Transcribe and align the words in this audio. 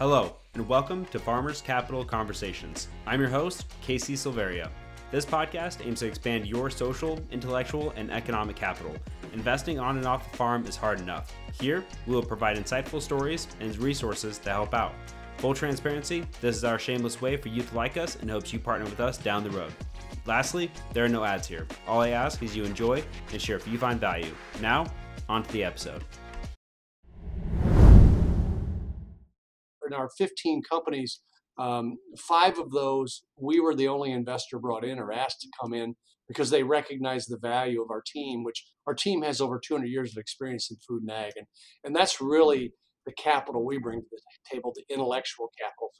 Hello, 0.00 0.34
and 0.54 0.68
welcome 0.68 1.04
to 1.06 1.20
Farmers 1.20 1.60
Capital 1.60 2.04
Conversations. 2.04 2.88
I'm 3.06 3.20
your 3.20 3.30
host, 3.30 3.66
Casey 3.80 4.14
Silveria. 4.14 4.68
This 5.12 5.24
podcast 5.24 5.86
aims 5.86 6.00
to 6.00 6.06
expand 6.08 6.48
your 6.48 6.68
social, 6.68 7.20
intellectual, 7.30 7.92
and 7.92 8.10
economic 8.10 8.56
capital. 8.56 8.96
Investing 9.32 9.78
on 9.78 9.96
and 9.96 10.04
off 10.04 10.28
the 10.28 10.36
farm 10.36 10.66
is 10.66 10.74
hard 10.74 10.98
enough. 10.98 11.32
Here, 11.60 11.84
we 12.08 12.14
will 12.16 12.24
provide 12.24 12.56
insightful 12.56 13.00
stories 13.00 13.46
and 13.60 13.78
resources 13.78 14.38
to 14.38 14.50
help 14.50 14.74
out. 14.74 14.94
Full 15.38 15.54
transparency, 15.54 16.26
this 16.40 16.56
is 16.56 16.64
our 16.64 16.80
shameless 16.80 17.20
way 17.22 17.36
for 17.36 17.48
youth 17.48 17.72
like 17.72 17.96
us 17.96 18.16
and 18.16 18.28
hopes 18.28 18.52
you 18.52 18.58
partner 18.58 18.86
with 18.86 18.98
us 18.98 19.16
down 19.16 19.44
the 19.44 19.50
road. 19.50 19.72
Lastly, 20.26 20.72
there 20.92 21.04
are 21.04 21.08
no 21.08 21.22
ads 21.22 21.46
here. 21.46 21.68
All 21.86 22.00
I 22.00 22.08
ask 22.08 22.42
is 22.42 22.56
you 22.56 22.64
enjoy 22.64 23.04
and 23.30 23.40
share 23.40 23.58
if 23.58 23.68
you 23.68 23.78
find 23.78 24.00
value. 24.00 24.34
Now, 24.60 24.86
on 25.28 25.44
to 25.44 25.52
the 25.52 25.62
episode. 25.62 26.02
In 29.94 30.00
our 30.00 30.10
15 30.18 30.62
companies, 30.68 31.20
um, 31.56 31.98
five 32.18 32.58
of 32.58 32.72
those 32.72 33.22
we 33.36 33.60
were 33.60 33.76
the 33.76 33.86
only 33.86 34.10
investor 34.10 34.58
brought 34.58 34.84
in 34.84 34.98
or 34.98 35.12
asked 35.12 35.40
to 35.42 35.48
come 35.60 35.72
in 35.72 35.94
because 36.26 36.50
they 36.50 36.64
recognize 36.64 37.26
the 37.26 37.38
value 37.38 37.80
of 37.80 37.92
our 37.92 38.02
team, 38.04 38.42
which 38.42 38.66
our 38.88 38.94
team 38.94 39.22
has 39.22 39.40
over 39.40 39.60
200 39.64 39.86
years 39.86 40.10
of 40.10 40.16
experience 40.20 40.68
in 40.68 40.78
food 40.78 41.02
and 41.02 41.12
ag. 41.12 41.34
And, 41.36 41.46
and 41.84 41.94
that's 41.94 42.20
really 42.20 42.72
the 43.06 43.12
capital 43.12 43.64
we 43.64 43.78
bring 43.78 44.00
to 44.00 44.06
the 44.10 44.20
table, 44.52 44.72
the 44.74 44.82
intellectual 44.92 45.52
capital. 45.56 45.90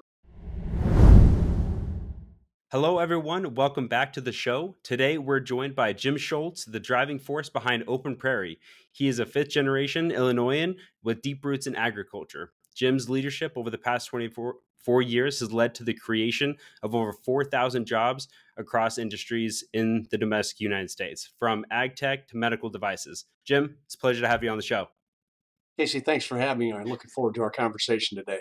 Hello, 2.72 2.98
everyone. 2.98 3.54
Welcome 3.54 3.86
back 3.86 4.12
to 4.14 4.20
the 4.20 4.32
show. 4.32 4.74
Today, 4.82 5.18
we're 5.18 5.38
joined 5.38 5.76
by 5.76 5.92
Jim 5.92 6.16
Schultz, 6.16 6.64
the 6.64 6.80
driving 6.80 7.20
force 7.20 7.48
behind 7.48 7.84
Open 7.86 8.16
Prairie. 8.16 8.58
He 8.90 9.06
is 9.06 9.20
a 9.20 9.26
fifth 9.26 9.50
generation 9.50 10.10
Illinoisan 10.10 10.74
with 11.04 11.22
deep 11.22 11.44
roots 11.44 11.68
in 11.68 11.76
agriculture. 11.76 12.50
Jim's 12.74 13.08
leadership 13.08 13.52
over 13.56 13.70
the 13.70 13.78
past 13.78 14.08
24 14.08 14.56
four 14.84 15.02
years 15.02 15.40
has 15.40 15.52
led 15.52 15.74
to 15.74 15.82
the 15.82 15.94
creation 15.94 16.56
of 16.82 16.94
over 16.94 17.12
4,000 17.12 17.86
jobs 17.86 18.28
across 18.56 18.98
industries 18.98 19.64
in 19.72 20.06
the 20.10 20.18
domestic 20.18 20.60
United 20.60 20.90
States, 20.90 21.30
from 21.38 21.64
ag 21.70 21.96
tech 21.96 22.28
to 22.28 22.36
medical 22.36 22.68
devices. 22.68 23.24
Jim, 23.44 23.76
it's 23.86 23.94
a 23.94 23.98
pleasure 23.98 24.20
to 24.20 24.28
have 24.28 24.44
you 24.44 24.50
on 24.50 24.58
the 24.58 24.62
show. 24.62 24.88
Casey, 25.78 26.00
thanks 26.00 26.24
for 26.24 26.38
having 26.38 26.68
me. 26.68 26.72
I'm 26.72 26.84
looking 26.84 27.10
forward 27.10 27.34
to 27.34 27.42
our 27.42 27.50
conversation 27.50 28.16
today. 28.16 28.40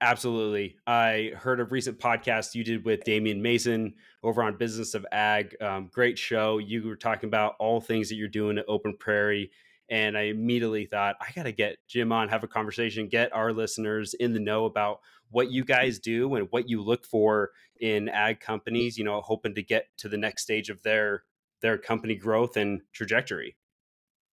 Absolutely. 0.00 0.76
I 0.86 1.32
heard 1.36 1.60
a 1.60 1.64
recent 1.64 1.98
podcast 1.98 2.54
you 2.54 2.62
did 2.62 2.84
with 2.84 3.04
Damian 3.04 3.40
Mason 3.40 3.94
over 4.22 4.42
on 4.42 4.58
Business 4.58 4.92
of 4.94 5.06
Ag. 5.12 5.56
Um, 5.62 5.88
great 5.90 6.18
show. 6.18 6.58
You 6.58 6.86
were 6.86 6.96
talking 6.96 7.28
about 7.28 7.54
all 7.58 7.80
things 7.80 8.10
that 8.10 8.16
you're 8.16 8.28
doing 8.28 8.58
at 8.58 8.66
Open 8.68 8.96
Prairie. 8.98 9.50
And 9.94 10.18
I 10.18 10.22
immediately 10.22 10.86
thought, 10.86 11.14
I 11.20 11.30
got 11.36 11.44
to 11.44 11.52
get 11.52 11.76
Jim 11.86 12.10
on, 12.10 12.28
have 12.28 12.42
a 12.42 12.48
conversation, 12.48 13.06
get 13.06 13.32
our 13.32 13.52
listeners 13.52 14.12
in 14.14 14.32
the 14.32 14.40
know 14.40 14.64
about 14.64 14.98
what 15.30 15.52
you 15.52 15.64
guys 15.64 16.00
do 16.00 16.34
and 16.34 16.48
what 16.50 16.68
you 16.68 16.82
look 16.82 17.06
for 17.06 17.52
in 17.78 18.08
ag 18.08 18.40
companies, 18.40 18.98
you 18.98 19.04
know, 19.04 19.20
hoping 19.20 19.54
to 19.54 19.62
get 19.62 19.86
to 19.98 20.08
the 20.08 20.16
next 20.16 20.42
stage 20.42 20.68
of 20.68 20.82
their 20.82 21.22
their 21.62 21.78
company 21.78 22.16
growth 22.16 22.56
and 22.56 22.80
trajectory. 22.92 23.56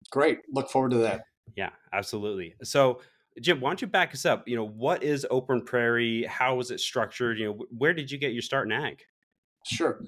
Great. 0.09 0.37
Look 0.49 0.69
forward 0.69 0.91
to 0.91 0.99
that. 0.99 1.25
Yeah, 1.57 1.71
absolutely. 1.91 2.55
So 2.63 3.01
Jim, 3.41 3.59
why 3.59 3.71
don't 3.71 3.81
you 3.81 3.87
back 3.87 4.13
us 4.13 4.25
up? 4.25 4.47
You 4.47 4.55
know, 4.55 4.65
what 4.65 5.03
is 5.03 5.27
Open 5.29 5.61
Prairie? 5.61 6.23
How 6.23 6.55
was 6.55 6.71
it 6.71 6.79
structured? 6.79 7.37
You 7.37 7.47
know, 7.47 7.65
where 7.77 7.93
did 7.93 8.09
you 8.09 8.17
get 8.17 8.31
your 8.31 8.43
start 8.43 8.65
in 8.65 8.71
ag? 8.71 9.01
Sure. 9.65 9.99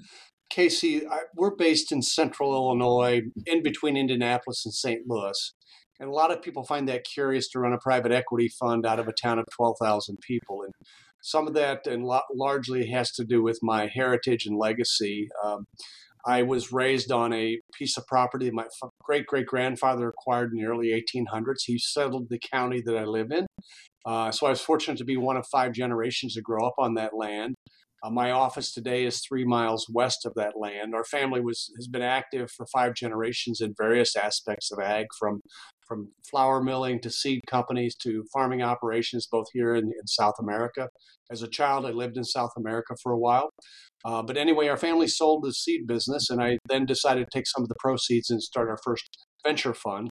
Casey, 0.52 1.06
I, 1.06 1.20
we're 1.34 1.56
based 1.56 1.92
in 1.92 2.02
central 2.02 2.52
Illinois, 2.52 3.22
in 3.46 3.62
between 3.62 3.96
Indianapolis 3.96 4.64
and 4.66 4.74
St. 4.74 5.00
Louis. 5.08 5.54
And 5.98 6.10
a 6.10 6.12
lot 6.12 6.30
of 6.30 6.42
people 6.42 6.64
find 6.64 6.86
that 6.88 7.04
curious 7.04 7.48
to 7.50 7.60
run 7.60 7.72
a 7.72 7.78
private 7.78 8.12
equity 8.12 8.50
fund 8.60 8.84
out 8.84 8.98
of 8.98 9.08
a 9.08 9.12
town 9.12 9.38
of 9.38 9.46
12,000 9.56 10.18
people. 10.20 10.62
And 10.62 10.74
some 11.22 11.46
of 11.46 11.54
that 11.54 11.86
and 11.86 12.04
lo- 12.04 12.20
largely 12.34 12.88
has 12.88 13.12
to 13.12 13.24
do 13.24 13.42
with 13.42 13.60
my 13.62 13.86
heritage 13.92 14.44
and 14.44 14.58
legacy. 14.58 15.28
Um, 15.42 15.64
I 16.26 16.42
was 16.42 16.70
raised 16.70 17.10
on 17.10 17.32
a 17.32 17.58
piece 17.76 17.96
of 17.96 18.06
property 18.06 18.50
my 18.50 18.66
great 19.02 19.26
great 19.26 19.46
grandfather 19.46 20.08
acquired 20.08 20.52
in 20.52 20.58
the 20.58 20.66
early 20.66 20.88
1800s. 20.88 21.62
He 21.64 21.78
settled 21.78 22.28
the 22.28 22.38
county 22.52 22.82
that 22.84 22.96
I 22.96 23.04
live 23.04 23.32
in. 23.32 23.46
Uh, 24.04 24.30
so 24.30 24.46
I 24.46 24.50
was 24.50 24.60
fortunate 24.60 24.98
to 24.98 25.04
be 25.04 25.16
one 25.16 25.36
of 25.36 25.46
five 25.50 25.72
generations 25.72 26.34
to 26.34 26.42
grow 26.42 26.66
up 26.66 26.74
on 26.78 26.94
that 26.94 27.14
land. 27.14 27.54
Uh, 28.02 28.10
my 28.10 28.32
office 28.32 28.72
today 28.72 29.04
is 29.04 29.20
three 29.20 29.44
miles 29.44 29.86
west 29.88 30.26
of 30.26 30.34
that 30.34 30.54
land. 30.56 30.94
Our 30.94 31.04
family 31.04 31.40
was 31.40 31.70
has 31.76 31.86
been 31.86 32.02
active 32.02 32.50
for 32.50 32.66
five 32.66 32.94
generations 32.94 33.60
in 33.60 33.74
various 33.78 34.16
aspects 34.16 34.72
of 34.72 34.80
ag, 34.80 35.06
from 35.18 35.40
from 35.86 36.08
flour 36.28 36.62
milling 36.62 37.00
to 37.00 37.10
seed 37.10 37.40
companies 37.46 37.94
to 38.02 38.24
farming 38.32 38.62
operations, 38.62 39.28
both 39.30 39.46
here 39.52 39.74
in, 39.74 39.84
in 39.84 40.06
South 40.06 40.34
America. 40.40 40.88
As 41.30 41.42
a 41.42 41.48
child, 41.48 41.86
I 41.86 41.90
lived 41.90 42.16
in 42.16 42.24
South 42.24 42.52
America 42.56 42.94
for 43.02 43.12
a 43.12 43.18
while. 43.18 43.50
Uh, 44.04 44.22
but 44.22 44.36
anyway, 44.36 44.68
our 44.68 44.76
family 44.76 45.06
sold 45.06 45.44
the 45.44 45.52
seed 45.52 45.86
business, 45.86 46.28
and 46.28 46.42
I 46.42 46.58
then 46.68 46.86
decided 46.86 47.24
to 47.24 47.38
take 47.38 47.46
some 47.46 47.62
of 47.62 47.68
the 47.68 47.76
proceeds 47.78 48.30
and 48.30 48.42
start 48.42 48.68
our 48.68 48.78
first 48.84 49.04
venture 49.44 49.74
fund. 49.74 50.10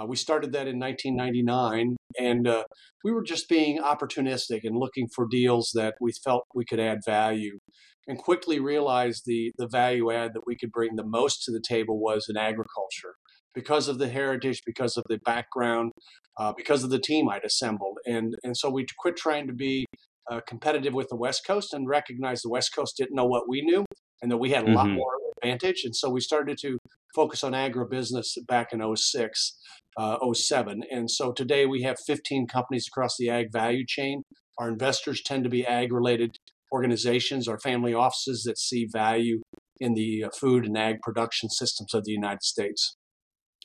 Uh, 0.00 0.06
we 0.06 0.16
started 0.16 0.52
that 0.52 0.66
in 0.66 0.78
1999, 0.78 1.96
and 2.18 2.48
uh, 2.48 2.64
we 3.04 3.12
were 3.12 3.22
just 3.22 3.48
being 3.48 3.78
opportunistic 3.78 4.60
and 4.64 4.76
looking 4.76 5.08
for 5.14 5.26
deals 5.30 5.72
that 5.74 5.94
we 6.00 6.12
felt 6.24 6.44
we 6.54 6.64
could 6.64 6.80
add 6.80 6.98
value, 7.04 7.58
and 8.06 8.18
quickly 8.18 8.60
realized 8.60 9.24
the 9.26 9.52
the 9.58 9.68
value 9.68 10.10
add 10.10 10.32
that 10.34 10.46
we 10.46 10.56
could 10.56 10.70
bring 10.70 10.96
the 10.96 11.04
most 11.04 11.42
to 11.44 11.52
the 11.52 11.60
table 11.60 12.00
was 12.00 12.26
in 12.28 12.36
agriculture 12.36 13.14
because 13.54 13.88
of 13.88 13.98
the 13.98 14.08
heritage, 14.08 14.62
because 14.64 14.96
of 14.96 15.04
the 15.08 15.18
background, 15.24 15.92
uh, 16.38 16.52
because 16.56 16.84
of 16.84 16.90
the 16.90 17.00
team 17.00 17.28
I'd 17.28 17.44
assembled, 17.44 17.98
and 18.06 18.34
and 18.42 18.56
so 18.56 18.70
we 18.70 18.86
quit 18.98 19.16
trying 19.16 19.48
to 19.48 19.54
be 19.54 19.84
uh, 20.30 20.40
competitive 20.46 20.94
with 20.94 21.08
the 21.08 21.16
West 21.16 21.44
Coast 21.46 21.74
and 21.74 21.86
recognized 21.88 22.44
the 22.44 22.50
West 22.50 22.74
Coast 22.74 22.96
didn't 22.96 23.16
know 23.16 23.26
what 23.26 23.48
we 23.48 23.60
knew, 23.62 23.84
and 24.22 24.30
that 24.30 24.38
we 24.38 24.50
had 24.50 24.62
a 24.62 24.66
mm-hmm. 24.66 24.76
lot 24.76 24.88
more 24.88 25.12
advantage, 25.42 25.82
and 25.84 25.94
so 25.94 26.10
we 26.10 26.20
started 26.20 26.58
to 26.58 26.78
focus 27.14 27.42
on 27.42 27.52
agribusiness 27.52 28.36
back 28.46 28.72
in 28.72 28.96
06, 28.96 29.58
uh, 29.98 30.16
07, 30.32 30.82
and 30.90 31.10
so 31.10 31.32
today 31.32 31.66
we 31.66 31.82
have 31.82 31.96
15 32.06 32.46
companies 32.46 32.86
across 32.86 33.16
the 33.18 33.28
ag 33.28 33.52
value 33.52 33.84
chain. 33.86 34.22
Our 34.58 34.68
investors 34.68 35.22
tend 35.22 35.44
to 35.44 35.50
be 35.50 35.66
ag-related 35.66 36.36
organizations 36.72 37.48
or 37.48 37.58
family 37.58 37.94
offices 37.94 38.44
that 38.44 38.58
see 38.58 38.86
value 38.92 39.40
in 39.80 39.94
the 39.94 40.24
uh, 40.24 40.28
food 40.38 40.66
and 40.66 40.76
ag 40.76 41.00
production 41.02 41.48
systems 41.48 41.94
of 41.94 42.04
the 42.04 42.12
United 42.12 42.42
States. 42.42 42.96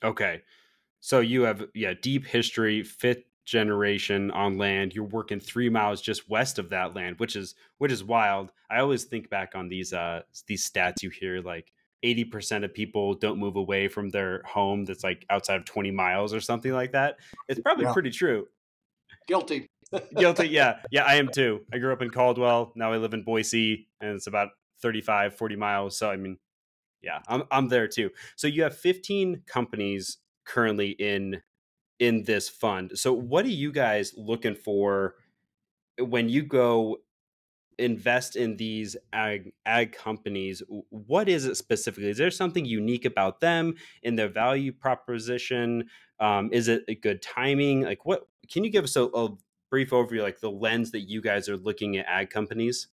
Okay. 0.04 0.42
So 1.02 1.20
you 1.20 1.44
have 1.44 1.64
yeah, 1.76 1.94
deep 2.02 2.26
history, 2.26 2.82
fifth 2.82 3.24
generation 3.46 4.32
on 4.32 4.58
land. 4.58 4.94
You're 4.94 5.06
working 5.06 5.40
3 5.40 5.70
miles 5.70 6.02
just 6.02 6.30
west 6.30 6.60
of 6.60 6.70
that 6.70 6.96
land, 6.96 7.20
which 7.20 7.36
is 7.36 7.56
which 7.78 7.92
is 7.92 8.04
wild. 8.04 8.52
I 8.70 8.80
always 8.80 9.04
think 9.06 9.30
back 9.30 9.54
on 9.56 9.70
these 9.70 9.94
uh 9.94 10.22
these 10.48 10.70
stats 10.70 11.04
you 11.04 11.10
hear 11.10 11.42
like 11.42 11.72
80% 12.04 12.64
of 12.64 12.74
people 12.74 13.16
don't 13.16 13.40
move 13.40 13.56
away 13.56 13.88
from 13.88 14.10
their 14.10 14.44
home 14.46 14.86
that's 14.86 15.04
like 15.04 15.26
outside 15.30 15.56
of 15.56 15.66
20 15.66 15.90
miles 15.92 16.34
or 16.34 16.40
something 16.40 16.72
like 16.72 16.92
that. 16.92 17.18
It's 17.50 17.60
probably 17.60 17.86
yeah. 17.86 17.94
pretty 17.94 18.12
true. 18.12 18.48
Guilty. 19.28 19.70
Guilty, 20.16 20.48
yeah. 20.50 20.80
Yeah, 20.92 21.04
I 21.04 21.16
am 21.16 21.30
too. 21.30 21.62
I 21.74 21.80
grew 21.80 21.92
up 21.94 22.04
in 22.04 22.12
Caldwell. 22.12 22.74
Now 22.76 22.94
I 22.94 22.98
live 22.98 23.16
in 23.16 23.24
Boise 23.24 23.88
and 24.02 24.12
it's 24.12 24.28
about 24.28 24.50
35, 24.82 25.36
40 25.36 25.56
miles. 25.56 25.98
So 25.98 26.10
I 26.10 26.16
mean, 26.16 26.38
yeah, 27.02 27.20
I'm 27.28 27.44
I'm 27.50 27.70
there 27.70 27.88
too. 27.88 28.12
So 28.36 28.48
you 28.48 28.64
have 28.64 28.78
15 28.78 29.44
companies 29.48 30.18
currently 30.46 30.90
in 30.92 31.42
in 32.00 32.24
this 32.24 32.50
fund. 32.50 32.98
So 32.98 33.14
what 33.14 33.46
are 33.46 33.50
you 33.50 33.72
guys 33.72 34.14
looking 34.18 34.56
for 34.56 35.16
when 36.00 36.30
you 36.30 36.44
go 36.44 36.98
invest 37.78 38.36
in 38.36 38.56
these 38.56 38.96
ag, 39.12 39.52
ag 39.66 39.92
companies 39.92 40.64
what 40.92 41.28
is 41.28 41.44
it 41.44 41.56
specifically 41.56 42.10
is 42.10 42.18
there 42.18 42.32
something 42.32 42.64
unique 42.64 43.04
about 43.04 43.42
them 43.42 43.76
in 44.02 44.16
their 44.16 44.30
value 44.30 44.72
proposition 44.72 45.84
um, 46.22 46.50
is 46.54 46.70
it 46.70 46.86
a 46.88 46.96
good 46.96 47.22
timing 47.22 47.82
like 47.82 48.06
what 48.06 48.30
can 48.50 48.64
you 48.64 48.70
give 48.70 48.86
us 48.86 48.96
a, 48.96 49.04
a 49.04 49.28
brief 49.70 49.90
overview 49.90 50.22
like 50.22 50.40
the 50.40 50.50
lens 50.50 50.92
that 50.92 51.02
you 51.02 51.22
guys 51.22 51.50
are 51.50 51.58
looking 51.58 51.98
at 51.98 52.06
ag 52.08 52.30
companies 52.30 52.88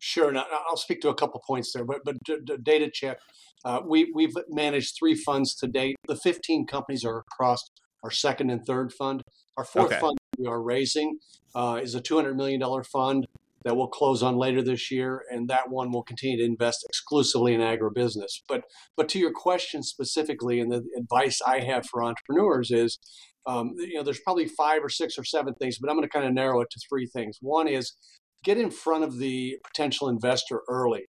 Sure, 0.00 0.36
I'll 0.36 0.76
speak 0.76 1.00
to 1.02 1.08
a 1.08 1.14
couple 1.14 1.40
points 1.46 1.72
there, 1.72 1.84
but 1.84 2.04
but 2.04 2.16
data 2.62 2.90
check. 2.92 3.20
Uh, 3.64 3.80
we 3.86 4.12
we've 4.14 4.34
managed 4.50 4.96
three 4.98 5.14
funds 5.14 5.54
to 5.54 5.66
date. 5.66 5.96
The 6.08 6.16
15 6.16 6.66
companies 6.66 7.04
are 7.04 7.18
across 7.18 7.70
our 8.04 8.10
second 8.10 8.50
and 8.50 8.64
third 8.64 8.92
fund. 8.92 9.22
Our 9.56 9.64
fourth 9.64 9.92
okay. 9.92 10.00
fund 10.00 10.18
we 10.38 10.46
are 10.46 10.62
raising 10.62 11.18
uh, 11.54 11.80
is 11.82 11.94
a 11.94 12.00
200 12.00 12.36
million 12.36 12.60
dollar 12.60 12.84
fund 12.84 13.26
that 13.64 13.76
we'll 13.76 13.88
close 13.88 14.22
on 14.22 14.36
later 14.36 14.62
this 14.62 14.90
year, 14.90 15.22
and 15.30 15.48
that 15.48 15.70
one 15.70 15.90
will 15.90 16.02
continue 16.02 16.36
to 16.36 16.44
invest 16.44 16.84
exclusively 16.86 17.54
in 17.54 17.60
agribusiness. 17.60 18.40
But 18.46 18.64
but 18.96 19.08
to 19.10 19.18
your 19.18 19.32
question 19.32 19.82
specifically, 19.82 20.60
and 20.60 20.70
the 20.70 20.84
advice 20.96 21.40
I 21.44 21.60
have 21.60 21.86
for 21.86 22.04
entrepreneurs 22.04 22.70
is, 22.70 22.98
um, 23.46 23.72
you 23.78 23.94
know, 23.94 24.02
there's 24.02 24.20
probably 24.20 24.46
five 24.46 24.84
or 24.84 24.90
six 24.90 25.18
or 25.18 25.24
seven 25.24 25.54
things, 25.54 25.78
but 25.78 25.88
I'm 25.88 25.96
going 25.96 26.06
to 26.06 26.12
kind 26.12 26.26
of 26.26 26.34
narrow 26.34 26.60
it 26.60 26.68
to 26.70 26.80
three 26.88 27.06
things. 27.06 27.38
One 27.40 27.66
is 27.66 27.96
get 28.44 28.58
in 28.58 28.70
front 28.70 29.04
of 29.04 29.18
the 29.18 29.56
potential 29.66 30.08
investor 30.08 30.60
early. 30.68 31.06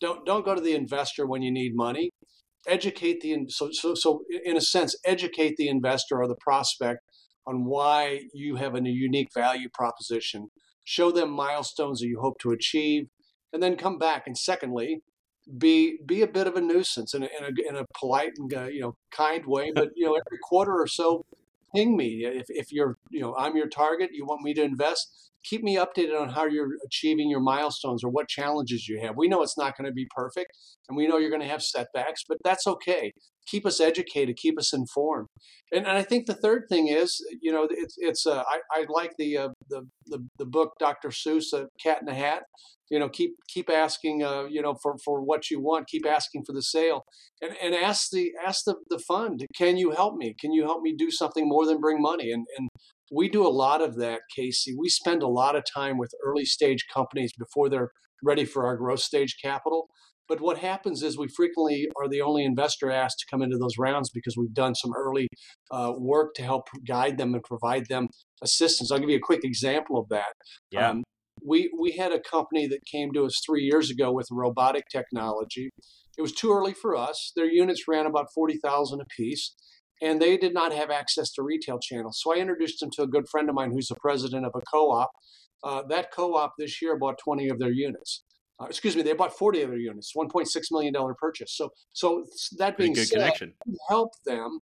Don't 0.00 0.24
don't 0.24 0.44
go 0.44 0.54
to 0.54 0.60
the 0.60 0.76
investor 0.76 1.26
when 1.26 1.42
you 1.42 1.50
need 1.50 1.74
money. 1.74 2.10
Educate 2.66 3.20
the 3.20 3.46
so 3.48 3.70
so 3.72 3.94
so 3.94 4.22
in 4.44 4.56
a 4.56 4.60
sense 4.60 4.96
educate 5.04 5.56
the 5.56 5.68
investor 5.68 6.20
or 6.20 6.26
the 6.26 6.34
prospect 6.34 7.00
on 7.46 7.64
why 7.64 8.22
you 8.34 8.56
have 8.56 8.74
a 8.74 8.80
unique 8.80 9.28
value 9.32 9.68
proposition 9.72 10.50
show 10.86 11.10
them 11.10 11.30
milestones 11.30 12.00
that 12.00 12.06
you 12.06 12.20
hope 12.20 12.38
to 12.38 12.52
achieve, 12.52 13.08
and 13.52 13.62
then 13.62 13.76
come 13.76 13.98
back. 13.98 14.26
And 14.26 14.38
secondly, 14.38 15.02
be 15.58 15.98
be 16.06 16.22
a 16.22 16.26
bit 16.26 16.46
of 16.46 16.56
a 16.56 16.60
nuisance 16.60 17.12
in 17.12 17.24
a, 17.24 17.26
in 17.26 17.44
a, 17.44 17.68
in 17.68 17.76
a 17.76 17.84
polite 17.94 18.32
and 18.38 18.54
uh, 18.54 18.64
you 18.64 18.80
know 18.80 18.96
kind 19.10 19.44
way, 19.44 19.70
but 19.74 19.90
you 19.94 20.06
know 20.06 20.14
every 20.14 20.38
quarter 20.42 20.72
or 20.72 20.86
so, 20.86 21.26
ping 21.74 21.96
me 21.96 22.24
if, 22.24 22.46
if 22.48 22.72
you're 22.72 22.96
you 23.10 23.20
know 23.20 23.36
I'm 23.36 23.56
your 23.56 23.68
target. 23.68 24.10
You 24.12 24.24
want 24.24 24.42
me 24.42 24.54
to 24.54 24.62
invest 24.62 25.30
keep 25.48 25.62
me 25.62 25.76
updated 25.76 26.20
on 26.20 26.30
how 26.30 26.46
you're 26.46 26.76
achieving 26.84 27.30
your 27.30 27.40
milestones 27.40 28.02
or 28.02 28.10
what 28.10 28.28
challenges 28.28 28.88
you 28.88 29.00
have. 29.00 29.16
We 29.16 29.28
know 29.28 29.42
it's 29.42 29.58
not 29.58 29.76
going 29.76 29.86
to 29.86 29.92
be 29.92 30.06
perfect 30.14 30.52
and 30.88 30.96
we 30.96 31.06
know 31.06 31.18
you're 31.18 31.30
going 31.30 31.42
to 31.42 31.48
have 31.48 31.62
setbacks, 31.62 32.22
but 32.28 32.38
that's 32.44 32.66
okay. 32.66 33.12
Keep 33.46 33.64
us 33.64 33.80
educated, 33.80 34.36
keep 34.36 34.58
us 34.58 34.72
informed. 34.72 35.28
And, 35.72 35.86
and 35.86 35.96
I 35.96 36.02
think 36.02 36.26
the 36.26 36.34
third 36.34 36.64
thing 36.68 36.88
is, 36.88 37.24
you 37.40 37.52
know, 37.52 37.68
it's, 37.70 37.94
it's 37.98 38.26
uh, 38.26 38.42
I, 38.42 38.60
I 38.72 38.86
like 38.88 39.12
the, 39.18 39.38
uh, 39.38 39.48
the, 39.68 39.82
the, 40.06 40.26
the, 40.38 40.46
book, 40.46 40.72
Dr. 40.80 41.10
Seuss, 41.10 41.54
uh, 41.54 41.66
Cat 41.82 41.98
in 42.00 42.06
the 42.06 42.14
Hat. 42.14 42.42
You 42.88 43.00
know, 43.00 43.08
keep 43.08 43.32
keep 43.48 43.68
asking, 43.68 44.22
uh, 44.22 44.44
you 44.44 44.62
know, 44.62 44.76
for, 44.80 44.94
for 45.04 45.20
what 45.20 45.50
you 45.50 45.60
want. 45.60 45.88
Keep 45.88 46.06
asking 46.06 46.44
for 46.46 46.52
the 46.52 46.62
sale, 46.62 47.04
and, 47.42 47.50
and 47.60 47.74
ask 47.74 48.10
the 48.12 48.30
ask 48.46 48.62
the, 48.64 48.76
the 48.90 49.00
fund. 49.00 49.44
Can 49.56 49.76
you 49.76 49.90
help 49.90 50.14
me? 50.14 50.36
Can 50.38 50.52
you 50.52 50.62
help 50.62 50.82
me 50.82 50.94
do 50.96 51.10
something 51.10 51.48
more 51.48 51.66
than 51.66 51.80
bring 51.80 52.00
money? 52.00 52.30
And 52.30 52.46
and 52.56 52.68
we 53.12 53.28
do 53.28 53.46
a 53.46 53.48
lot 53.48 53.80
of 53.82 53.96
that, 53.96 54.20
Casey. 54.34 54.74
We 54.78 54.88
spend 54.88 55.22
a 55.22 55.28
lot 55.28 55.56
of 55.56 55.64
time 55.72 55.98
with 55.98 56.10
early 56.24 56.44
stage 56.44 56.86
companies 56.92 57.32
before 57.38 57.68
they're 57.68 57.90
ready 58.22 58.44
for 58.44 58.66
our 58.66 58.76
growth 58.76 59.00
stage 59.00 59.36
capital. 59.42 59.88
But 60.28 60.40
what 60.40 60.58
happens 60.58 61.02
is 61.02 61.16
we 61.16 61.28
frequently 61.28 61.88
are 61.96 62.08
the 62.08 62.20
only 62.20 62.44
investor 62.44 62.90
asked 62.90 63.20
to 63.20 63.26
come 63.30 63.42
into 63.42 63.58
those 63.58 63.78
rounds 63.78 64.10
because 64.10 64.36
we've 64.36 64.52
done 64.52 64.74
some 64.74 64.92
early 64.96 65.28
uh, 65.70 65.92
work 65.96 66.34
to 66.34 66.42
help 66.42 66.68
guide 66.86 67.16
them 67.16 67.34
and 67.34 67.44
provide 67.44 67.86
them 67.88 68.08
assistance. 68.42 68.90
I'll 68.90 68.98
give 68.98 69.10
you 69.10 69.18
a 69.18 69.20
quick 69.20 69.44
example 69.44 69.98
of 69.98 70.08
that. 70.08 70.32
Yeah. 70.72 70.90
Um, 70.90 71.04
we, 71.44 71.70
we 71.78 71.92
had 71.92 72.12
a 72.12 72.18
company 72.18 72.66
that 72.66 72.80
came 72.90 73.12
to 73.12 73.24
us 73.24 73.40
three 73.46 73.62
years 73.62 73.88
ago 73.90 74.10
with 74.10 74.26
robotic 74.32 74.84
technology. 74.90 75.70
It 76.18 76.22
was 76.22 76.32
too 76.32 76.50
early 76.50 76.72
for 76.72 76.96
us. 76.96 77.32
Their 77.36 77.46
units 77.46 77.86
ran 77.86 78.06
about 78.06 78.26
40,000 78.34 79.00
a 79.00 79.04
piece 79.16 79.54
and 80.02 80.20
they 80.20 80.36
did 80.36 80.52
not 80.52 80.72
have 80.72 80.90
access 80.90 81.30
to 81.32 81.42
retail 81.42 81.78
channels. 81.78 82.20
So 82.22 82.34
I 82.34 82.38
introduced 82.38 82.80
them 82.80 82.90
to 82.92 83.02
a 83.02 83.06
good 83.06 83.28
friend 83.28 83.48
of 83.48 83.54
mine 83.54 83.70
who's 83.70 83.88
the 83.88 83.96
president 83.96 84.44
of 84.46 84.52
a 84.54 84.60
co-op. 84.60 85.10
Uh, 85.64 85.82
that 85.88 86.12
co-op 86.12 86.52
this 86.58 86.80
year 86.82 86.96
bought 86.96 87.18
20 87.18 87.48
of 87.48 87.58
their 87.58 87.72
units. 87.72 88.24
Uh, 88.60 88.66
excuse 88.66 88.96
me, 88.96 89.02
they 89.02 89.12
bought 89.12 89.36
40 89.36 89.62
of 89.62 89.70
their 89.70 89.78
units, 89.78 90.12
1.6 90.16 90.46
million 90.70 90.92
dollar 90.92 91.14
purchase. 91.14 91.56
So, 91.56 91.70
so 91.92 92.24
that 92.58 92.76
being 92.76 92.94
good 92.94 93.08
said, 93.08 93.18
connection. 93.18 93.54
help 93.88 94.12
them. 94.24 94.60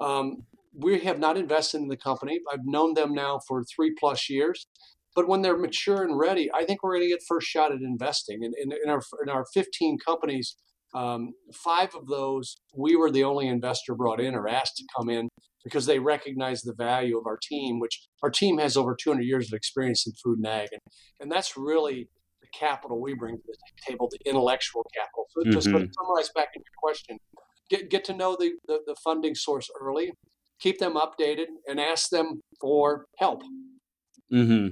Um, 0.00 0.44
we 0.74 0.98
have 1.00 1.18
not 1.18 1.36
invested 1.36 1.80
in 1.80 1.88
the 1.88 1.96
company. 1.96 2.40
I've 2.52 2.64
known 2.64 2.94
them 2.94 3.14
now 3.14 3.40
for 3.46 3.62
three 3.64 3.94
plus 3.98 4.28
years. 4.28 4.66
But 5.14 5.28
when 5.28 5.42
they're 5.42 5.56
mature 5.56 6.02
and 6.02 6.18
ready, 6.18 6.50
I 6.52 6.64
think 6.64 6.82
we're 6.82 6.96
going 6.96 7.04
to 7.04 7.08
get 7.08 7.22
first 7.26 7.46
shot 7.46 7.72
at 7.72 7.80
investing. 7.80 8.44
And 8.44 8.54
in, 8.60 8.72
in, 8.84 8.90
our 8.90 9.00
in 9.22 9.28
our 9.28 9.46
15 9.54 9.98
companies 9.98 10.56
um, 10.94 11.32
five 11.52 11.94
of 11.94 12.06
those, 12.06 12.56
we 12.74 12.96
were 12.96 13.10
the 13.10 13.24
only 13.24 13.48
investor 13.48 13.94
brought 13.94 14.20
in 14.20 14.34
or 14.34 14.48
asked 14.48 14.76
to 14.76 14.84
come 14.96 15.10
in 15.10 15.28
because 15.64 15.86
they 15.86 15.98
recognize 15.98 16.62
the 16.62 16.74
value 16.74 17.18
of 17.18 17.26
our 17.26 17.38
team, 17.42 17.80
which 17.80 18.06
our 18.22 18.30
team 18.30 18.58
has 18.58 18.76
over 18.76 18.94
200 18.94 19.22
years 19.22 19.48
of 19.48 19.56
experience 19.56 20.06
in 20.06 20.12
food 20.22 20.38
and 20.38 20.46
ag. 20.46 20.68
And, 20.70 20.80
and 21.20 21.32
that's 21.32 21.56
really 21.56 22.08
the 22.42 22.48
capital 22.56 23.00
we 23.00 23.14
bring 23.14 23.36
to 23.36 23.42
the 23.46 23.56
table, 23.90 24.08
the 24.10 24.18
intellectual 24.28 24.84
capital. 24.94 25.26
So 25.30 25.40
mm-hmm. 25.40 25.52
just 25.52 25.66
to 25.66 25.72
summarize 25.72 26.30
back 26.34 26.48
into 26.54 26.64
your 26.64 26.80
question, 26.82 27.18
get, 27.70 27.90
get 27.90 28.04
to 28.04 28.14
know 28.14 28.36
the, 28.38 28.52
the, 28.68 28.80
the 28.86 28.94
funding 29.02 29.34
source 29.34 29.68
early, 29.80 30.12
keep 30.60 30.78
them 30.78 30.94
updated, 30.94 31.46
and 31.66 31.80
ask 31.80 32.10
them 32.10 32.42
for 32.60 33.06
help. 33.18 33.42
Mm-hmm. 34.32 34.68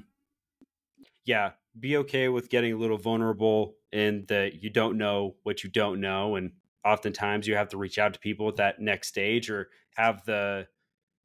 Yeah, 1.24 1.52
be 1.78 1.96
okay 1.96 2.28
with 2.28 2.50
getting 2.50 2.72
a 2.72 2.76
little 2.76 2.98
vulnerable 2.98 3.74
in 3.92 4.24
that 4.28 4.62
you 4.62 4.70
don't 4.70 4.98
know 4.98 5.36
what 5.42 5.64
you 5.64 5.70
don't 5.70 6.00
know 6.00 6.36
and 6.36 6.52
oftentimes 6.84 7.46
you 7.46 7.54
have 7.54 7.68
to 7.68 7.76
reach 7.76 7.98
out 7.98 8.12
to 8.12 8.20
people 8.20 8.48
at 8.48 8.56
that 8.56 8.80
next 8.80 9.08
stage 9.08 9.50
or 9.50 9.68
have 9.94 10.24
the 10.24 10.66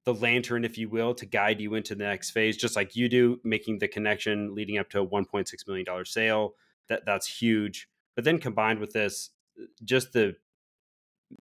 the 0.08 0.14
lantern 0.14 0.64
if 0.64 0.78
you 0.78 0.88
will 0.88 1.14
to 1.14 1.26
guide 1.26 1.60
you 1.60 1.74
into 1.74 1.94
the 1.94 2.06
next 2.06 2.32
phase 2.32 2.56
just 2.56 2.78
like 2.78 2.96
you 2.96 3.10
do 3.10 3.42
making 3.44 3.78
the 3.80 3.88
connection 3.90 4.56
leading 4.56 4.78
up 4.78 4.90
to 4.90 5.02
a 5.02 5.06
1.6 5.06 5.68
million 5.68 5.86
dollar 5.86 6.06
sale. 6.06 6.54
That 6.88 7.06
that's 7.06 7.28
huge. 7.28 7.90
But 8.16 8.24
then 8.24 8.40
combined 8.40 8.80
with 8.80 8.94
this 8.94 9.32
just 9.84 10.14
the 10.14 10.38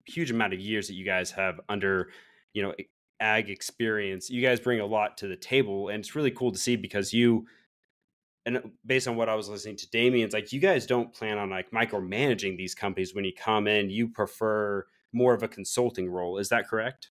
huge 0.07 0.33
amount 0.33 0.55
of 0.55 0.59
years 0.59 0.89
that 0.89 0.95
you 0.95 1.05
guys 1.05 1.31
have 1.31 1.61
under 1.69 2.11
you 2.53 2.63
know 2.63 2.75
ag 3.21 3.51
experience 3.51 4.31
you 4.31 4.41
guys 4.43 4.59
bring 4.59 4.81
a 4.81 4.87
lot 4.87 5.17
to 5.19 5.29
the 5.29 5.37
table 5.37 5.89
and 5.89 6.01
it's 6.01 6.17
really 6.17 6.31
cool 6.31 6.51
to 6.51 6.59
see 6.59 6.77
because 6.77 7.13
you 7.13 7.47
and 8.49 8.71
based 8.87 9.07
on 9.07 9.17
what 9.17 9.29
I 9.29 9.35
was 9.35 9.49
listening 9.49 9.77
to 9.77 9.91
Damian's, 9.91 10.33
like 10.33 10.53
you 10.53 10.61
guys 10.61 10.87
don't 10.87 11.13
plan 11.13 11.37
on 11.37 11.51
like 11.51 11.71
micromanaging 11.71 12.57
these 12.57 12.75
companies 12.75 13.15
when 13.15 13.27
you 13.27 13.33
come 13.33 13.67
in. 13.67 13.91
You 13.91 14.09
prefer 14.09 14.87
more 15.13 15.35
of 15.35 15.43
a 15.43 15.49
consulting 15.49 16.11
role. 16.11 16.39
Is 16.39 16.49
that 16.49 16.67
correct? 16.67 17.11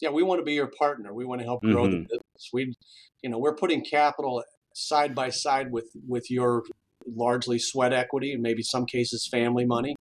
Yeah, 0.00 0.10
we 0.10 0.22
want 0.22 0.40
to 0.40 0.44
be 0.44 0.52
your 0.52 0.66
partner. 0.66 1.14
We 1.14 1.24
want 1.24 1.40
to 1.40 1.46
help 1.46 1.62
grow 1.62 1.84
mm-hmm. 1.84 1.92
the 1.92 1.98
business. 2.00 2.50
We, 2.52 2.74
you 3.22 3.30
know, 3.30 3.38
we're 3.38 3.54
putting 3.54 3.82
capital 3.82 4.44
side 4.74 5.14
by 5.14 5.30
side 5.30 5.72
with 5.72 5.90
with 6.06 6.30
your 6.30 6.64
largely 7.06 7.58
sweat 7.58 7.94
equity 7.94 8.32
and 8.32 8.42
maybe 8.42 8.62
some 8.62 8.84
cases 8.84 9.26
family 9.26 9.64
money, 9.64 9.96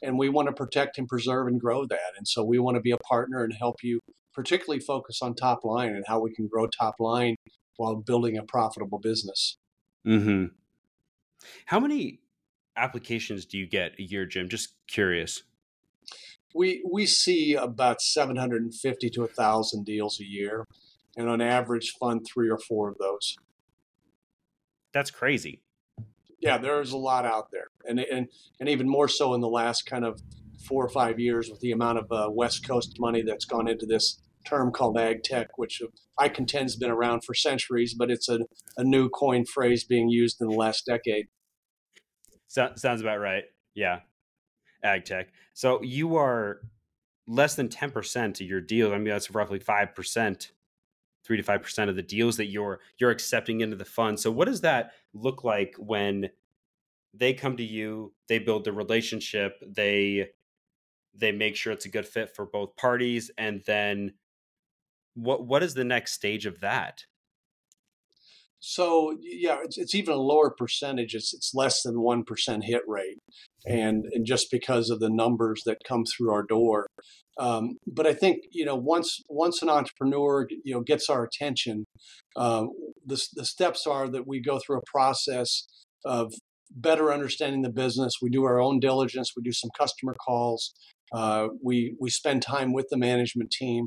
and 0.00 0.16
we 0.16 0.28
want 0.28 0.46
to 0.46 0.52
protect 0.52 0.96
and 0.96 1.08
preserve 1.08 1.48
and 1.48 1.60
grow 1.60 1.86
that. 1.86 2.12
And 2.16 2.28
so 2.28 2.44
we 2.44 2.60
want 2.60 2.76
to 2.76 2.80
be 2.80 2.92
a 2.92 2.98
partner 2.98 3.42
and 3.42 3.52
help 3.52 3.82
you, 3.82 3.98
particularly 4.32 4.78
focus 4.78 5.20
on 5.22 5.34
top 5.34 5.64
line 5.64 5.96
and 5.96 6.04
how 6.06 6.20
we 6.20 6.32
can 6.32 6.46
grow 6.46 6.68
top 6.68 7.00
line 7.00 7.34
while 7.76 7.96
building 7.96 8.38
a 8.38 8.44
profitable 8.44 9.00
business. 9.00 9.56
Hmm. 10.04 10.46
How 11.66 11.80
many 11.80 12.20
applications 12.76 13.44
do 13.44 13.58
you 13.58 13.66
get 13.66 13.92
a 13.98 14.02
year, 14.02 14.26
Jim? 14.26 14.48
Just 14.48 14.74
curious. 14.86 15.42
We 16.54 16.82
we 16.90 17.06
see 17.06 17.54
about 17.54 18.00
750 18.00 19.10
to 19.10 19.20
1,000 19.20 19.84
deals 19.84 20.20
a 20.20 20.24
year, 20.24 20.66
and 21.16 21.28
on 21.28 21.40
average, 21.40 21.94
fund 22.00 22.26
three 22.26 22.50
or 22.50 22.58
four 22.58 22.88
of 22.88 22.98
those. 22.98 23.36
That's 24.92 25.10
crazy. 25.10 25.62
Yeah, 26.40 26.58
there's 26.58 26.92
a 26.92 26.96
lot 26.96 27.24
out 27.24 27.50
there, 27.52 27.68
and 27.86 28.00
and 28.00 28.28
and 28.58 28.68
even 28.68 28.88
more 28.88 29.08
so 29.08 29.34
in 29.34 29.40
the 29.40 29.48
last 29.48 29.86
kind 29.86 30.04
of 30.04 30.20
four 30.66 30.84
or 30.84 30.88
five 30.88 31.20
years 31.20 31.48
with 31.48 31.60
the 31.60 31.72
amount 31.72 31.98
of 31.98 32.10
uh, 32.10 32.28
West 32.30 32.66
Coast 32.66 32.96
money 32.98 33.22
that's 33.22 33.44
gone 33.44 33.68
into 33.68 33.86
this 33.86 34.20
term 34.44 34.72
called 34.72 34.98
ag 34.98 35.22
tech, 35.22 35.56
which 35.56 35.82
I 36.18 36.28
contend 36.28 36.64
has 36.64 36.76
been 36.76 36.90
around 36.90 37.24
for 37.24 37.34
centuries, 37.34 37.94
but 37.94 38.10
it's 38.10 38.28
a, 38.28 38.40
a 38.76 38.84
new 38.84 39.08
coin 39.08 39.44
phrase 39.44 39.84
being 39.84 40.08
used 40.08 40.40
in 40.40 40.48
the 40.48 40.54
last 40.54 40.86
decade. 40.86 41.26
So, 42.48 42.72
sounds 42.76 43.00
about 43.00 43.20
right. 43.20 43.44
Yeah. 43.74 44.00
Ag 44.82 45.04
tech. 45.04 45.28
So 45.54 45.82
you 45.82 46.16
are 46.16 46.60
less 47.26 47.54
than 47.54 47.68
10% 47.68 48.40
of 48.40 48.46
your 48.46 48.60
deals. 48.60 48.92
I 48.92 48.96
mean, 48.96 49.08
that's 49.08 49.30
roughly 49.30 49.60
5%, 49.60 50.50
three 51.24 51.36
to 51.36 51.42
5% 51.42 51.88
of 51.88 51.96
the 51.96 52.02
deals 52.02 52.36
that 52.38 52.46
you're, 52.46 52.80
you're 52.98 53.10
accepting 53.10 53.60
into 53.60 53.76
the 53.76 53.84
fund. 53.84 54.18
So 54.18 54.30
what 54.32 54.46
does 54.46 54.62
that 54.62 54.92
look 55.14 55.44
like 55.44 55.74
when 55.78 56.30
they 57.14 57.34
come 57.34 57.56
to 57.56 57.62
you, 57.62 58.14
they 58.28 58.38
build 58.38 58.64
the 58.64 58.72
relationship, 58.72 59.62
they, 59.66 60.30
they 61.14 61.32
make 61.32 61.56
sure 61.56 61.72
it's 61.72 61.86
a 61.86 61.90
good 61.90 62.06
fit 62.06 62.34
for 62.34 62.46
both 62.46 62.74
parties. 62.76 63.30
And 63.36 63.62
then 63.66 64.14
what 65.14 65.46
what 65.46 65.62
is 65.62 65.74
the 65.74 65.84
next 65.84 66.12
stage 66.12 66.46
of 66.46 66.60
that? 66.60 67.04
So 68.60 69.16
yeah, 69.22 69.58
it's, 69.64 69.78
it's 69.78 69.94
even 69.94 70.14
a 70.14 70.18
lower 70.18 70.50
percentage. 70.50 71.14
It's 71.14 71.32
it's 71.32 71.52
less 71.54 71.82
than 71.82 72.00
one 72.00 72.24
percent 72.24 72.64
hit 72.64 72.82
rate, 72.86 73.18
and 73.66 74.04
and 74.12 74.26
just 74.26 74.50
because 74.50 74.90
of 74.90 75.00
the 75.00 75.08
numbers 75.10 75.62
that 75.64 75.78
come 75.86 76.04
through 76.04 76.30
our 76.30 76.42
door. 76.42 76.86
Um, 77.38 77.78
but 77.86 78.06
I 78.06 78.12
think 78.12 78.42
you 78.52 78.66
know 78.66 78.76
once 78.76 79.22
once 79.30 79.62
an 79.62 79.70
entrepreneur 79.70 80.46
you 80.62 80.74
know 80.74 80.82
gets 80.82 81.08
our 81.08 81.24
attention, 81.24 81.86
um, 82.36 82.68
the 83.04 83.22
the 83.34 83.46
steps 83.46 83.86
are 83.86 84.08
that 84.08 84.26
we 84.26 84.42
go 84.42 84.58
through 84.58 84.78
a 84.78 84.90
process 84.92 85.66
of 86.04 86.32
better 86.70 87.12
understanding 87.12 87.62
the 87.62 87.70
business. 87.70 88.14
We 88.20 88.28
do 88.30 88.44
our 88.44 88.60
own 88.60 88.78
diligence. 88.78 89.32
We 89.34 89.42
do 89.42 89.52
some 89.52 89.70
customer 89.78 90.14
calls. 90.14 90.74
Uh, 91.12 91.48
we 91.62 91.96
we 91.98 92.10
spend 92.10 92.42
time 92.42 92.74
with 92.74 92.86
the 92.90 92.98
management 92.98 93.50
team, 93.50 93.86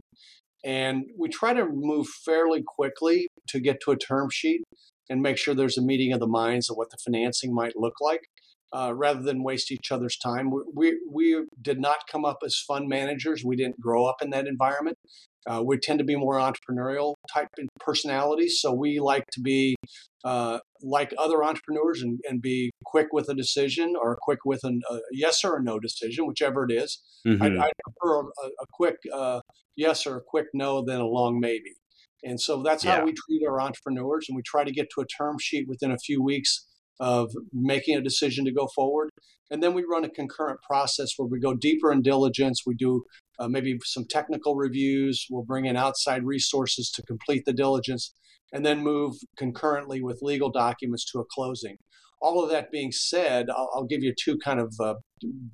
and 0.63 1.05
we 1.17 1.29
try 1.29 1.53
to 1.53 1.65
move 1.65 2.07
fairly 2.25 2.63
quickly 2.65 3.27
to 3.49 3.59
get 3.59 3.81
to 3.81 3.91
a 3.91 3.97
term 3.97 4.29
sheet 4.29 4.61
and 5.09 5.21
make 5.21 5.37
sure 5.37 5.53
there's 5.53 5.77
a 5.77 5.81
meeting 5.81 6.13
of 6.13 6.19
the 6.19 6.27
minds 6.27 6.69
of 6.69 6.77
what 6.77 6.89
the 6.89 6.97
financing 7.03 7.53
might 7.53 7.73
look 7.75 7.95
like. 8.01 8.21
Uh, 8.75 8.91
rather 8.91 9.21
than 9.21 9.43
waste 9.43 9.71
each 9.71 9.91
other's 9.91 10.17
time. 10.17 10.49
We, 10.49 10.61
we, 10.73 10.99
we, 11.07 11.45
did 11.61 11.79
not 11.79 12.07
come 12.11 12.25
up 12.25 12.39
as 12.43 12.57
fund 12.57 12.89
managers. 12.89 13.43
We 13.45 13.55
didn't 13.55 13.79
grow 13.79 14.05
up 14.05 14.15
in 14.19 14.31
that 14.31 14.47
environment. 14.47 14.97
Uh, 15.47 15.61
we 15.65 15.77
tend 15.77 15.99
to 15.99 16.05
be 16.05 16.15
more 16.15 16.35
entrepreneurial 16.35 17.13
type 17.33 17.49
in 17.57 17.67
personalities, 17.79 18.59
so 18.61 18.73
we 18.73 18.99
like 18.99 19.25
to 19.31 19.41
be 19.41 19.75
uh, 20.23 20.59
like 20.81 21.13
other 21.17 21.43
entrepreneurs 21.43 22.01
and, 22.01 22.19
and, 22.29 22.41
be 22.41 22.71
quick 22.85 23.07
with 23.11 23.27
a 23.27 23.33
decision 23.33 23.93
or 24.01 24.17
quick 24.21 24.39
with 24.45 24.61
an, 24.63 24.79
a 24.89 24.99
yes 25.11 25.43
or 25.43 25.57
a 25.57 25.63
no 25.63 25.79
decision, 25.79 26.25
whichever 26.25 26.65
it 26.69 26.71
is. 26.71 27.01
Mm-hmm. 27.27 27.43
I, 27.43 27.65
I, 27.65 27.69
prefer 27.83 28.21
a, 28.21 28.47
a 28.47 28.65
quick 28.71 28.95
uh, 29.13 29.41
yes 29.75 30.07
or 30.07 30.17
a 30.17 30.21
quick 30.21 30.45
no 30.53 30.83
than 30.85 31.01
a 31.01 31.05
long 31.05 31.39
maybe. 31.41 31.73
And 32.23 32.39
so 32.39 32.63
that's 32.63 32.85
Yeah. 32.85 32.99
how 32.99 33.05
we 33.05 33.13
treat 33.13 33.45
our 33.45 33.59
entrepreneurs, 33.59 34.27
and 34.29 34.35
we 34.35 34.43
try 34.43 34.63
to 34.63 34.71
get 34.71 34.87
to 34.95 35.01
a 35.01 35.05
term 35.05 35.37
sheet 35.39 35.67
within 35.67 35.91
a 35.91 35.97
few 35.97 36.23
weeks 36.23 36.65
of 36.99 37.31
making 37.51 37.97
a 37.97 38.01
decision 38.01 38.45
to 38.45 38.51
go 38.51 38.67
forward. 38.73 39.09
And 39.51 39.61
then 39.61 39.73
we 39.73 39.83
run 39.83 40.05
a 40.05 40.09
concurrent 40.09 40.59
process 40.67 41.09
where 41.17 41.27
we 41.27 41.39
go 41.39 41.53
deeper 41.53 41.91
in 41.91 42.01
diligence. 42.01 42.61
We 42.65 42.75
do 42.75 43.03
uh, 43.39 43.47
maybe 43.47 43.77
some 43.83 44.05
technical 44.09 44.55
reviews. 44.55 45.25
We'll 45.29 45.43
bring 45.43 45.65
in 45.65 45.75
outside 45.75 46.23
resources 46.25 46.89
to 46.91 47.01
complete 47.03 47.43
the 47.45 47.53
diligence, 47.53 48.13
and 48.51 48.65
then 48.65 48.83
move 48.83 49.15
concurrently 49.37 50.01
with 50.01 50.19
legal 50.21 50.51
documents 50.51 51.05
to 51.11 51.19
a 51.19 51.25
closing. 51.31 51.77
All 52.21 52.43
of 52.43 52.49
that 52.51 52.71
being 52.71 52.91
said, 52.91 53.49
I'll, 53.49 53.69
I'll 53.75 53.85
give 53.85 54.01
you 54.03 54.13
two 54.17 54.37
kind 54.37 54.59
of 54.59 54.73
uh, 54.79 54.95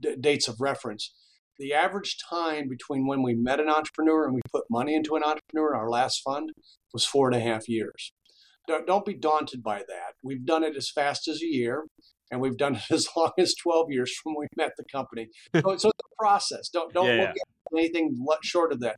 d- 0.02 0.16
dates 0.20 0.48
of 0.48 0.58
reference. 0.60 1.14
The 1.58 1.74
average 1.74 2.18
time 2.30 2.70
between 2.70 3.08
when 3.08 3.22
we 3.24 3.34
met 3.36 3.60
an 3.60 3.70
entrepreneur 3.70 4.26
and 4.26 4.34
we 4.34 4.42
put 4.52 4.64
money 4.70 4.94
into 4.96 5.16
an 5.16 5.24
entrepreneur, 5.24 5.76
our 5.76 5.90
last 5.90 6.22
fund, 6.24 6.52
was 6.94 7.06
four 7.06 7.28
and 7.28 7.36
a 7.36 7.40
half 7.40 7.68
years. 7.68 8.14
Don't, 8.68 8.86
don't 8.86 9.06
be 9.06 9.16
daunted 9.16 9.64
by 9.64 9.80
that. 9.80 10.14
We've 10.24 10.46
done 10.46 10.64
it 10.64 10.76
as 10.78 10.90
fast 10.90 11.28
as 11.28 11.42
a 11.42 11.48
year, 11.48 11.86
and 12.32 12.40
we've 12.40 12.56
done 12.58 12.76
it 12.76 12.84
as 12.92 13.08
long 13.16 13.32
as 13.38 13.56
12 13.62 13.88
years 13.90 14.14
from 14.22 14.36
when 14.36 14.48
we 14.52 14.64
met 14.64 14.72
the 14.78 14.86
company. 14.92 15.28
So, 15.56 15.62
so 15.78 15.90
it's 15.90 16.00
a 16.06 16.24
process. 16.24 16.70
Don't 16.70 16.94
don't 16.94 17.08
Yeah, 17.08 17.14
look 17.14 17.30
yeah. 17.36 17.42
at 17.42 17.59
anything 17.78 18.16
short 18.44 18.72
of 18.72 18.80
that. 18.82 18.96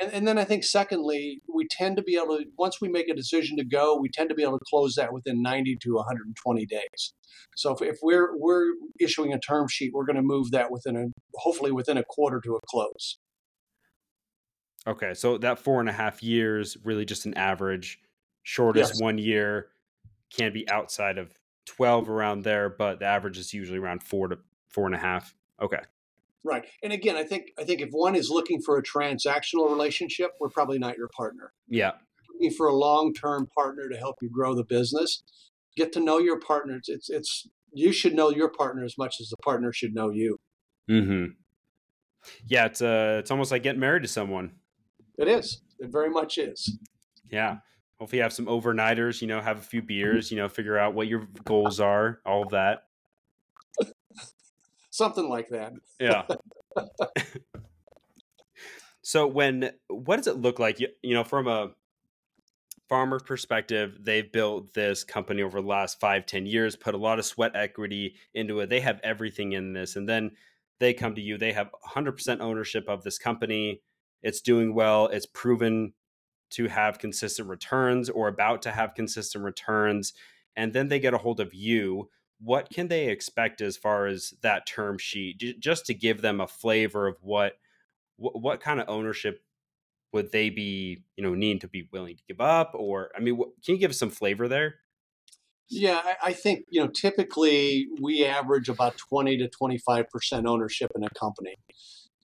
And, 0.00 0.12
and 0.12 0.28
then 0.28 0.38
I 0.38 0.44
think, 0.44 0.64
secondly, 0.64 1.40
we 1.52 1.66
tend 1.70 1.96
to 1.96 2.02
be 2.02 2.16
able 2.16 2.38
to, 2.38 2.44
once 2.56 2.80
we 2.80 2.88
make 2.88 3.08
a 3.08 3.14
decision 3.14 3.56
to 3.56 3.64
go, 3.64 3.96
we 3.96 4.08
tend 4.08 4.28
to 4.28 4.34
be 4.34 4.42
able 4.42 4.58
to 4.58 4.64
close 4.68 4.94
that 4.94 5.12
within 5.12 5.42
90 5.42 5.76
to 5.82 5.94
120 5.94 6.66
days. 6.66 7.14
So 7.56 7.74
if, 7.74 7.82
if 7.82 7.96
we're 8.02 8.36
we're 8.36 8.72
issuing 9.00 9.32
a 9.32 9.38
term 9.38 9.66
sheet, 9.68 9.92
we're 9.92 10.04
going 10.04 10.16
to 10.16 10.22
move 10.22 10.52
that 10.52 10.70
within 10.70 10.96
a 10.96 11.06
hopefully 11.34 11.72
within 11.72 11.96
a 11.96 12.04
quarter 12.04 12.40
to 12.44 12.54
a 12.54 12.60
close. 12.68 13.18
Okay, 14.86 15.12
so 15.12 15.38
that 15.38 15.58
four 15.58 15.80
and 15.80 15.88
a 15.88 15.92
half 15.92 16.22
years, 16.22 16.76
really 16.84 17.04
just 17.04 17.26
an 17.26 17.34
average. 17.34 18.00
Shortest 18.44 18.94
Yes. 18.94 19.02
one 19.02 19.18
year 19.18 19.68
can 20.34 20.52
be 20.52 20.68
outside 20.70 21.18
of 21.18 21.34
12 21.66 22.08
around 22.08 22.44
there, 22.44 22.70
but 22.70 23.00
the 23.00 23.04
average 23.04 23.38
is 23.38 23.52
usually 23.52 23.78
around 23.78 24.02
four 24.02 24.28
to 24.28 24.38
four 24.68 24.86
and 24.86 24.94
a 24.94 24.98
half. 24.98 25.34
Okay. 25.60 25.80
Right. 26.48 26.64
And 26.82 26.94
again, 26.94 27.14
I 27.14 27.24
think 27.24 27.52
I 27.58 27.64
think 27.64 27.82
if 27.82 27.90
one 27.90 28.16
is 28.16 28.30
looking 28.30 28.62
for 28.62 28.78
a 28.78 28.82
transactional 28.82 29.70
relationship, 29.70 30.30
we're 30.40 30.48
probably 30.48 30.78
not 30.78 30.96
your 30.96 31.08
partner. 31.14 31.52
Yeah. 31.68 31.92
Looking 32.32 32.56
for 32.56 32.68
a 32.68 32.74
long-term 32.74 33.48
partner 33.54 33.88
to 33.90 33.96
help 33.98 34.16
you 34.22 34.30
grow 34.30 34.54
the 34.54 34.64
business, 34.64 35.22
get 35.76 35.92
to 35.92 36.00
know 36.00 36.18
your 36.18 36.40
partner. 36.40 36.76
It's 36.76 36.88
it's, 36.88 37.10
it's 37.10 37.48
you 37.74 37.92
should 37.92 38.14
know 38.14 38.30
your 38.30 38.48
partner 38.48 38.82
as 38.82 38.96
much 38.96 39.16
as 39.20 39.28
the 39.28 39.36
partner 39.44 39.74
should 39.74 39.94
know 39.94 40.08
you. 40.08 40.38
Mm-hmm. 40.90 41.32
Yeah, 42.46 42.64
it's 42.64 42.80
uh 42.80 43.16
it's 43.18 43.30
almost 43.30 43.50
like 43.50 43.62
getting 43.62 43.80
married 43.80 44.02
to 44.04 44.08
someone. 44.08 44.52
It 45.18 45.28
is. 45.28 45.60
It 45.78 45.90
very 45.92 46.08
much 46.08 46.38
is. 46.38 46.78
Yeah. 47.30 47.56
Hopefully 47.98 48.18
you 48.18 48.22
have 48.22 48.32
some 48.32 48.46
overnighters, 48.46 49.20
you 49.20 49.28
know, 49.28 49.42
have 49.42 49.58
a 49.58 49.62
few 49.62 49.82
beers, 49.82 50.30
you 50.30 50.38
know, 50.38 50.48
figure 50.48 50.78
out 50.78 50.94
what 50.94 51.08
your 51.08 51.26
goals 51.44 51.78
are, 51.78 52.20
all 52.24 52.44
of 52.44 52.50
that. 52.50 52.84
Something 54.98 55.28
like 55.28 55.50
that. 55.50 55.74
Yeah. 56.00 56.24
so 59.02 59.28
when 59.28 59.70
what 59.86 60.16
does 60.16 60.26
it 60.26 60.38
look 60.38 60.58
like? 60.58 60.80
You, 60.80 60.88
you 61.02 61.14
know 61.14 61.22
from 61.22 61.46
a 61.46 61.70
farmer 62.88 63.20
perspective 63.20 63.96
they've 64.00 64.32
built 64.32 64.74
this 64.74 65.04
company 65.04 65.42
over 65.42 65.60
the 65.60 65.66
last 65.68 66.00
five 66.00 66.26
ten 66.26 66.46
years 66.46 66.74
put 66.74 66.96
a 66.96 66.98
lot 66.98 67.20
of 67.20 67.24
sweat 67.24 67.52
equity 67.54 68.16
into 68.34 68.58
it. 68.58 68.70
They 68.70 68.80
have 68.80 68.98
everything 69.04 69.52
in 69.52 69.72
this 69.72 69.94
and 69.94 70.08
then 70.08 70.32
they 70.80 70.94
come 70.94 71.14
to 71.14 71.20
you. 71.20 71.38
They 71.38 71.52
have 71.52 71.70
100% 71.94 72.40
ownership 72.40 72.88
of 72.88 73.04
this 73.04 73.18
company. 73.18 73.80
It's 74.24 74.40
doing 74.40 74.74
well. 74.74 75.06
It's 75.06 75.26
proven 75.26 75.92
to 76.50 76.66
have 76.66 76.98
consistent 76.98 77.48
returns 77.48 78.10
or 78.10 78.26
about 78.26 78.62
to 78.62 78.72
have 78.72 78.94
consistent 78.94 79.44
returns 79.44 80.12
and 80.56 80.72
then 80.72 80.88
they 80.88 80.98
get 80.98 81.14
a 81.14 81.18
hold 81.18 81.38
of 81.38 81.54
you 81.54 82.08
what 82.40 82.70
can 82.70 82.88
they 82.88 83.08
expect 83.08 83.60
as 83.60 83.76
far 83.76 84.06
as 84.06 84.34
that 84.42 84.66
term 84.66 84.98
sheet 84.98 85.38
J- 85.38 85.56
just 85.58 85.86
to 85.86 85.94
give 85.94 86.22
them 86.22 86.40
a 86.40 86.46
flavor 86.46 87.06
of 87.06 87.16
what 87.22 87.54
what, 88.16 88.40
what 88.40 88.60
kind 88.60 88.80
of 88.80 88.88
ownership 88.88 89.42
would 90.12 90.32
they 90.32 90.50
be 90.50 91.04
you 91.16 91.24
know 91.24 91.34
needing 91.34 91.60
to 91.60 91.68
be 91.68 91.88
willing 91.92 92.16
to 92.16 92.22
give 92.28 92.40
up 92.40 92.72
or 92.74 93.10
i 93.16 93.20
mean 93.20 93.36
can 93.64 93.74
you 93.74 93.78
give 93.78 93.90
us 93.90 93.98
some 93.98 94.10
flavor 94.10 94.48
there 94.48 94.76
Yeah, 95.68 96.00
I, 96.02 96.30
I 96.30 96.32
think 96.32 96.64
you 96.70 96.80
know 96.80 96.88
typically 96.88 97.88
we 98.00 98.24
average 98.24 98.68
about 98.68 98.96
twenty 98.96 99.36
to 99.38 99.48
twenty 99.48 99.78
five 99.78 100.08
percent 100.08 100.46
ownership 100.46 100.90
in 100.96 101.02
a 101.04 101.10
company, 101.10 101.56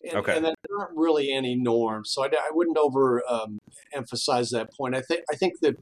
and, 0.02 0.16
Okay. 0.16 0.35
and 0.37 0.44
there 0.47 0.54
aren't 0.78 0.97
really 0.97 1.30
any 1.30 1.54
norms. 1.54 2.11
So 2.11 2.25
I, 2.25 2.28
I 2.28 2.50
wouldn't 2.52 2.78
over 2.78 3.23
um, 3.28 3.59
emphasize 3.92 4.50
that 4.50 4.73
point. 4.73 4.94
I 4.94 5.02
think 5.02 5.25
I 5.30 5.37
think 5.37 5.61
that 5.61 5.76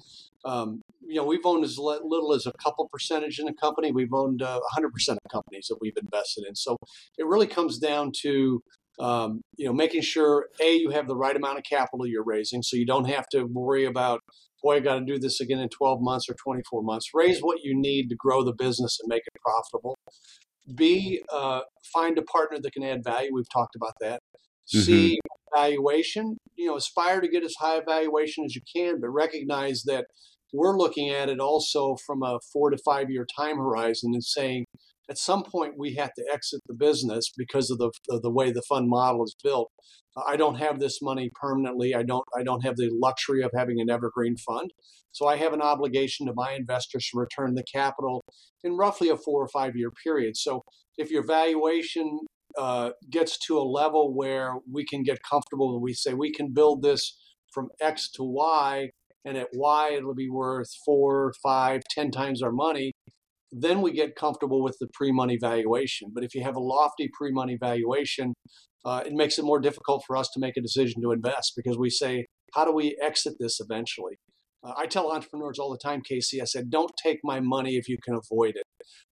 um, 0.45 0.81
you 1.01 1.17
know 1.17 1.25
we've 1.25 1.45
owned 1.45 1.65
as 1.65 1.79
little 1.79 2.33
as 2.33 2.47
a 2.47 2.53
couple 2.63 2.89
percentage 2.93 3.39
in 3.39 3.49
a 3.49 3.55
company. 3.55 3.93
We've 3.93 4.13
owned 4.13 4.43
uh, 4.43 4.61
hundred 4.73 4.93
percent 4.93 5.19
of 5.25 5.31
companies 5.31 5.67
that 5.69 5.79
we've 5.81 5.97
invested 6.01 6.45
in. 6.49 6.55
So 6.55 6.77
it 7.19 7.27
really 7.27 7.47
comes 7.47 7.79
down 7.79 8.13
to 8.23 8.63
um, 9.01 9.41
you 9.57 9.67
know 9.67 9.73
making 9.73 10.03
sure 10.03 10.47
a 10.61 10.77
you 10.77 10.91
have 10.91 11.07
the 11.07 11.17
right 11.17 11.37
amount 11.37 11.59
of 11.59 11.65
capital 11.65 12.07
you're 12.07 12.25
raising, 12.25 12.63
so 12.63 12.77
you 12.77 12.87
don't 12.87 13.09
have 13.09 13.29
to 13.33 13.45
worry 13.45 13.85
about 13.85 14.21
boy, 14.63 14.77
I 14.77 14.81
got 14.81 15.01
to 15.01 15.05
do 15.05 15.19
this 15.19 15.41
again 15.41 15.59
in 15.59 15.69
12 15.69 16.01
months 16.01 16.29
or 16.29 16.35
24 16.35 16.83
months. 16.83 17.11
Raise 17.13 17.41
what 17.41 17.65
you 17.65 17.75
need 17.75 18.09
to 18.09 18.15
grow 18.15 18.45
the 18.45 18.53
business 18.53 18.99
and 19.01 19.09
make 19.09 19.23
it 19.27 19.41
profitable. 19.41 19.97
B, 20.75 21.21
uh, 21.33 21.63
find 21.93 22.17
a 22.17 22.23
partner 22.23 22.59
that 22.61 22.73
can 22.73 22.85
add 22.85 23.03
value. 23.05 23.31
We've 23.33 23.51
talked 23.53 23.75
about 23.75 23.95
that. 24.01 24.21
C, 24.67 25.19
valuation. 25.55 26.37
You 26.57 26.69
know, 26.69 26.77
aspire 26.77 27.21
to 27.21 27.29
get 27.29 27.43
as 27.43 27.55
high 27.59 27.77
a 27.77 27.83
valuation 27.83 28.45
as 28.45 28.55
you 28.55 28.63
can, 28.75 29.01
but 29.01 29.11
recognize 29.11 29.83
that 29.87 30.07
we're 30.53 30.77
looking 30.77 31.11
at 31.11 31.29
it 31.29 31.41
also 31.41 31.97
from 32.07 32.23
a 32.23 32.39
four 32.53 32.71
to 32.71 32.79
five 32.85 33.11
year 33.11 33.27
time 33.37 33.57
horizon 33.57 34.11
and 34.13 34.25
saying 34.25 34.65
at 35.11 35.19
some 35.19 35.43
point 35.43 35.75
we 35.77 35.95
have 35.95 36.13
to 36.15 36.25
exit 36.33 36.61
the 36.67 36.75
business 36.75 37.33
because 37.37 37.71
of 37.71 37.79
the, 37.79 37.91
of 38.11 38.23
the 38.23 38.31
way 38.31 38.53
the 38.53 38.63
fund 38.69 38.89
model 38.89 39.25
is 39.25 39.35
built. 39.43 39.71
I 40.27 40.37
don't 40.37 40.57
have 40.57 40.79
this 40.79 41.01
money 41.01 41.31
permanently. 41.41 41.95
I 41.95 42.03
don't 42.03 42.25
I 42.37 42.43
don't 42.43 42.65
have 42.65 42.77
the 42.77 42.91
luxury 42.93 43.43
of 43.43 43.51
having 43.57 43.81
an 43.81 43.91
evergreen 43.91 44.37
fund. 44.37 44.71
So 45.11 45.27
I 45.27 45.37
have 45.37 45.53
an 45.53 45.63
obligation 45.63 46.27
to 46.27 46.33
my 46.35 46.53
investors 46.53 47.09
to 47.13 47.19
return 47.19 47.55
the 47.55 47.65
capital 47.65 48.23
in 48.63 48.77
roughly 48.77 49.09
a 49.09 49.17
four 49.17 49.43
or 49.43 49.49
five 49.49 49.75
year 49.75 49.91
period. 50.05 50.37
So 50.37 50.63
if 50.97 51.11
your 51.11 51.25
valuation 51.27 52.21
uh, 52.59 52.91
gets 53.11 53.39
to 53.47 53.59
a 53.59 53.63
level 53.63 54.15
where 54.15 54.55
we 54.71 54.85
can 54.85 55.03
get 55.03 55.19
comfortable 55.29 55.75
and 55.75 55.83
we 55.83 55.95
say 55.95 56.13
we 56.15 56.33
can 56.33 56.53
build 56.53 56.83
this 56.83 57.19
from 57.53 57.69
X 57.81 58.11
to 58.13 58.23
Y, 58.23 58.91
and 59.25 59.37
at 59.37 59.49
Y 59.53 59.95
it'll 59.97 60.15
be 60.15 60.29
worth 60.31 60.69
four, 60.85 61.33
five, 61.43 61.83
ten 61.91 62.11
times 62.11 62.43
our 62.43 62.53
money, 62.53 62.93
then 63.51 63.83
we 63.83 63.93
get 63.93 64.17
comfortable 64.17 64.63
with 64.63 64.77
the 64.81 64.89
pre-money 64.95 65.39
valuation. 65.41 66.11
But 66.13 66.25
if 66.25 66.35
you 66.35 66.43
have 66.43 66.57
a 66.57 66.61
lofty 66.61 67.11
pre-money 67.13 67.57
valuation, 67.61 68.35
uh, 68.85 69.03
it 69.07 69.13
makes 69.13 69.39
it 69.39 69.45
more 69.45 69.61
difficult 69.61 70.05
for 70.07 70.17
us 70.17 70.29
to 70.35 70.41
make 70.41 70.57
a 70.57 70.63
decision 70.63 71.03
to 71.03 71.13
invest 71.13 71.53
because 71.57 71.79
we 71.79 71.91
say, 71.91 72.27
how 72.55 72.65
do 72.65 72.73
we 72.73 72.97
exit 73.01 73.35
this 73.39 73.61
eventually? 73.61 74.17
Uh, 74.65 74.73
I 74.77 74.87
tell 74.87 75.13
entrepreneurs 75.13 75.59
all 75.59 75.71
the 75.71 75.79
time, 75.79 76.03
Casey, 76.03 76.41
I 76.41 76.45
said, 76.45 76.71
don't 76.71 76.93
take 77.03 77.19
my 77.25 77.41
money 77.41 77.77
if 77.77 77.89
you 77.89 77.99
can 78.03 78.15
avoid 78.15 78.55
it. 78.57 78.65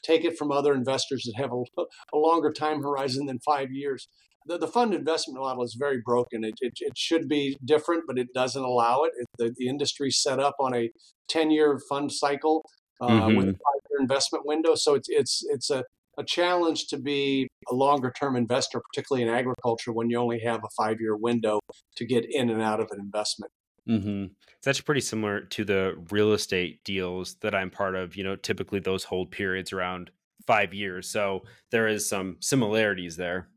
Take 0.05 0.25
it 0.25 0.39
from 0.39 0.53
other 0.53 0.75
investors 0.75 1.25
that 1.25 1.41
have 1.41 1.51
a, 1.53 1.83
a 2.15 2.19
longer 2.19 2.53
time 2.53 2.83
horizon 2.83 3.27
than 3.27 3.39
five 3.41 3.69
years. 3.71 4.09
The, 4.49 4.59
the 4.59 4.69
fund 4.69 4.95
investment 4.95 5.39
model 5.41 5.63
is 5.63 5.75
very 5.79 6.01
broken. 6.05 6.43
It, 6.45 6.55
it, 6.61 6.73
it 6.81 6.97
should 6.97 7.29
be 7.29 7.59
different, 7.65 8.05
but 8.07 8.19
it 8.19 8.29
doesn't 8.35 8.63
allow 8.63 9.03
it. 9.05 9.13
it 9.17 9.27
the, 9.39 9.55
the 9.57 9.69
industry's 9.69 10.21
set 10.23 10.41
up 10.41 10.57
on 10.59 10.75
a 10.75 10.91
10 11.29 11.51
year 11.51 11.79
fund 11.89 12.11
cycle 12.11 12.65
uh, 13.01 13.09
Mhm. 13.09 13.37
with 13.37 13.49
a 13.49 13.53
five 13.53 13.81
year 13.91 14.01
investment 14.01 14.47
window. 14.47 14.75
So 14.75 14.95
it's, 14.95 15.09
it's, 15.09 15.45
it's 15.51 15.71
a, 15.71 15.85
a 16.17 16.25
challenge 16.25 16.89
to 16.89 16.99
be 16.99 17.47
a 17.71 17.75
longer 17.75 18.13
term 18.19 18.35
investor, 18.37 18.81
particularly 18.93 19.29
in 19.29 19.33
agriculture, 19.33 19.93
when 19.93 20.11
you 20.11 20.19
only 20.19 20.41
have 20.41 20.61
a 20.65 20.69
five 20.77 21.01
year 21.01 21.17
window 21.17 21.61
to 21.97 22.05
get 22.05 22.25
in 22.29 22.51
and 22.51 22.63
out 22.63 22.81
of 22.81 22.89
an 22.91 22.99
investment. 23.01 23.53
Mm-hmm. 23.89 24.27
Actually 24.67 24.83
pretty 24.83 25.01
similar 25.01 25.41
to 25.41 25.65
the 25.65 25.95
real 26.11 26.33
estate 26.33 26.83
deals 26.85 27.37
that 27.41 27.55
I'm 27.55 27.71
part 27.71 27.95
of. 27.95 28.17
You 28.17 28.25
know, 28.25 28.37
typically 28.37 28.81
those 28.81 29.05
hold 29.05 29.31
periods 29.31 29.73
around 29.73 30.11
five 30.47 30.75
years. 30.75 31.09
So 31.09 31.45
there 31.71 31.87
is 31.87 32.09
some 32.09 32.37
similarities 32.41 33.17
there. 33.17 33.49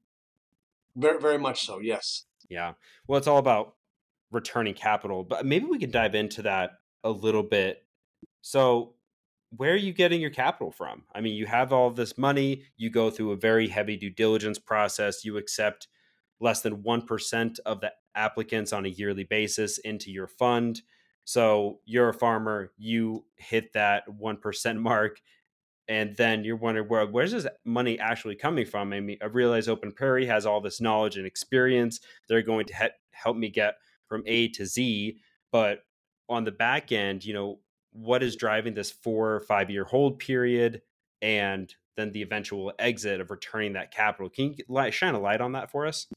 Very, 0.95 1.19
very 1.19 1.38
much 1.38 1.65
so. 1.65 1.79
Yes. 1.79 2.25
Yeah. 2.50 2.74
Well, 3.07 3.17
it's 3.17 3.27
all 3.27 3.38
about 3.38 3.75
returning 4.31 4.74
capital, 4.74 5.24
but 5.24 5.45
maybe 5.45 5.65
we 5.65 5.79
could 5.79 5.91
dive 5.91 6.15
into 6.15 6.41
that 6.43 6.71
a 7.03 7.10
little 7.10 7.43
bit. 7.43 7.83
So, 8.41 8.95
where 9.57 9.74
are 9.74 9.77
you 9.77 9.91
getting 9.91 10.21
your 10.21 10.29
capital 10.29 10.71
from? 10.71 11.03
I 11.13 11.19
mean, 11.19 11.36
you 11.36 11.45
have 11.45 11.74
all 11.74 11.91
this 11.91 12.17
money, 12.17 12.63
you 12.77 12.89
go 12.89 13.10
through 13.10 13.31
a 13.31 13.38
very 13.38 13.67
heavy 13.67 13.98
due 13.98 14.10
diligence 14.10 14.57
process, 14.57 15.25
you 15.25 15.38
accept 15.38 15.88
less 16.39 16.62
than 16.62 16.77
1% 16.77 17.60
of 17.65 17.81
the 17.81 17.91
applicants 18.15 18.71
on 18.71 18.86
a 18.86 18.89
yearly 18.89 19.25
basis 19.25 19.77
into 19.79 20.10
your 20.10 20.27
fund. 20.27 20.81
So, 21.25 21.79
you're 21.86 22.10
a 22.10 22.13
farmer, 22.13 22.71
you 22.77 23.25
hit 23.36 23.74
that 23.74 24.03
1% 24.07 24.77
mark 24.79 25.19
and 25.88 26.15
then 26.15 26.43
you're 26.43 26.55
wondering 26.55 26.88
where 26.88 27.05
where's 27.05 27.31
this 27.31 27.47
money 27.65 28.00
actually 28.00 28.35
coming 28.35 28.65
from? 28.65 28.93
I 28.93 29.00
mean, 29.00 29.17
I 29.21 29.25
realize 29.25 29.67
Open 29.67 29.91
Prairie 29.91 30.25
has 30.27 30.45
all 30.45 30.61
this 30.61 30.79
knowledge 30.81 31.17
and 31.17 31.25
experience. 31.25 32.00
They're 32.27 32.41
going 32.41 32.65
to 32.67 32.75
he- 32.75 32.88
help 33.11 33.38
me 33.38 33.50
get 33.50 33.75
from 34.07 34.23
A 34.25 34.47
to 34.50 34.65
Z, 34.65 35.17
but 35.51 35.79
on 36.29 36.43
the 36.43 36.51
back 36.51 36.91
end, 36.91 37.25
you 37.25 37.33
know, 37.33 37.59
what 37.91 38.23
is 38.23 38.35
driving 38.35 38.73
this 38.73 38.91
four 38.91 39.33
or 39.33 39.41
five 39.41 39.69
year 39.69 39.83
hold 39.83 40.19
period 40.19 40.81
and 41.21 41.73
then 41.97 42.11
the 42.11 42.21
eventual 42.21 42.71
exit 42.79 43.19
of 43.19 43.29
returning 43.29 43.73
that 43.73 43.91
capital. 43.91 44.29
Can 44.29 44.55
you 44.57 44.91
shine 44.91 45.13
a 45.13 45.19
light 45.19 45.41
on 45.41 45.51
that 45.53 45.71
for 45.71 45.85
us? 45.85 46.07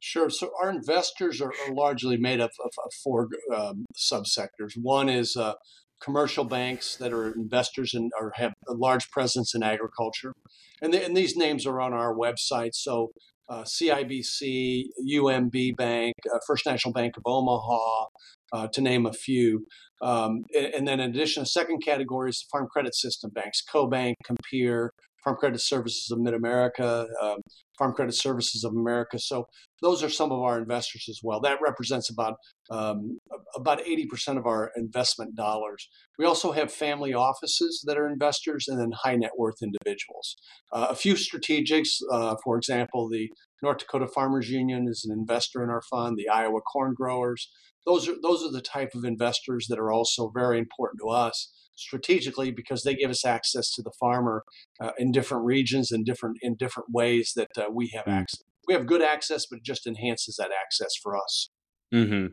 Sure. 0.00 0.30
So 0.30 0.50
our 0.60 0.68
investors 0.68 1.40
are, 1.40 1.52
are 1.66 1.72
largely 1.72 2.16
made 2.16 2.40
up 2.40 2.50
of, 2.62 2.72
of 2.84 2.92
four 3.04 3.28
um, 3.54 3.86
subsectors. 3.96 4.72
One 4.76 5.08
is 5.08 5.36
uh, 5.36 5.54
commercial 6.02 6.44
banks 6.44 6.96
that 6.96 7.12
are 7.12 7.32
investors 7.32 7.94
and 7.94 8.10
or 8.20 8.32
have 8.36 8.52
a 8.68 8.74
large 8.74 9.10
presence 9.10 9.54
in 9.54 9.62
agriculture, 9.62 10.32
and, 10.80 10.92
the, 10.92 11.04
and 11.04 11.16
these 11.16 11.36
names 11.36 11.66
are 11.66 11.80
on 11.80 11.92
our 11.92 12.14
website. 12.14 12.74
So 12.74 13.12
uh, 13.48 13.64
CIBC, 13.64 14.84
UMB 15.14 15.76
Bank, 15.76 16.14
uh, 16.32 16.38
First 16.46 16.66
National 16.66 16.92
Bank 16.92 17.16
of 17.16 17.22
Omaha, 17.26 18.06
uh, 18.52 18.68
to 18.72 18.80
name 18.80 19.06
a 19.06 19.12
few. 19.12 19.66
Um, 20.00 20.44
and, 20.56 20.66
and, 20.74 20.88
then 20.88 21.00
in 21.00 21.10
addition, 21.10 21.42
a 21.42 21.46
second 21.46 21.80
category 21.84 22.30
is 22.30 22.38
the 22.40 22.46
Farm 22.50 22.66
Credit 22.72 22.94
System 22.94 23.30
banks, 23.34 23.62
CoBank, 23.72 24.14
Compeer, 24.26 24.90
Farm 25.22 25.36
Credit 25.38 25.60
Services 25.60 26.10
of 26.10 26.18
Mid 26.18 26.34
America, 26.34 27.06
um, 27.20 27.38
Farm 27.82 27.94
Credit 27.94 28.14
Services 28.14 28.62
of 28.62 28.72
America. 28.72 29.18
So 29.18 29.48
those 29.80 30.04
are 30.04 30.08
some 30.08 30.30
of 30.30 30.38
our 30.40 30.58
investors 30.58 31.06
as 31.08 31.18
well. 31.20 31.40
That 31.40 31.58
represents 31.60 32.10
about 32.10 32.36
um, 32.70 33.18
about 33.56 33.80
80% 33.84 34.38
of 34.38 34.46
our 34.46 34.70
investment 34.76 35.34
dollars. 35.34 35.88
We 36.16 36.24
also 36.24 36.52
have 36.52 36.72
family 36.72 37.12
offices 37.12 37.82
that 37.86 37.98
are 37.98 38.08
investors, 38.08 38.68
and 38.68 38.78
then 38.78 38.92
high 39.02 39.16
net 39.16 39.32
worth 39.36 39.62
individuals. 39.62 40.36
Uh, 40.72 40.86
a 40.90 40.94
few 40.94 41.14
strategics, 41.14 42.00
uh, 42.12 42.36
for 42.44 42.56
example, 42.56 43.08
the 43.08 43.30
North 43.62 43.78
Dakota 43.78 44.06
Farmers 44.06 44.48
Union 44.48 44.86
is 44.88 45.04
an 45.04 45.12
investor 45.12 45.64
in 45.64 45.68
our 45.68 45.82
fund. 45.82 46.16
The 46.16 46.28
Iowa 46.28 46.60
Corn 46.60 46.94
Growers. 46.94 47.50
Those 47.84 48.08
are 48.08 48.14
those 48.22 48.44
are 48.44 48.52
the 48.52 48.62
type 48.62 48.90
of 48.94 49.04
investors 49.04 49.66
that 49.68 49.80
are 49.80 49.90
also 49.90 50.30
very 50.32 50.60
important 50.60 51.00
to 51.02 51.08
us 51.08 51.52
strategically 51.82 52.50
because 52.50 52.82
they 52.82 52.94
give 52.94 53.10
us 53.10 53.24
access 53.24 53.72
to 53.74 53.82
the 53.82 53.92
farmer 53.98 54.44
uh, 54.80 54.92
in 54.98 55.12
different 55.12 55.44
regions 55.44 55.90
and 55.92 56.06
different 56.06 56.38
in 56.42 56.54
different 56.56 56.88
ways 56.92 57.32
that 57.36 57.50
uh, 57.58 57.66
we 57.72 57.88
have 57.94 58.04
mm. 58.06 58.12
access. 58.12 58.42
We 58.66 58.74
have 58.74 58.86
good 58.86 59.02
access, 59.02 59.46
but 59.46 59.58
it 59.58 59.64
just 59.64 59.86
enhances 59.86 60.36
that 60.36 60.50
access 60.52 60.92
for 61.02 61.16
us. 61.16 61.50
Hmm. 61.90 62.26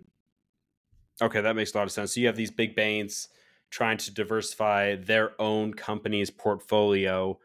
Okay, 1.21 1.41
that 1.41 1.55
makes 1.55 1.73
a 1.73 1.77
lot 1.77 1.83
of 1.83 1.91
sense. 1.91 2.13
So 2.13 2.21
you 2.21 2.27
have 2.27 2.37
these 2.37 2.51
big 2.51 2.75
banks 2.75 3.27
trying 3.71 3.97
to 3.97 4.13
diversify 4.13 4.95
their 4.95 5.31
own 5.41 5.73
company's 5.73 6.29
portfolio, 6.29 7.37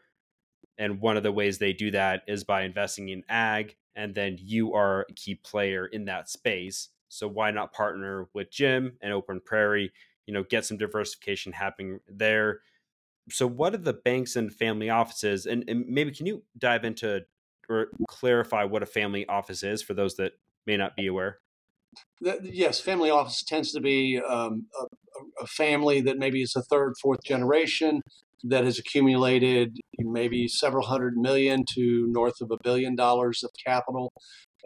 and 0.77 1.01
one 1.01 1.17
of 1.17 1.23
the 1.23 1.31
ways 1.31 1.57
they 1.57 1.73
do 1.73 1.91
that 1.91 2.21
is 2.27 2.43
by 2.43 2.61
investing 2.61 3.09
in 3.09 3.23
ag, 3.27 3.75
and 3.95 4.13
then 4.13 4.37
you 4.39 4.73
are 4.73 5.05
a 5.09 5.13
key 5.13 5.35
player 5.35 5.87
in 5.87 6.05
that 6.05 6.29
space. 6.29 6.89
So 7.09 7.27
why 7.27 7.51
not 7.51 7.73
partner 7.73 8.27
with 8.33 8.51
Jim 8.51 8.97
and 9.01 9.13
Open 9.13 9.41
Prairie? 9.43 9.91
You 10.27 10.33
know 10.33 10.43
get 10.43 10.65
some 10.65 10.77
diversification 10.77 11.53
happening 11.53 11.99
there. 12.07 12.61
So 13.29 13.47
what 13.47 13.73
are 13.73 13.79
the 13.79 13.93
banks 13.93 14.35
and 14.35 14.53
family 14.53 14.89
offices 14.89 15.45
and, 15.45 15.63
and 15.67 15.87
maybe 15.87 16.11
can 16.11 16.27
you 16.27 16.43
dive 16.57 16.85
into 16.85 17.21
or 17.67 17.87
clarify 18.07 18.63
what 18.63 18.83
a 18.83 18.85
family 18.85 19.25
office 19.27 19.63
is 19.63 19.81
for 19.81 19.95
those 19.95 20.15
that 20.17 20.33
may 20.67 20.77
not 20.77 20.95
be 20.95 21.07
aware? 21.07 21.39
Yes 22.21 22.79
family 22.79 23.09
office 23.09 23.41
tends 23.43 23.71
to 23.71 23.81
be 23.81 24.19
um, 24.19 24.67
a, 24.79 25.43
a, 25.43 25.47
family 25.47 26.01
that 26.01 26.17
maybe 26.17 26.41
is 26.41 26.55
a 26.55 26.61
third 26.61 26.93
fourth 27.01 27.23
generation 27.23 28.01
that 28.43 28.63
has 28.63 28.77
accumulated 28.77 29.77
maybe 29.97 30.47
several 30.47 30.85
hundred 30.85 31.17
million 31.17 31.63
to 31.73 32.05
north 32.09 32.41
of 32.41 32.51
a 32.51 32.57
billion 32.63 32.95
dollars 32.95 33.43
of 33.43 33.49
capital 33.65 34.11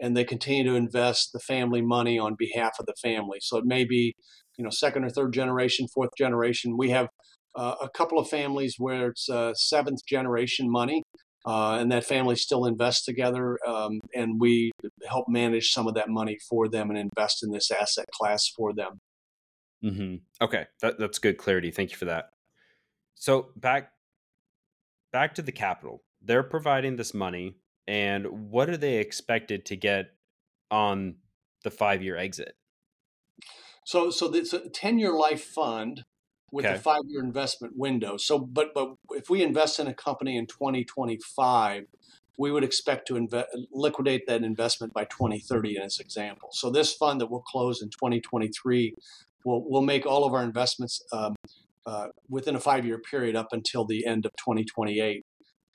and 0.00 0.16
they 0.16 0.24
continue 0.24 0.64
to 0.64 0.74
invest 0.74 1.30
the 1.32 1.40
family 1.40 1.82
money 1.82 2.18
on 2.18 2.34
behalf 2.38 2.72
of 2.80 2.86
the 2.86 2.94
family 3.02 3.38
so 3.40 3.56
it 3.56 3.64
may 3.64 3.84
be 3.84 4.14
you 4.60 4.64
know 4.64 4.70
second 4.70 5.04
or 5.04 5.10
third 5.10 5.32
generation, 5.32 5.88
fourth 5.88 6.10
generation. 6.18 6.76
We 6.76 6.90
have 6.90 7.08
uh, 7.56 7.76
a 7.80 7.88
couple 7.88 8.18
of 8.18 8.28
families 8.28 8.74
where 8.76 9.08
it's 9.08 9.26
uh, 9.30 9.54
seventh 9.54 10.00
generation 10.06 10.70
money, 10.70 11.02
uh, 11.46 11.78
and 11.80 11.90
that 11.90 12.04
family 12.04 12.36
still 12.36 12.66
invests 12.66 13.06
together, 13.06 13.58
um, 13.66 14.00
and 14.14 14.38
we 14.38 14.70
help 15.08 15.24
manage 15.28 15.70
some 15.70 15.88
of 15.88 15.94
that 15.94 16.10
money 16.10 16.36
for 16.48 16.68
them 16.68 16.90
and 16.90 16.98
invest 16.98 17.42
in 17.42 17.50
this 17.50 17.70
asset 17.70 18.04
class 18.12 18.44
for 18.54 18.74
them. 18.74 18.98
Mm-hmm. 19.82 20.44
Okay, 20.44 20.66
that, 20.82 20.98
that's 20.98 21.18
good 21.18 21.38
clarity. 21.38 21.70
Thank 21.70 21.90
you 21.90 21.96
for 21.96 22.04
that. 22.04 22.26
So 23.14 23.48
back 23.56 23.92
back 25.10 25.34
to 25.36 25.42
the 25.42 25.52
capital. 25.52 26.02
They're 26.20 26.42
providing 26.42 26.96
this 26.96 27.14
money, 27.14 27.56
and 27.90 28.52
what 28.52 28.70
are 28.70 28.76
they 28.76 28.98
expected 28.98 29.66
to 29.66 29.74
get 29.74 30.12
on 30.70 31.16
the 31.64 31.72
five 31.72 32.04
year 32.04 32.16
exit? 32.16 32.54
So, 33.84 34.10
so 34.10 34.32
it's 34.32 34.52
a 34.52 34.68
ten-year 34.68 35.12
life 35.12 35.42
fund 35.42 36.04
with 36.52 36.66
okay. 36.66 36.76
a 36.76 36.78
five-year 36.78 37.20
investment 37.22 37.74
window. 37.76 38.16
So, 38.16 38.38
but 38.38 38.72
but 38.74 38.94
if 39.10 39.28
we 39.28 39.42
invest 39.42 39.80
in 39.80 39.88
a 39.88 39.94
company 39.94 40.36
in 40.36 40.46
2025, 40.46 41.86
we 42.38 42.52
would 42.52 42.62
expect 42.62 43.08
to 43.08 43.14
inve- 43.14 43.46
liquidate 43.72 44.28
that 44.28 44.44
investment 44.44 44.92
by 44.92 45.04
2030 45.04 45.76
in 45.76 45.82
this 45.82 45.98
example. 45.98 46.50
So, 46.52 46.70
this 46.70 46.94
fund 46.94 47.20
that 47.20 47.28
will 47.28 47.42
close 47.42 47.82
in 47.82 47.88
2023 47.88 48.94
will 49.44 49.68
will 49.68 49.82
make 49.82 50.06
all 50.06 50.24
of 50.24 50.32
our 50.32 50.44
investments 50.44 51.02
um, 51.12 51.34
uh, 51.86 52.06
within 52.28 52.54
a 52.54 52.60
five-year 52.60 53.00
period 53.00 53.34
up 53.34 53.48
until 53.50 53.84
the 53.84 54.06
end 54.06 54.26
of 54.26 54.30
2028. 54.36 55.24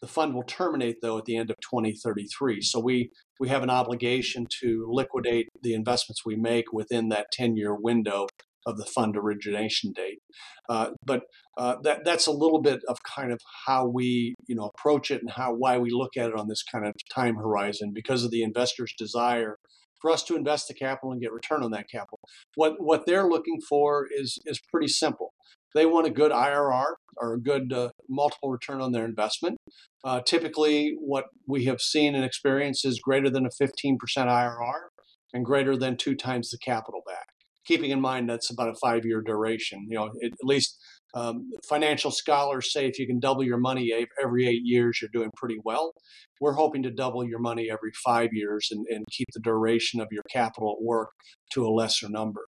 The 0.02 0.08
fund 0.08 0.34
will 0.34 0.44
terminate 0.44 0.98
though 1.02 1.18
at 1.18 1.26
the 1.26 1.38
end 1.38 1.50
of 1.50 1.58
2033. 1.62 2.62
So 2.62 2.80
we 2.80 3.10
we 3.40 3.50
have 3.50 3.64
an 3.64 3.70
obligation 3.70 4.48
to 4.62 4.88
liquidate 4.90 5.48
the 5.62 5.74
investments 5.74 6.26
we 6.26 6.36
make 6.36 6.72
within 6.72 7.10
that 7.10 7.28
10-year 7.38 7.76
window 7.76 8.28
of 8.66 8.78
the 8.78 8.86
fund 8.86 9.16
origination 9.16 9.92
date. 9.92 10.20
Uh, 10.68 10.92
but 11.06 11.24
uh, 11.58 11.76
that 11.84 12.04
that's 12.04 12.28
a 12.28 12.32
little 12.32 12.62
bit 12.62 12.82
of 12.88 12.98
kind 13.04 13.32
of 13.32 13.40
how 13.68 13.86
we 13.86 14.36
you 14.48 14.56
know 14.56 14.72
approach 14.76 15.12
it 15.12 15.22
and 15.22 15.32
how 15.32 15.54
why 15.54 15.78
we 15.78 15.90
look 15.92 16.18
at 16.18 16.30
it 16.30 16.36
on 16.36 16.48
this 16.48 16.64
kind 16.64 16.86
of 16.86 16.94
time 17.14 17.36
horizon 17.36 17.92
because 17.94 18.24
of 18.24 18.32
the 18.32 18.44
investor's 18.44 18.94
desire 18.98 19.58
for 20.02 20.12
us 20.12 20.24
to 20.24 20.36
invest 20.36 20.68
the 20.68 20.74
capital 20.74 21.12
and 21.12 21.22
get 21.22 21.32
return 21.32 21.64
on 21.64 21.72
that 21.72 21.90
capital. 21.90 22.20
What 22.56 22.76
what 22.80 23.06
they're 23.06 23.28
looking 23.28 23.62
for 23.62 24.08
is 24.12 24.40
is 24.46 24.60
pretty 24.72 24.88
simple. 24.88 25.34
They 25.74 25.86
want 25.86 26.08
a 26.08 26.12
good 26.12 26.32
IRR 26.32 26.94
or 27.18 27.34
a 27.34 27.40
good 27.40 27.72
uh, 27.72 27.90
multiple 28.10 28.50
return 28.50 28.82
on 28.82 28.92
their 28.92 29.06
investment. 29.06 29.58
Uh, 30.04 30.22
typically, 30.22 30.96
what 31.00 31.26
we 31.48 31.66
have 31.66 31.82
seen 31.82 32.16
and 32.16 32.24
experienced 32.24 32.86
is 32.86 33.00
greater 33.00 33.30
than 33.30 33.46
a 33.46 33.50
15% 33.50 33.98
IRR 34.18 34.90
and 35.34 35.46
greater 35.46 35.76
than 35.78 35.98
two 35.98 36.16
times 36.16 36.50
the 36.50 36.58
capital 36.58 37.02
back. 37.06 37.28
Keeping 37.66 37.90
in 37.90 38.00
mind 38.00 38.30
that's 38.30 38.52
about 38.52 38.70
a 38.70 38.76
five-year 38.82 39.22
duration. 39.22 39.88
You 39.90 39.98
know, 39.98 40.12
it, 40.20 40.34
at 40.34 40.46
least 40.46 40.78
um, 41.16 41.52
financial 41.68 42.12
scholars 42.12 42.72
say 42.72 42.88
if 42.88 43.00
you 43.00 43.08
can 43.08 43.20
double 43.20 43.44
your 43.44 43.58
money 43.58 43.92
every 44.22 44.48
eight 44.48 44.62
years, 44.64 45.00
you're 45.02 45.10
doing 45.12 45.32
pretty 45.36 45.58
well. 45.64 45.94
We're 46.42 46.54
hoping 46.54 46.84
to 46.84 46.92
double 46.92 47.26
your 47.28 47.40
money 47.40 47.70
every 47.72 47.92
five 48.04 48.30
years 48.34 48.68
and, 48.70 48.86
and 48.90 49.06
keep 49.12 49.28
the 49.34 49.40
duration 49.40 50.02
of 50.02 50.10
your 50.12 50.24
capital 50.32 50.76
at 50.78 50.84
work 50.84 51.10
to 51.54 51.66
a 51.66 51.70
lesser 51.70 52.10
number 52.10 52.42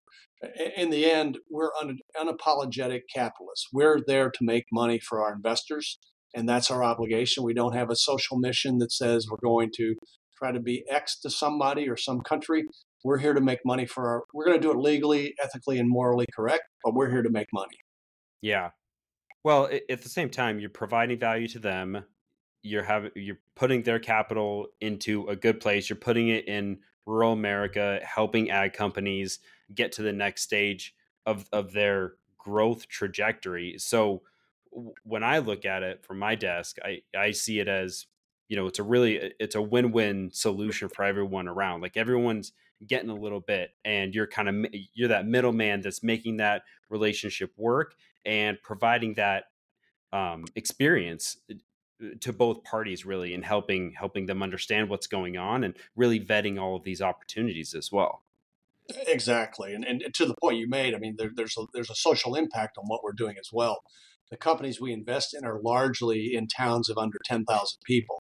in 0.77 0.91
the 0.91 1.11
end, 1.11 1.39
we're 1.51 1.71
un- 1.81 1.99
unapologetic 2.17 3.03
capitalists. 3.13 3.69
We're 3.73 4.01
there 4.07 4.31
to 4.31 4.39
make 4.45 4.67
money 4.73 4.99
for 4.99 5.23
our 5.23 5.33
investors, 5.35 5.99
and 6.35 6.49
that's 6.49 6.71
our 6.71 6.85
obligation. 6.85 7.45
We 7.45 7.55
don't 7.55 7.75
have 7.75 7.91
a 7.91 7.97
social 7.97 8.39
mission 8.39 8.79
that 8.79 8.93
says 8.93 9.27
we're 9.31 9.39
going 9.39 9.71
to 9.77 9.95
try 10.37 10.53
to 10.53 10.61
be 10.61 10.85
X 10.89 11.19
to 11.21 11.31
somebody 11.31 11.89
or 11.89 11.97
some 11.97 12.21
country. 12.21 12.65
We're 13.05 13.19
here 13.19 13.35
to 13.35 13.41
make 13.41 13.61
money 13.65 13.87
for 13.87 14.09
our. 14.09 14.23
We're 14.35 14.45
going 14.45 14.61
to 14.61 14.67
do 14.67 14.73
it 14.73 14.79
legally, 14.79 15.35
ethically, 15.43 15.79
and 15.79 15.89
morally 15.89 16.27
correct, 16.35 16.65
but 16.85 16.95
we're 16.95 17.11
here 17.11 17.23
to 17.23 17.31
make 17.31 17.49
money. 17.53 17.79
Yeah. 18.43 18.71
Well, 19.45 19.71
at 19.89 20.03
the 20.03 20.09
same 20.09 20.29
time, 20.29 20.59
you're 20.59 20.71
providing 20.71 21.19
value 21.19 21.49
to 21.49 21.59
them. 21.59 22.05
You're 22.63 22.83
having 22.83 23.13
you're 23.15 23.39
putting 23.55 23.85
their 23.85 24.01
capital 24.01 24.67
into 24.81 25.27
a 25.29 25.37
good 25.37 25.61
place. 25.61 25.89
You're 25.89 25.97
putting 25.97 26.29
it 26.29 26.49
in 26.49 26.79
rural 27.07 27.33
America, 27.33 28.01
helping 28.03 28.51
ag 28.51 28.73
companies 28.73 29.39
get 29.75 29.93
to 29.93 30.03
the 30.03 30.13
next 30.13 30.43
stage 30.43 30.95
of 31.25 31.49
of 31.53 31.73
their 31.73 32.15
growth 32.39 32.89
trajectory. 32.89 33.77
So 33.79 34.23
when 35.05 35.25
I 35.25 35.39
look 35.39 35.65
at 35.65 35.83
it 35.83 36.05
from 36.05 36.19
my 36.19 36.35
desk, 36.35 36.79
I 36.85 37.03
I 37.17 37.33
see 37.33 37.61
it 37.61 37.69
as 37.69 38.07
you 38.49 38.57
know 38.57 38.67
it's 38.67 38.79
a 38.79 38.83
really 38.85 39.33
it's 39.41 39.55
a 39.55 39.63
win-win 39.63 40.31
solution 40.33 40.89
for 40.89 41.05
everyone 41.05 41.49
around. 41.49 41.81
Like 41.81 41.97
everyone's 41.97 42.53
getting 42.87 43.11
a 43.11 43.15
little 43.15 43.41
bit, 43.41 43.71
and 43.85 44.15
you're 44.15 44.27
kind 44.27 44.49
of 44.49 44.73
you're 44.95 45.09
that 45.09 45.27
middleman 45.27 45.81
that's 45.81 46.03
making 46.03 46.39
that 46.39 46.63
relationship 46.89 47.53
work 47.57 47.95
and 48.25 48.61
providing 48.63 49.15
that 49.15 49.45
um, 50.13 50.45
experience 50.55 51.39
uh, 51.51 51.55
to 52.21 52.33
both 52.33 52.63
parties 52.65 53.07
really 53.07 53.35
and 53.35 53.45
helping 53.45 53.93
helping 53.93 54.27
them 54.27 54.43
understand 54.43 54.89
what's 54.89 55.07
going 55.07 55.37
on 55.37 55.65
and 55.65 55.75
really 55.97 56.21
vetting 56.21 56.61
all 56.61 56.77
of 56.77 56.85
these 56.85 57.01
opportunities 57.01 57.75
as 57.75 57.91
well 57.91 58.23
Exactly, 59.07 59.75
and 59.75 59.85
and 59.85 60.03
to 60.15 60.27
the 60.27 60.35
point 60.41 60.59
you 60.59 60.69
made, 60.69 60.95
I 60.95 60.99
mean, 60.99 61.17
there, 61.19 61.31
there's 61.35 61.57
a 61.59 61.67
there's 61.75 61.91
a 61.91 61.95
social 61.95 62.35
impact 62.35 62.79
on 62.79 62.85
what 62.87 63.03
we're 63.03 63.13
doing 63.13 63.37
as 63.39 63.51
well. 63.53 63.81
The 64.31 64.37
companies 64.37 64.81
we 64.81 64.93
invest 64.93 65.35
in 65.35 65.45
are 65.45 65.61
largely 65.63 66.35
in 66.35 66.49
towns 66.49 66.89
of 66.89 66.99
under 66.99 67.19
ten 67.25 67.45
thousand 67.45 67.79
people. 67.85 68.23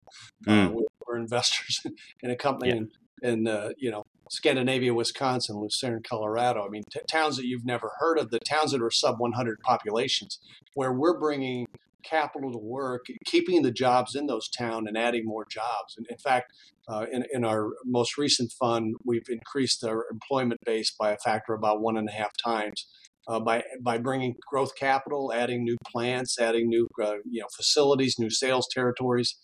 Uh, 0.46 0.50
mm. 0.50 0.66
Uh, 0.66 0.70
we're, 1.06 1.18
investors 1.18 1.82
in 2.22 2.30
a 2.30 2.36
company 2.36 2.70
yeah. 2.70 2.76
in 2.76 2.90
in 3.22 3.46
uh, 3.46 3.70
you 3.78 3.90
know 3.90 4.04
Scandinavia, 4.30 4.94
Wisconsin, 4.94 5.60
Lucerne, 5.60 6.02
Colorado. 6.08 6.64
I 6.64 6.68
mean, 6.68 6.84
t- 6.90 7.00
towns 7.10 7.36
that 7.36 7.46
you've 7.46 7.64
never 7.64 7.92
heard 7.98 8.18
of, 8.18 8.30
the 8.30 8.38
towns 8.38 8.70
that 8.70 8.80
are 8.80 8.90
sub 8.90 9.18
100 9.18 9.58
populations, 9.60 10.38
where 10.74 10.92
we're 10.92 11.18
bringing 11.18 11.66
capital 12.02 12.52
to 12.52 12.58
work, 12.58 13.06
keeping 13.24 13.62
the 13.62 13.70
jobs 13.70 14.14
in 14.14 14.26
those 14.26 14.48
towns 14.48 14.86
and 14.88 14.96
adding 14.96 15.24
more 15.24 15.46
jobs. 15.50 15.94
And 15.96 16.06
in 16.08 16.18
fact, 16.18 16.52
uh, 16.88 17.06
in, 17.12 17.24
in 17.32 17.44
our 17.44 17.70
most 17.84 18.18
recent 18.18 18.52
fund, 18.58 18.94
we've 19.04 19.28
increased 19.28 19.84
our 19.84 20.06
employment 20.10 20.60
base 20.64 20.94
by 20.98 21.12
a 21.12 21.18
factor 21.18 21.54
about 21.54 21.80
one 21.80 21.96
and 21.96 22.08
a 22.08 22.12
half 22.12 22.32
times. 22.42 22.86
Uh, 23.28 23.38
by 23.38 23.62
by 23.80 23.98
bringing 23.98 24.34
growth 24.50 24.74
capital, 24.74 25.30
adding 25.32 25.62
new 25.62 25.76
plants, 25.86 26.40
adding 26.40 26.68
new 26.68 26.88
uh, 27.00 27.16
you 27.30 27.40
know 27.40 27.46
facilities, 27.54 28.16
new 28.18 28.30
sales 28.30 28.66
territories, 28.72 29.36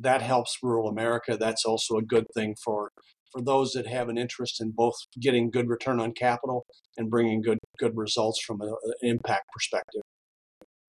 that 0.00 0.22
helps 0.22 0.58
rural 0.62 0.88
America. 0.88 1.36
That's 1.38 1.64
also 1.64 1.96
a 1.96 2.02
good 2.02 2.26
thing 2.34 2.54
for 2.64 2.92
for 3.32 3.42
those 3.42 3.72
that 3.72 3.86
have 3.86 4.08
an 4.08 4.16
interest 4.16 4.60
in 4.60 4.70
both 4.70 4.94
getting 5.20 5.50
good 5.50 5.68
return 5.68 6.00
on 6.00 6.12
capital 6.12 6.64
and 6.96 7.10
bringing 7.10 7.42
good 7.42 7.58
good 7.78 7.96
results 7.96 8.40
from 8.42 8.60
an 8.60 8.74
impact 9.02 9.44
perspective. 9.52 10.02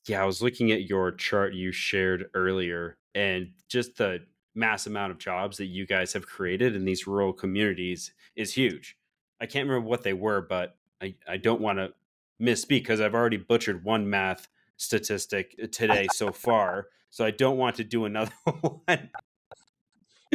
Yeah, 0.07 0.21
I 0.21 0.25
was 0.25 0.41
looking 0.41 0.71
at 0.71 0.89
your 0.89 1.11
chart 1.11 1.53
you 1.53 1.71
shared 1.71 2.29
earlier, 2.33 2.97
and 3.13 3.51
just 3.67 3.97
the 3.97 4.21
mass 4.55 4.87
amount 4.87 5.11
of 5.11 5.19
jobs 5.19 5.57
that 5.57 5.65
you 5.65 5.85
guys 5.85 6.13
have 6.13 6.25
created 6.25 6.75
in 6.75 6.85
these 6.85 7.05
rural 7.05 7.33
communities 7.33 8.11
is 8.35 8.53
huge. 8.53 8.97
I 9.39 9.45
can't 9.45 9.67
remember 9.67 9.87
what 9.87 10.03
they 10.03 10.13
were, 10.13 10.41
but 10.41 10.77
I, 11.01 11.15
I 11.27 11.37
don't 11.37 11.61
want 11.61 11.77
to 11.77 11.93
misspeak 12.41 12.69
because 12.69 13.01
I've 13.01 13.13
already 13.13 13.37
butchered 13.37 13.83
one 13.83 14.09
math 14.09 14.47
statistic 14.77 15.71
today 15.71 16.07
so 16.13 16.31
far. 16.31 16.87
So 17.09 17.25
I 17.25 17.31
don't 17.31 17.57
want 17.57 17.75
to 17.77 17.83
do 17.83 18.05
another 18.05 18.31
one. 18.45 19.09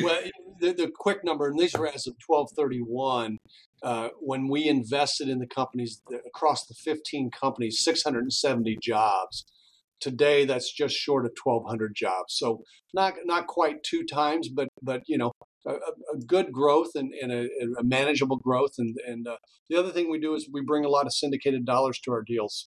well, 0.01 0.21
the, 0.61 0.73
the, 0.73 0.93
quick 0.95 1.25
number, 1.25 1.49
and 1.49 1.59
these 1.59 1.75
are 1.75 1.87
as 1.87 2.07
of 2.07 2.15
1231, 2.27 3.39
uh, 3.83 4.09
when 4.21 4.49
we 4.49 4.69
invested 4.69 5.29
in 5.29 5.39
the 5.39 5.47
companies 5.47 6.03
across 6.27 6.67
the 6.67 6.75
15 6.75 7.31
companies, 7.31 7.81
670 7.81 8.79
jobs. 8.81 9.45
Today, 10.03 10.45
that's 10.45 10.73
just 10.73 10.97
short 10.97 11.25
of 11.25 11.33
1,200 11.43 11.95
jobs. 11.95 12.35
So 12.37 12.65
not 12.93 13.15
not 13.25 13.47
quite 13.47 13.85
two 13.85 14.05
times, 14.05 14.49
but 14.49 14.69
but 14.83 15.03
you 15.07 15.17
know 15.17 15.31
a, 15.67 15.75
a 15.75 16.19
good 16.27 16.53
growth 16.53 16.91
and, 16.97 17.13
and 17.23 17.31
a, 17.31 17.49
a, 17.79 17.85
manageable 17.85 18.37
growth. 18.37 18.73
And 18.79 18.97
and 19.07 19.29
uh, 19.29 19.37
the 19.71 19.77
other 19.77 19.91
thing 19.91 20.11
we 20.11 20.19
do 20.19 20.35
is 20.35 20.49
we 20.53 20.61
bring 20.61 20.85
a 20.85 20.89
lot 20.89 21.07
of 21.07 21.15
syndicated 21.15 21.65
dollars 21.65 22.01
to 22.05 22.11
our 22.11 22.23
deals. 22.27 22.69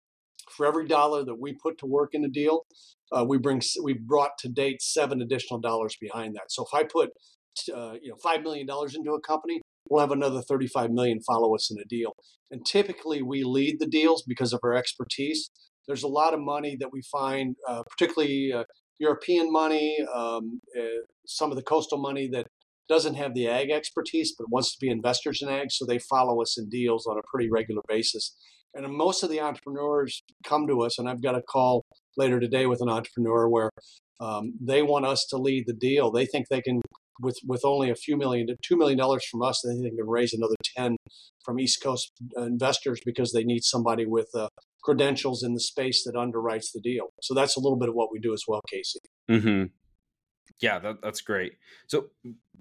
For 0.55 0.67
every 0.67 0.87
dollar 0.87 1.25
that 1.25 1.39
we 1.41 1.57
put 1.61 1.79
to 1.79 1.87
work 1.87 2.11
in 2.13 2.23
a 2.23 2.29
deal, 2.29 2.67
uh, 3.11 3.25
we 3.27 3.39
bring 3.39 3.61
we 3.83 3.93
brought 3.93 4.37
to 4.39 4.49
date 4.49 4.81
seven 4.81 5.21
additional 5.21 5.59
dollars 5.59 5.97
behind 5.99 6.35
that. 6.35 6.49
So 6.51 6.63
if 6.63 6.79
I 6.79 6.83
put 6.83 7.09
uh, 7.75 7.93
you 8.01 8.09
know 8.09 8.17
five 8.21 8.43
million 8.43 8.67
dollars 8.67 8.95
into 8.95 9.11
a 9.13 9.21
company, 9.21 9.61
we'll 9.89 10.01
have 10.01 10.11
another 10.11 10.41
35 10.41 10.91
million 10.91 11.19
follow 11.21 11.55
us 11.55 11.71
in 11.71 11.77
a 11.79 11.85
deal. 11.85 12.13
And 12.51 12.65
typically 12.65 13.21
we 13.21 13.43
lead 13.43 13.79
the 13.79 13.87
deals 13.87 14.23
because 14.27 14.53
of 14.53 14.59
our 14.63 14.75
expertise 14.75 15.49
there's 15.87 16.03
a 16.03 16.07
lot 16.07 16.33
of 16.33 16.39
money 16.39 16.75
that 16.79 16.91
we 16.91 17.01
find, 17.11 17.55
uh, 17.67 17.83
particularly 17.89 18.51
uh, 18.53 18.63
European 18.99 19.51
money, 19.51 19.97
um, 20.13 20.61
uh, 20.77 21.03
some 21.25 21.51
of 21.51 21.57
the 21.57 21.63
coastal 21.63 21.97
money 21.97 22.29
that 22.31 22.47
doesn't 22.87 23.15
have 23.15 23.33
the 23.33 23.47
ag 23.47 23.71
expertise 23.71 24.33
but 24.37 24.49
wants 24.49 24.71
to 24.71 24.77
be 24.79 24.89
investors 24.89 25.41
in 25.41 25.49
ag, 25.49 25.71
so 25.71 25.85
they 25.85 25.99
follow 25.99 26.41
us 26.41 26.57
in 26.57 26.69
deals 26.69 27.07
on 27.07 27.17
a 27.17 27.21
pretty 27.31 27.49
regular 27.49 27.81
basis. 27.87 28.35
And 28.73 28.85
most 28.93 29.23
of 29.23 29.29
the 29.29 29.39
entrepreneurs 29.39 30.21
come 30.45 30.67
to 30.67 30.81
us, 30.81 30.99
and 30.99 31.09
I've 31.09 31.23
got 31.23 31.35
a 31.35 31.41
call 31.41 31.85
later 32.17 32.39
today 32.39 32.65
with 32.65 32.81
an 32.81 32.89
entrepreneur 32.89 33.49
where 33.49 33.69
um, 34.19 34.53
they 34.61 34.81
want 34.81 35.05
us 35.05 35.25
to 35.29 35.37
lead 35.37 35.63
the 35.65 35.73
deal. 35.73 36.11
They 36.11 36.25
think 36.25 36.47
they 36.49 36.61
can, 36.61 36.81
with 37.19 37.37
with 37.45 37.61
only 37.63 37.89
a 37.89 37.95
few 37.95 38.17
million 38.17 38.47
to 38.47 38.55
two 38.61 38.77
million 38.77 38.97
dollars 38.97 39.25
from 39.29 39.41
us, 39.41 39.61
think 39.65 39.83
they 39.83 39.89
can 39.89 40.07
raise 40.07 40.33
another 40.33 40.55
ten 40.75 40.97
from 41.43 41.59
East 41.59 41.81
Coast 41.81 42.11
uh, 42.37 42.43
investors 42.43 42.99
because 43.05 43.31
they 43.31 43.43
need 43.43 43.63
somebody 43.63 44.05
with 44.05 44.29
uh, 44.35 44.47
credentials 44.83 45.43
in 45.43 45.53
the 45.53 45.59
space 45.59 46.03
that 46.03 46.15
underwrites 46.15 46.71
the 46.73 46.81
deal. 46.81 47.07
So 47.21 47.33
that's 47.33 47.57
a 47.57 47.59
little 47.59 47.77
bit 47.77 47.89
of 47.89 47.95
what 47.95 48.09
we 48.11 48.19
do 48.19 48.33
as 48.33 48.43
well, 48.47 48.61
Casey. 48.69 48.99
Mm-hmm. 49.29 49.65
Yeah, 50.61 50.79
that, 50.79 51.01
that's 51.01 51.21
great. 51.21 51.53
So, 51.87 52.07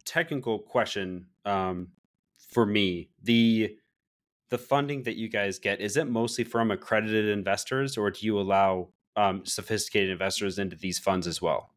technical 0.04 0.58
question 0.58 1.26
um, 1.44 1.88
for 2.52 2.66
me: 2.66 3.10
the 3.22 3.76
the 4.50 4.58
funding 4.58 5.02
that 5.04 5.16
you 5.16 5.28
guys 5.28 5.58
get 5.58 5.80
is 5.80 5.96
it 5.96 6.08
mostly 6.08 6.44
from 6.44 6.70
accredited 6.70 7.28
investors, 7.28 7.96
or 7.96 8.10
do 8.10 8.24
you 8.26 8.38
allow 8.38 8.88
um, 9.16 9.44
sophisticated 9.44 10.10
investors 10.10 10.58
into 10.58 10.76
these 10.76 10.98
funds 10.98 11.26
as 11.26 11.40
well? 11.40 11.73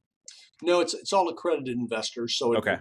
No, 0.62 0.80
it's 0.80 0.94
it's 0.94 1.14
all 1.14 1.30
accredited 1.30 1.78
investors. 1.78 2.38
So 2.38 2.54
it, 2.54 2.58
okay 2.58 2.78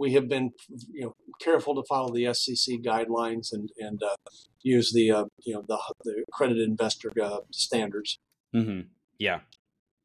we 0.00 0.14
have 0.14 0.28
been 0.28 0.50
you 0.90 1.02
know 1.04 1.14
careful 1.40 1.74
to 1.76 1.82
follow 1.88 2.12
the 2.12 2.32
SEC 2.34 2.78
guidelines 2.78 3.52
and 3.52 3.70
and 3.78 4.02
uh, 4.02 4.16
use 4.62 4.92
the 4.92 5.12
uh, 5.12 5.24
you 5.44 5.54
know 5.54 5.62
the 5.68 5.78
the 6.04 6.24
accredited 6.26 6.66
investor 6.66 7.12
uh, 7.22 7.40
standards. 7.52 8.18
Mm-hmm. 8.56 8.88
Yeah, 9.18 9.40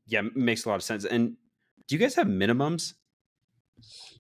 yeah, 0.06 0.22
makes 0.36 0.66
a 0.66 0.70
lot 0.70 0.76
of 0.76 0.84
sense. 0.84 1.06
And 1.06 1.38
do 1.88 1.96
you 1.96 2.00
guys 2.00 2.16
have 2.16 2.28
minimums? 2.28 2.94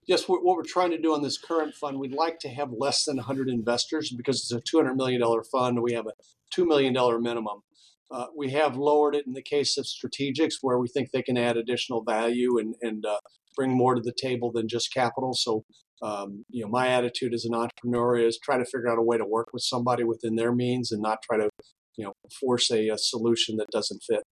Yes, 0.08 0.28
what 0.28 0.44
we're 0.44 0.64
trying 0.64 0.92
to 0.92 0.98
do 0.98 1.14
on 1.14 1.24
this 1.24 1.38
current 1.38 1.74
fund, 1.74 2.00
we'd 2.00 2.14
like 2.14 2.40
to 2.40 2.50
have 2.50 2.70
less 2.72 3.06
than 3.06 3.18
100 3.18 3.50
investors 3.50 4.12
because 4.12 4.38
it's 4.38 4.52
a 4.52 4.62
200 4.62 4.96
million 4.96 5.20
dollar 5.20 5.44
fund. 5.44 5.82
We 5.82 5.94
have 5.94 6.08
a 6.08 6.14
two 6.52 6.66
million 6.66 6.94
dollar 6.94 7.20
minimum. 7.20 7.64
Uh, 8.12 8.28
we 8.36 8.52
have 8.52 8.78
lowered 8.78 9.16
it 9.16 9.26
in 9.26 9.34
the 9.34 9.42
case 9.42 9.78
of 9.78 9.86
strategics 9.86 10.56
where 10.62 10.78
we 10.78 10.88
think 10.88 11.12
they 11.12 11.24
can 11.24 11.38
add 11.38 11.58
additional 11.58 12.04
value 12.04 12.58
and, 12.58 12.76
and 12.82 13.06
uh, 13.06 13.18
bring 13.56 13.72
more 13.72 13.96
to 13.96 14.02
the 14.02 14.14
table 14.16 14.52
than 14.52 14.68
just 14.68 14.94
capital. 14.94 15.34
So, 15.34 15.64
um, 16.02 16.46
you 16.50 16.64
know, 16.64 16.70
my 16.70 16.90
attitude 16.90 17.34
as 17.34 17.46
an 17.46 17.56
entrepreneur 17.56 18.18
is 18.18 18.38
try 18.38 18.58
to 18.58 18.66
figure 18.66 18.90
out 18.90 19.00
a 19.00 19.02
way 19.02 19.18
to 19.18 19.26
work 19.26 19.48
with 19.54 19.64
somebody 19.64 20.04
within 20.04 20.36
their 20.36 20.54
means 20.54 20.92
and 20.92 21.02
not 21.02 21.20
try 21.24 21.38
to, 21.38 21.50
you 21.98 22.06
know, 22.06 22.14
force 22.40 22.70
a, 22.70 22.90
a 22.90 22.98
solution 22.98 23.58
that 23.58 23.68
doesn't 23.72 24.04
fit. 24.04 24.24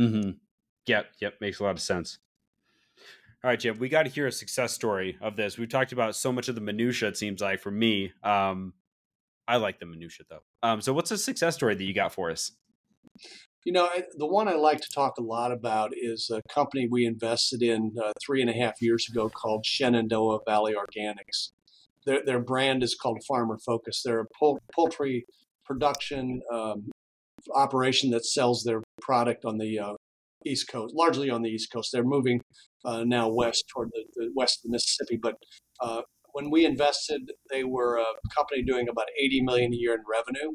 Mm-hmm. 0.00 0.30
Yep. 0.86 1.06
Yep. 1.20 1.34
Makes 1.40 1.60
a 1.60 1.64
lot 1.64 1.72
of 1.72 1.82
sense. 1.82 2.18
All 3.44 3.50
right, 3.50 3.60
Jim, 3.60 3.78
we 3.78 3.88
got 3.88 4.02
to 4.02 4.08
hear 4.08 4.26
a 4.26 4.32
success 4.32 4.72
story 4.72 5.16
of 5.20 5.36
this. 5.36 5.56
We've 5.56 5.68
talked 5.68 5.92
about 5.92 6.16
so 6.16 6.32
much 6.32 6.48
of 6.48 6.56
the 6.56 6.60
minutia. 6.60 7.10
It 7.10 7.16
seems 7.16 7.40
like 7.40 7.60
for 7.60 7.70
me, 7.70 8.12
um, 8.24 8.72
I 9.46 9.58
like 9.58 9.78
the 9.78 9.86
minutia 9.86 10.26
though. 10.28 10.42
Um, 10.62 10.80
so, 10.80 10.92
what's 10.92 11.12
a 11.12 11.18
success 11.18 11.54
story 11.54 11.76
that 11.76 11.84
you 11.84 11.94
got 11.94 12.12
for 12.12 12.32
us? 12.32 12.50
You 13.64 13.72
know, 13.72 13.90
the 14.16 14.26
one 14.26 14.48
I 14.48 14.54
like 14.54 14.80
to 14.80 14.88
talk 14.94 15.14
a 15.18 15.22
lot 15.22 15.52
about 15.52 15.90
is 15.94 16.30
a 16.32 16.40
company 16.52 16.88
we 16.90 17.04
invested 17.04 17.62
in 17.62 17.92
uh, 18.02 18.12
three 18.24 18.40
and 18.40 18.48
a 18.48 18.54
half 18.54 18.80
years 18.80 19.06
ago 19.10 19.28
called 19.28 19.66
Shenandoah 19.66 20.40
Valley 20.46 20.74
Organics. 20.74 21.50
Their, 22.06 22.24
their 22.24 22.40
brand 22.40 22.82
is 22.82 22.94
called 22.94 23.22
Farmer 23.28 23.58
Focus. 23.58 24.02
They're 24.02 24.20
a 24.20 24.54
poultry 24.72 25.26
production 25.66 26.40
um, 26.50 26.90
operation 27.54 28.10
that 28.10 28.24
sells 28.24 28.64
their 28.64 28.82
product 29.02 29.44
on 29.44 29.58
the 29.58 29.78
uh, 29.78 29.94
East 30.46 30.68
Coast, 30.68 30.94
largely 30.94 31.28
on 31.28 31.42
the 31.42 31.50
East 31.50 31.70
Coast. 31.72 31.90
They're 31.92 32.04
moving 32.04 32.40
uh, 32.84 33.04
now 33.04 33.28
west 33.28 33.64
toward 33.72 33.90
the, 33.92 34.04
the, 34.14 34.30
west 34.34 34.60
of 34.60 34.70
the 34.70 34.70
Mississippi. 34.70 35.18
But 35.20 35.34
uh, 35.80 36.02
when 36.32 36.50
we 36.50 36.64
invested, 36.64 37.30
they 37.50 37.64
were 37.64 37.98
a 37.98 38.04
company 38.34 38.62
doing 38.62 38.88
about 38.88 39.06
80 39.20 39.42
million 39.42 39.72
a 39.72 39.76
year 39.76 39.94
in 39.94 40.02
revenue. 40.08 40.52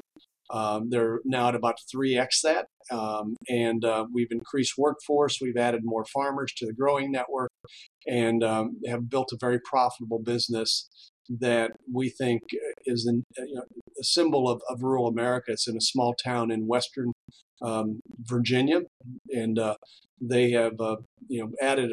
Um, 0.50 0.90
they're 0.90 1.20
now 1.24 1.48
at 1.48 1.54
about 1.54 1.76
3x 1.94 2.42
that. 2.42 2.66
Um, 2.90 3.36
and 3.48 3.84
uh, 3.84 4.06
we've 4.12 4.30
increased 4.30 4.74
workforce. 4.76 5.38
We've 5.40 5.56
added 5.56 5.82
more 5.84 6.04
farmers 6.04 6.52
to 6.58 6.66
the 6.66 6.72
growing 6.72 7.10
network 7.10 7.50
and 8.06 8.44
um, 8.44 8.80
have 8.86 9.08
built 9.08 9.32
a 9.32 9.38
very 9.40 9.58
profitable 9.58 10.18
business 10.18 10.88
that 11.40 11.72
we 11.90 12.10
think 12.10 12.42
is 12.84 13.06
an, 13.06 13.24
uh, 13.38 13.44
you 13.44 13.54
know, 13.54 13.62
a 13.98 14.04
symbol 14.04 14.48
of, 14.48 14.60
of, 14.68 14.82
rural 14.82 15.06
America. 15.06 15.52
It's 15.52 15.66
in 15.66 15.76
a 15.76 15.80
small 15.80 16.14
town 16.14 16.50
in 16.50 16.66
western 16.66 17.12
um, 17.62 18.00
Virginia, 18.20 18.82
and 19.30 19.58
uh, 19.58 19.76
they 20.20 20.50
have 20.50 20.80
uh, 20.80 20.96
you 21.28 21.40
know 21.40 21.50
added 21.62 21.92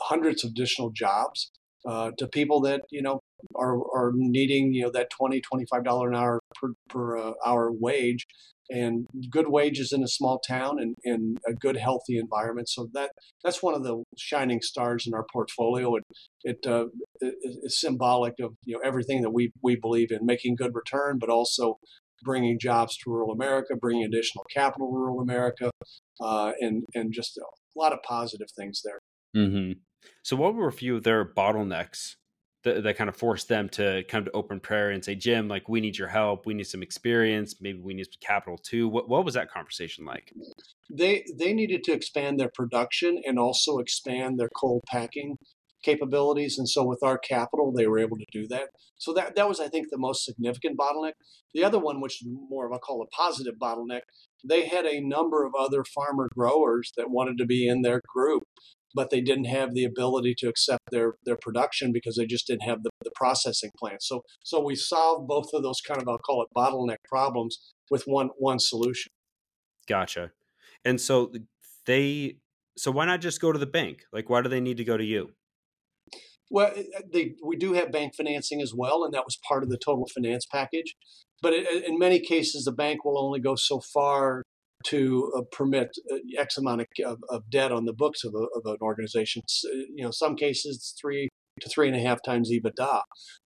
hundreds 0.00 0.44
of 0.44 0.50
additional 0.50 0.90
jobs 0.90 1.50
uh, 1.86 2.10
to 2.18 2.26
people 2.28 2.60
that 2.60 2.82
you 2.90 3.02
know 3.02 3.20
are, 3.56 3.76
are 3.94 4.12
needing 4.14 4.72
you 4.72 4.82
know 4.82 4.90
that 4.90 5.10
20 5.10 5.40
25 5.40 5.84
dollar 5.84 6.08
an 6.08 6.16
hour 6.16 6.40
per, 6.54 6.68
per 6.88 7.16
uh, 7.18 7.32
hour 7.44 7.70
wage. 7.72 8.26
And 8.70 9.06
good 9.28 9.48
wages 9.48 9.92
in 9.92 10.02
a 10.02 10.08
small 10.08 10.38
town 10.38 10.78
and, 10.80 10.94
and 11.04 11.36
a 11.46 11.52
good 11.52 11.76
healthy 11.76 12.16
environment. 12.16 12.70
So 12.70 12.88
that 12.94 13.10
that's 13.44 13.62
one 13.62 13.74
of 13.74 13.82
the 13.82 14.02
shining 14.16 14.62
stars 14.62 15.06
in 15.06 15.12
our 15.12 15.26
portfolio. 15.30 15.96
It, 15.96 16.04
it 16.44 16.66
uh, 16.66 16.86
is 17.20 17.78
symbolic 17.78 18.34
of 18.40 18.54
you 18.64 18.74
know 18.74 18.80
everything 18.82 19.20
that 19.22 19.30
we 19.30 19.52
we 19.62 19.76
believe 19.76 20.10
in. 20.10 20.24
Making 20.24 20.54
good 20.54 20.74
return 20.74 21.18
but 21.18 21.28
also 21.28 21.78
bringing 22.22 22.56
jobs 22.56 22.96
to 22.96 23.10
rural 23.10 23.32
america 23.32 23.74
bringing 23.74 24.04
additional 24.04 24.44
capital 24.54 24.86
to 24.86 24.96
rural 24.96 25.20
america 25.20 25.72
uh, 26.22 26.52
and 26.60 26.84
and 26.94 27.12
just 27.12 27.36
a 27.36 27.78
lot 27.78 27.92
of 27.92 28.02
positive 28.02 28.48
things 28.56 28.82
there. 28.84 28.98
Mm-hmm. 29.36 29.72
So 30.22 30.36
what 30.36 30.54
were 30.54 30.68
a 30.68 30.72
few 30.72 30.96
of 30.96 31.02
their 31.02 31.24
bottlenecks 31.24 32.16
that, 32.64 32.82
that 32.84 32.96
kind 32.96 33.08
of 33.08 33.16
forced 33.16 33.48
them 33.48 33.68
to 33.70 34.04
come 34.08 34.24
to 34.24 34.30
Open 34.32 34.60
Prairie 34.60 34.94
and 34.94 35.04
say 35.04 35.16
jim 35.16 35.48
like 35.48 35.68
we 35.68 35.80
need 35.80 35.98
your 35.98 36.06
help 36.06 36.46
we 36.46 36.54
need 36.54 36.66
some 36.66 36.80
experience 36.80 37.56
maybe 37.60 37.80
we 37.80 37.92
need 37.92 38.04
some 38.04 38.20
capital 38.20 38.56
too 38.56 38.88
what, 38.88 39.08
what 39.08 39.24
was 39.24 39.34
that 39.34 39.50
conversation 39.50 40.04
like 40.04 40.32
they 40.88 41.24
they 41.36 41.52
needed 41.52 41.82
to 41.82 41.92
expand 41.92 42.38
their 42.38 42.50
production 42.54 43.20
and 43.26 43.36
also 43.36 43.78
expand 43.78 44.38
their 44.38 44.48
cold 44.56 44.82
packing 44.86 45.36
capabilities. 45.82 46.58
And 46.58 46.68
so 46.68 46.84
with 46.84 47.02
our 47.02 47.18
capital, 47.18 47.72
they 47.72 47.86
were 47.86 47.98
able 47.98 48.16
to 48.16 48.26
do 48.32 48.46
that. 48.48 48.68
So 48.98 49.12
that, 49.14 49.34
that 49.36 49.48
was, 49.48 49.60
I 49.60 49.68
think, 49.68 49.88
the 49.90 49.98
most 49.98 50.24
significant 50.24 50.78
bottleneck. 50.78 51.12
The 51.54 51.64
other 51.64 51.78
one, 51.78 52.00
which 52.00 52.22
is 52.22 52.28
more 52.48 52.66
of, 52.66 52.72
a 52.72 52.78
call 52.78 53.02
a 53.02 53.06
positive 53.06 53.54
bottleneck, 53.60 54.02
they 54.44 54.66
had 54.66 54.86
a 54.86 55.00
number 55.00 55.44
of 55.44 55.52
other 55.58 55.84
farmer 55.84 56.28
growers 56.34 56.92
that 56.96 57.10
wanted 57.10 57.38
to 57.38 57.46
be 57.46 57.68
in 57.68 57.82
their 57.82 58.00
group, 58.14 58.44
but 58.94 59.10
they 59.10 59.20
didn't 59.20 59.46
have 59.46 59.74
the 59.74 59.84
ability 59.84 60.34
to 60.38 60.48
accept 60.48 60.82
their, 60.90 61.14
their 61.24 61.36
production 61.36 61.92
because 61.92 62.16
they 62.16 62.26
just 62.26 62.46
didn't 62.46 62.62
have 62.62 62.82
the, 62.82 62.90
the 63.02 63.10
processing 63.14 63.70
plant. 63.78 64.02
So, 64.02 64.22
so 64.42 64.62
we 64.62 64.74
solved 64.74 65.28
both 65.28 65.50
of 65.52 65.62
those 65.62 65.80
kind 65.80 66.00
of, 66.00 66.08
I'll 66.08 66.18
call 66.18 66.42
it 66.42 66.48
bottleneck 66.56 66.98
problems 67.08 67.58
with 67.90 68.04
one, 68.04 68.30
one 68.36 68.58
solution. 68.58 69.12
Gotcha. 69.88 70.32
And 70.84 71.00
so 71.00 71.32
they, 71.86 72.36
so 72.76 72.90
why 72.90 73.06
not 73.06 73.20
just 73.20 73.40
go 73.40 73.52
to 73.52 73.58
the 73.58 73.66
bank? 73.66 74.04
Like, 74.12 74.30
why 74.30 74.42
do 74.42 74.48
they 74.48 74.60
need 74.60 74.76
to 74.78 74.84
go 74.84 74.96
to 74.96 75.04
you? 75.04 75.32
Well, 76.50 76.70
eh, 76.76 76.82
eh, 76.94 77.00
they, 77.12 77.34
we 77.42 77.56
do 77.56 77.72
have 77.72 77.90
bank 77.90 78.14
financing 78.14 78.60
as 78.60 78.74
well, 78.74 79.04
and 79.04 79.14
that 79.14 79.24
was 79.24 79.38
part 79.48 79.62
of 79.62 79.70
the 79.70 79.78
total 79.78 80.06
finance 80.14 80.46
package. 80.50 80.94
But 81.40 81.54
eh, 81.54 81.80
in 81.86 81.98
many 81.98 82.20
cases, 82.20 82.64
the 82.64 82.72
bank 82.72 83.04
will 83.04 83.18
only 83.18 83.40
go 83.40 83.54
so 83.56 83.80
far 83.80 84.42
to 84.86 85.32
uh, 85.36 85.42
permit 85.52 85.88
uh, 86.10 86.16
X 86.38 86.58
amount 86.58 86.82
of, 87.04 87.18
of, 87.30 87.42
debt 87.50 87.72
on 87.72 87.84
the 87.84 87.92
books 87.92 88.24
of, 88.24 88.34
a, 88.34 88.44
of 88.58 88.62
an 88.64 88.78
organization. 88.80 89.42
You 89.94 90.04
know, 90.04 90.10
some 90.10 90.36
cases 90.36 90.94
three 91.00 91.28
to 91.60 91.68
three 91.68 91.88
and 91.88 91.96
a 91.96 92.00
half 92.00 92.20
times 92.24 92.50
EBITDA, 92.50 93.00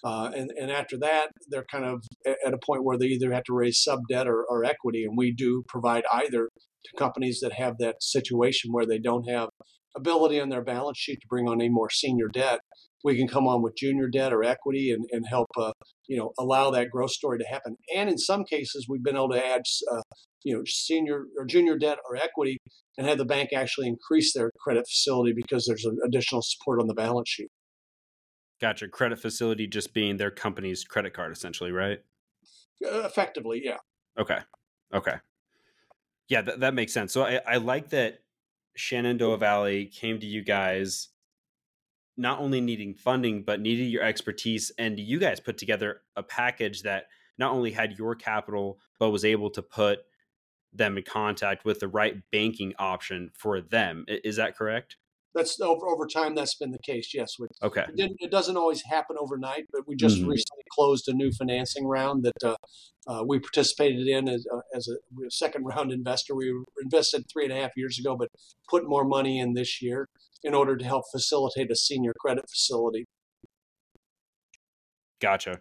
uh, 0.04 0.30
and 0.34 0.50
and 0.58 0.70
after 0.70 0.98
that, 0.98 1.28
they're 1.48 1.66
kind 1.70 1.84
of 1.84 2.04
at 2.26 2.54
a 2.54 2.58
point 2.64 2.84
where 2.84 2.98
they 2.98 3.06
either 3.06 3.32
have 3.32 3.44
to 3.44 3.54
raise 3.54 3.82
sub 3.82 4.00
debt 4.08 4.26
or, 4.26 4.44
or 4.48 4.64
equity, 4.64 5.04
and 5.04 5.16
we 5.16 5.32
do 5.32 5.62
provide 5.68 6.04
either 6.12 6.48
to 6.84 6.96
companies 6.98 7.40
that 7.40 7.52
have 7.52 7.78
that 7.78 8.02
situation 8.02 8.72
where 8.72 8.86
they 8.86 8.98
don't 8.98 9.28
have 9.28 9.48
ability 9.94 10.40
on 10.40 10.48
their 10.48 10.64
balance 10.64 10.98
sheet 10.98 11.20
to 11.20 11.26
bring 11.28 11.48
on 11.48 11.60
any 11.60 11.68
more 11.68 11.90
senior 11.90 12.28
debt 12.28 12.60
we 13.04 13.16
can 13.16 13.28
come 13.28 13.46
on 13.46 13.62
with 13.62 13.76
junior 13.76 14.08
debt 14.08 14.32
or 14.32 14.44
equity 14.44 14.92
and, 14.92 15.04
and 15.10 15.26
help 15.28 15.48
uh, 15.56 15.72
you 16.08 16.16
know 16.16 16.32
allow 16.38 16.70
that 16.70 16.90
growth 16.90 17.10
story 17.10 17.38
to 17.38 17.44
happen. 17.44 17.76
And 17.94 18.08
in 18.08 18.18
some 18.18 18.44
cases 18.44 18.86
we've 18.88 19.02
been 19.02 19.16
able 19.16 19.30
to 19.30 19.44
add 19.44 19.62
uh, 19.90 20.02
you 20.44 20.56
know 20.56 20.62
senior 20.66 21.24
or 21.38 21.44
junior 21.44 21.78
debt 21.78 21.98
or 22.08 22.16
equity 22.16 22.58
and 22.98 23.06
have 23.06 23.18
the 23.18 23.24
bank 23.24 23.50
actually 23.54 23.88
increase 23.88 24.32
their 24.34 24.50
credit 24.60 24.84
facility 24.88 25.32
because 25.34 25.66
there's 25.66 25.84
an 25.84 25.98
additional 26.04 26.42
support 26.42 26.80
on 26.80 26.86
the 26.86 26.94
balance 26.94 27.28
sheet. 27.28 27.48
Gotcha. 28.60 28.88
Credit 28.88 29.18
facility 29.18 29.66
just 29.66 29.92
being 29.92 30.18
their 30.18 30.30
company's 30.30 30.84
credit 30.84 31.14
card 31.14 31.32
essentially 31.32 31.72
right? 31.72 31.98
Uh, 32.84 33.00
effectively 33.00 33.62
yeah. 33.64 33.78
Okay. 34.18 34.38
Okay. 34.94 35.16
Yeah 36.28 36.42
th- 36.42 36.58
that 36.58 36.74
makes 36.74 36.92
sense. 36.92 37.12
So 37.12 37.24
I, 37.24 37.40
I 37.46 37.56
like 37.56 37.90
that 37.90 38.20
shenandoah 38.74 39.38
valley 39.38 39.86
came 39.86 40.18
to 40.18 40.26
you 40.26 40.42
guys 40.42 41.08
not 42.16 42.40
only 42.40 42.60
needing 42.60 42.94
funding 42.94 43.42
but 43.42 43.60
needed 43.60 43.84
your 43.84 44.02
expertise 44.02 44.70
and 44.78 44.98
you 44.98 45.18
guys 45.18 45.40
put 45.40 45.56
together 45.56 46.02
a 46.16 46.22
package 46.22 46.82
that 46.82 47.06
not 47.38 47.52
only 47.52 47.72
had 47.72 47.98
your 47.98 48.14
capital 48.14 48.78
but 48.98 49.10
was 49.10 49.24
able 49.24 49.50
to 49.50 49.62
put 49.62 50.00
them 50.72 50.96
in 50.96 51.04
contact 51.04 51.64
with 51.64 51.80
the 51.80 51.88
right 51.88 52.22
banking 52.30 52.72
option 52.78 53.30
for 53.36 53.60
them. 53.60 54.04
Is 54.08 54.36
that 54.36 54.56
correct? 54.56 54.96
That's 55.34 55.60
over 55.60 55.86
over 55.86 56.06
time 56.06 56.34
that's 56.34 56.56
been 56.56 56.72
the 56.72 56.78
case 56.78 57.12
yes 57.14 57.36
okay. 57.62 57.86
it, 57.96 58.12
it, 58.18 58.30
doesn't 58.30 58.58
always 58.58 58.82
happen 58.82 59.16
overnight 59.18 59.64
but 59.72 59.88
we 59.88 59.96
just 59.96 60.18
mm-hmm. 60.18 60.28
recently 60.28 60.64
closed 60.70 61.08
a 61.08 61.14
new 61.14 61.32
financing 61.32 61.86
round 61.86 62.22
that 62.24 62.44
uh, 62.44 62.56
uh, 63.06 63.24
we 63.26 63.38
participated 63.38 64.06
in 64.06 64.28
as, 64.28 64.46
uh, 64.54 64.60
as 64.74 64.88
a, 64.88 65.24
a, 65.26 65.30
second 65.30 65.64
round 65.64 65.90
investor. 66.00 66.34
We 66.34 66.52
invested 66.82 67.24
three 67.32 67.44
and 67.44 67.52
a 67.52 67.56
half 67.56 67.70
years 67.76 67.98
ago 67.98 68.14
but 68.14 68.28
put 68.68 68.86
more 68.86 69.06
money 69.06 69.40
in 69.40 69.54
this 69.54 69.80
year 69.80 70.06
in 70.44 70.54
order 70.54 70.76
to 70.76 70.84
help 70.84 71.04
facilitate 71.12 71.70
a 71.70 71.76
senior 71.76 72.12
credit 72.20 72.44
facility. 72.48 73.04
Gotcha. 75.20 75.60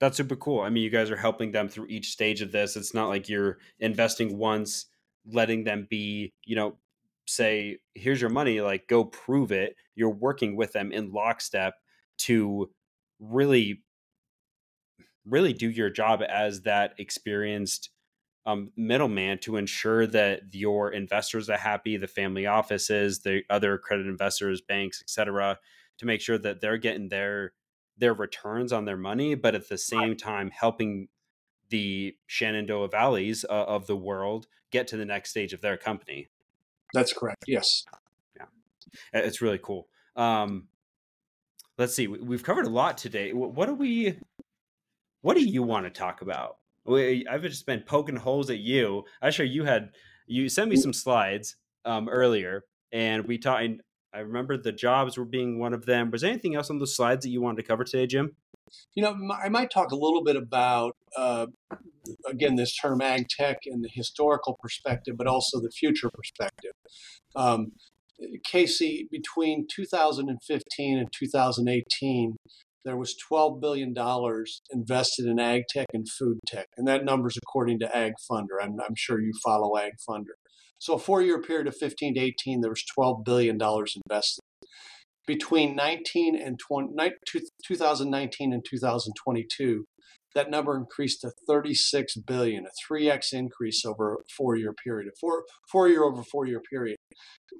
That's 0.00 0.16
super 0.16 0.36
cool. 0.36 0.60
I 0.62 0.70
mean, 0.70 0.82
you 0.82 0.90
guys 0.90 1.10
are 1.10 1.16
helping 1.16 1.52
them 1.52 1.68
through 1.68 1.86
each 1.86 2.10
stage 2.10 2.42
of 2.42 2.50
this. 2.50 2.76
It's 2.76 2.94
not 2.94 3.08
like 3.08 3.28
you're 3.28 3.58
investing 3.78 4.38
once, 4.38 4.86
letting 5.26 5.64
them 5.64 5.86
be, 5.88 6.32
you 6.44 6.56
know, 6.56 6.78
say, 7.26 7.78
here's 7.94 8.20
your 8.20 8.30
money, 8.30 8.60
like 8.60 8.88
go 8.88 9.04
prove 9.04 9.52
it. 9.52 9.76
You're 9.94 10.10
working 10.10 10.56
with 10.56 10.72
them 10.72 10.90
in 10.90 11.12
lockstep 11.12 11.74
to 12.18 12.70
really, 13.20 13.84
really 15.24 15.52
do 15.52 15.70
your 15.70 15.90
job 15.90 16.22
as 16.28 16.62
that 16.62 16.94
experienced 16.98 17.90
um, 18.44 18.72
middleman 18.76 19.38
to 19.38 19.56
ensure 19.56 20.06
that 20.06 20.42
your 20.52 20.90
investors 20.90 21.48
are 21.48 21.58
happy, 21.58 21.96
the 21.96 22.08
family 22.08 22.46
offices, 22.46 23.20
the 23.20 23.42
other 23.48 23.78
credit 23.78 24.06
investors, 24.06 24.60
banks, 24.60 25.00
etc., 25.00 25.58
to 25.98 26.06
make 26.06 26.20
sure 26.20 26.38
that 26.38 26.60
they're 26.60 26.78
getting 26.78 27.08
their 27.08 27.52
their 27.98 28.14
returns 28.14 28.72
on 28.72 28.84
their 28.84 28.96
money, 28.96 29.34
but 29.34 29.54
at 29.54 29.68
the 29.68 29.78
same 29.78 30.16
time 30.16 30.50
helping 30.50 31.08
the 31.68 32.16
Shenandoah 32.26 32.88
Valleys 32.88 33.44
uh, 33.48 33.64
of 33.64 33.86
the 33.86 33.96
world 33.96 34.46
get 34.70 34.88
to 34.88 34.96
the 34.96 35.04
next 35.04 35.30
stage 35.30 35.52
of 35.52 35.60
their 35.60 35.76
company. 35.76 36.28
That's 36.94 37.12
correct. 37.12 37.44
Yes. 37.46 37.84
Yeah, 38.36 38.46
it's 39.12 39.40
really 39.40 39.60
cool. 39.62 39.88
Um, 40.16 40.68
let's 41.78 41.94
see. 41.94 42.06
We've 42.06 42.42
covered 42.42 42.66
a 42.66 42.70
lot 42.70 42.98
today. 42.98 43.32
What 43.32 43.66
do 43.66 43.74
we? 43.74 44.18
What 45.20 45.36
do 45.36 45.44
you 45.44 45.62
want 45.62 45.86
to 45.86 45.90
talk 45.90 46.22
about? 46.22 46.56
I've 46.86 47.42
just 47.42 47.66
been 47.66 47.80
poking 47.80 48.16
holes 48.16 48.50
at 48.50 48.58
you. 48.58 49.04
I'm 49.20 49.32
sure 49.32 49.46
you 49.46 49.64
had 49.64 49.90
you 50.26 50.48
sent 50.48 50.70
me 50.70 50.76
some 50.76 50.92
slides 50.92 51.56
um, 51.84 52.08
earlier, 52.08 52.64
and 52.92 53.26
we 53.26 53.38
talked. 53.38 53.64
I 54.14 54.18
remember 54.18 54.58
the 54.58 54.72
jobs 54.72 55.16
were 55.16 55.24
being 55.24 55.58
one 55.58 55.72
of 55.72 55.86
them. 55.86 56.10
Was 56.10 56.20
there 56.20 56.30
anything 56.30 56.54
else 56.54 56.68
on 56.68 56.78
the 56.78 56.86
slides 56.86 57.24
that 57.24 57.30
you 57.30 57.40
wanted 57.40 57.62
to 57.62 57.68
cover 57.68 57.84
today, 57.84 58.06
Jim? 58.06 58.36
You 58.94 59.02
know, 59.02 59.16
I 59.42 59.48
might 59.48 59.70
talk 59.70 59.90
a 59.90 59.96
little 59.96 60.22
bit 60.22 60.36
about 60.36 60.96
uh, 61.16 61.46
again 62.26 62.56
this 62.56 62.76
term 62.76 63.00
ag 63.00 63.28
tech 63.28 63.58
and 63.66 63.82
the 63.82 63.90
historical 63.92 64.58
perspective, 64.60 65.16
but 65.16 65.26
also 65.26 65.60
the 65.60 65.70
future 65.70 66.10
perspective. 66.10 66.72
Um, 67.34 67.72
Casey, 68.44 69.08
between 69.10 69.66
2015 69.74 70.98
and 70.98 71.08
2018, 71.12 72.36
there 72.84 72.96
was 72.96 73.16
$12 73.30 73.60
billion 73.60 73.94
invested 74.72 75.26
in 75.26 75.38
ag 75.38 75.62
tech 75.68 75.86
and 75.92 76.08
food 76.08 76.38
tech. 76.46 76.66
And 76.76 76.86
that 76.88 77.04
number 77.04 77.28
is 77.28 77.36
according 77.36 77.78
to 77.80 77.96
Ag 77.96 78.14
Funder. 78.30 78.60
I'm, 78.60 78.76
I'm 78.80 78.94
sure 78.96 79.20
you 79.20 79.32
follow 79.44 79.76
Ag 79.76 79.92
Funder. 80.08 80.34
So, 80.78 80.94
a 80.94 80.98
four 80.98 81.22
year 81.22 81.40
period 81.40 81.68
of 81.68 81.76
15 81.76 82.14
to 82.14 82.20
18, 82.20 82.60
there 82.60 82.70
was 82.70 82.84
$12 82.98 83.24
billion 83.24 83.56
invested. 83.60 84.42
Between 85.26 85.76
19 85.76 86.34
and 86.36 86.58
20, 86.58 87.12
2019 87.64 88.52
and 88.52 88.64
2022, 88.68 89.84
that 90.34 90.50
number 90.50 90.76
increased 90.76 91.20
to 91.22 91.32
36 91.46 92.16
billion, 92.26 92.66
a 92.66 92.92
3x 92.92 93.32
increase 93.32 93.84
over 93.84 94.14
a 94.14 94.18
four-year 94.36 94.72
period, 94.72 95.08
a 95.08 95.16
four 95.20 95.44
four-year 95.70 96.02
over 96.04 96.22
four-year 96.22 96.60
period. 96.70 96.96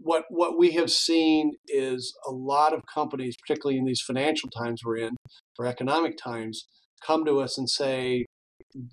What 0.00 0.24
what 0.30 0.58
we 0.58 0.72
have 0.72 0.90
seen 0.90 1.52
is 1.68 2.14
a 2.26 2.32
lot 2.32 2.72
of 2.72 2.82
companies, 2.92 3.36
particularly 3.46 3.78
in 3.78 3.84
these 3.84 4.00
financial 4.00 4.48
times 4.50 4.82
we're 4.84 4.96
in, 4.98 5.16
or 5.58 5.66
economic 5.66 6.16
times, 6.16 6.66
come 7.04 7.24
to 7.24 7.40
us 7.40 7.58
and 7.58 7.68
say, 7.68 8.26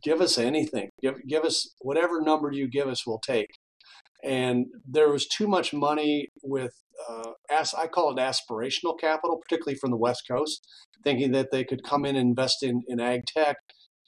"Give 0.04 0.22
us 0.22 0.38
anything. 0.38 0.89
Give 1.02 1.15
give 1.28 1.44
us 1.44 1.74
whatever 1.82 2.22
number 2.22 2.52
you 2.52 2.68
give 2.68 2.88
us, 2.88 3.06
we'll 3.08 3.20
take." 3.20 3.48
And 4.24 4.68
there 4.86 5.10
was 5.10 5.28
too 5.28 5.48
much 5.48 5.74
money 5.74 6.28
with, 6.44 6.74
uh, 7.10 7.32
as 7.50 7.74
I 7.74 7.88
call 7.88 8.12
it, 8.12 8.20
aspirational 8.20 9.00
capital, 9.00 9.38
particularly 9.38 9.78
from 9.78 9.92
the 9.92 9.98
West 9.98 10.24
Coast, 10.30 10.68
thinking 11.04 11.32
that 11.32 11.52
they 11.52 11.64
could 11.64 11.84
come 11.84 12.06
in 12.06 12.16
and 12.16 12.30
invest 12.30 12.64
in, 12.64 12.82
in 12.88 13.00
ag 13.00 13.26
tech 13.26 13.58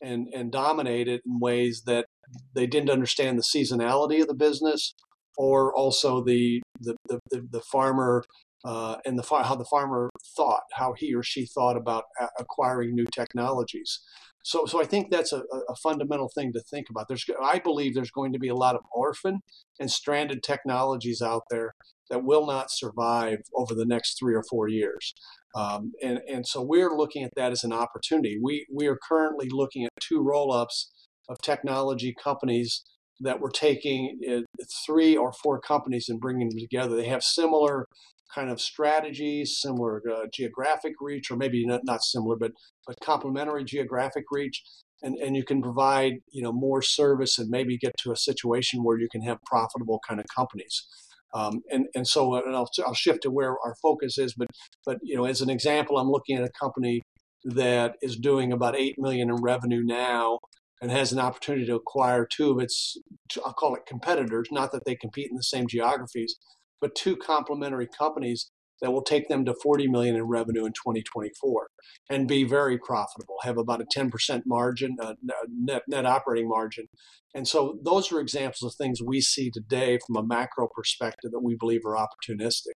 and, 0.02 0.28
and 0.34 0.52
dominate 0.52 1.08
it 1.08 1.22
in 1.26 1.40
ways 1.40 1.84
that 1.86 2.06
they 2.54 2.68
didn't 2.68 2.90
understand 2.90 3.38
the 3.38 3.44
seasonality 3.44 4.22
of 4.22 4.28
the 4.28 4.34
business 4.34 4.94
or 5.38 5.74
also 5.76 6.24
the, 6.24 6.62
the, 6.80 6.96
the, 7.08 7.48
the, 7.52 7.62
farmer 7.62 8.24
uh, 8.66 8.98
and 9.06 9.18
the 9.18 9.24
how 9.24 9.56
the 9.56 9.66
farmer 9.66 10.10
thought, 10.36 10.62
how 10.74 10.94
he 10.98 11.14
or 11.14 11.24
she 11.24 11.46
thought 11.46 11.78
about 11.78 12.04
acquiring 12.38 12.94
new 12.94 13.06
technologies. 13.14 14.02
So, 14.44 14.66
so 14.66 14.82
I 14.82 14.86
think 14.86 15.12
that's 15.12 15.32
a, 15.32 15.44
a, 15.70 15.76
fundamental 15.84 16.30
thing 16.34 16.52
to 16.54 16.62
think 16.62 16.88
about. 16.90 17.08
There's, 17.08 17.26
I 17.42 17.60
believe, 17.60 17.94
there's 17.94 18.12
going 18.12 18.34
to 18.34 18.40
be 18.40 18.48
a 18.48 18.56
lot 18.56 18.76
of 18.76 18.82
orphan 18.92 19.42
and 19.80 19.92
stranded 19.92 20.42
technologies 20.42 21.22
out 21.22 21.44
there 21.52 21.74
that 22.12 22.24
will 22.24 22.46
not 22.46 22.68
survive 22.70 23.40
over 23.56 23.74
the 23.74 23.86
next 23.86 24.20
three 24.20 24.36
or 24.36 24.44
four 24.50 24.68
years. 24.68 25.14
Um, 25.56 25.94
and, 26.04 26.20
and 26.30 26.46
so 26.46 26.62
we're 26.62 26.96
looking 26.96 27.24
at 27.24 27.32
that 27.36 27.52
as 27.52 27.64
an 27.64 27.74
opportunity. 27.74 28.38
We, 28.42 28.68
we 28.72 28.88
are 28.88 28.98
currently 29.10 29.50
looking 29.50 29.86
at 29.86 29.92
two 30.00 30.22
roll 30.22 30.54
ups 30.54 30.92
of 31.28 31.38
technology 31.42 32.14
companies 32.24 32.84
that 33.22 33.40
we're 33.40 33.50
taking 33.50 34.20
uh, 34.30 34.42
three 34.86 35.16
or 35.16 35.32
four 35.44 35.60
companies 35.60 36.08
and 36.10 36.20
bringing 36.20 36.50
them 36.50 36.60
together. 36.60 36.96
They 36.96 37.08
have 37.08 37.24
similar 37.24 37.88
kind 38.34 38.50
of 38.50 38.62
strategies, 38.62 39.60
similar 39.60 40.02
uh, 40.10 40.26
geographic 40.34 40.94
reach, 41.02 41.30
or 41.30 41.38
maybe 41.38 41.66
not, 41.66 41.82
not 41.84 42.04
similar, 42.04 42.36
but 42.36 42.52
but 42.88 42.96
complementary 43.04 43.64
geographic 43.64 44.26
reach, 44.32 44.64
and 45.02 45.16
and 45.18 45.36
you 45.36 45.44
can 45.44 45.62
provide 45.62 46.14
you 46.32 46.42
know 46.42 46.54
more 46.54 46.82
service 46.82 47.38
and 47.38 47.50
maybe 47.50 47.78
get 47.78 47.94
to 48.00 48.12
a 48.12 48.18
situation 48.18 48.84
where 48.84 48.98
you 48.98 49.08
can 49.12 49.22
have 49.22 49.38
profitable 49.46 50.00
kind 50.08 50.20
of 50.20 50.26
companies. 50.36 50.88
Um, 51.34 51.62
and 51.72 51.86
and 51.96 52.08
so 52.08 52.36
and 52.36 52.56
I'll, 52.56 52.70
I'll 52.86 52.94
shift 52.94 53.24
to 53.24 53.32
where 53.32 53.52
our 53.52 53.76
focus 53.82 54.18
is. 54.18 54.34
But 54.38 54.48
but 54.86 54.98
you 55.02 55.16
know, 55.16 55.26
as 55.26 55.42
an 55.42 55.50
example, 55.50 55.98
I'm 55.98 56.10
looking 56.10 56.38
at 56.38 56.44
a 56.44 56.52
company 56.60 57.02
that 57.44 57.96
is 58.02 58.18
doing 58.18 58.52
about 58.52 58.76
eight 58.76 58.96
million 58.98 59.30
in 59.30 59.36
revenue 59.38 59.82
now, 59.84 60.40
and 60.82 60.92
has 60.92 61.12
an 61.12 61.20
opportunity 61.20 61.66
to 61.68 61.76
acquire 61.76 62.26
two 62.26 62.52
of 62.52 62.60
its 62.60 62.98
I'll 63.46 63.54
call 63.54 63.76
it 63.76 63.86
competitors. 63.88 64.48
Not 64.52 64.72
that 64.72 64.84
they 64.86 64.96
compete 64.96 65.30
in 65.30 65.38
the 65.38 65.44
same 65.44 65.68
geographies, 65.68 66.36
but 66.82 66.96
two 66.96 67.16
complementary 67.16 67.88
companies 67.88 68.52
that 68.82 68.92
will 68.92 69.04
take 69.04 69.28
them 69.28 69.46
to 69.46 69.54
40 69.54 69.88
million 69.88 70.16
in 70.16 70.24
revenue 70.24 70.66
in 70.66 70.74
2024 70.74 71.68
and 72.10 72.28
be 72.28 72.44
very 72.44 72.78
profitable 72.78 73.36
have 73.44 73.58
about 73.58 73.82
a 73.82 73.86
10% 73.86 74.42
margin 74.46 74.96
uh, 75.02 75.14
net 75.50 75.84
net 75.88 76.06
operating 76.06 76.50
margin. 76.50 76.88
And 77.34 77.48
so 77.48 77.80
those 77.84 78.12
are 78.12 78.20
examples 78.20 78.64
of 78.64 78.76
things 78.76 79.02
we 79.02 79.22
see 79.22 79.50
today 79.50 80.00
from 80.06 80.18
a 80.18 80.28
macro 80.28 80.68
perspective 80.68 81.32
that 81.32 81.44
we 81.44 81.56
believe 81.56 81.82
are 81.86 81.96
opportunistic. 81.96 82.74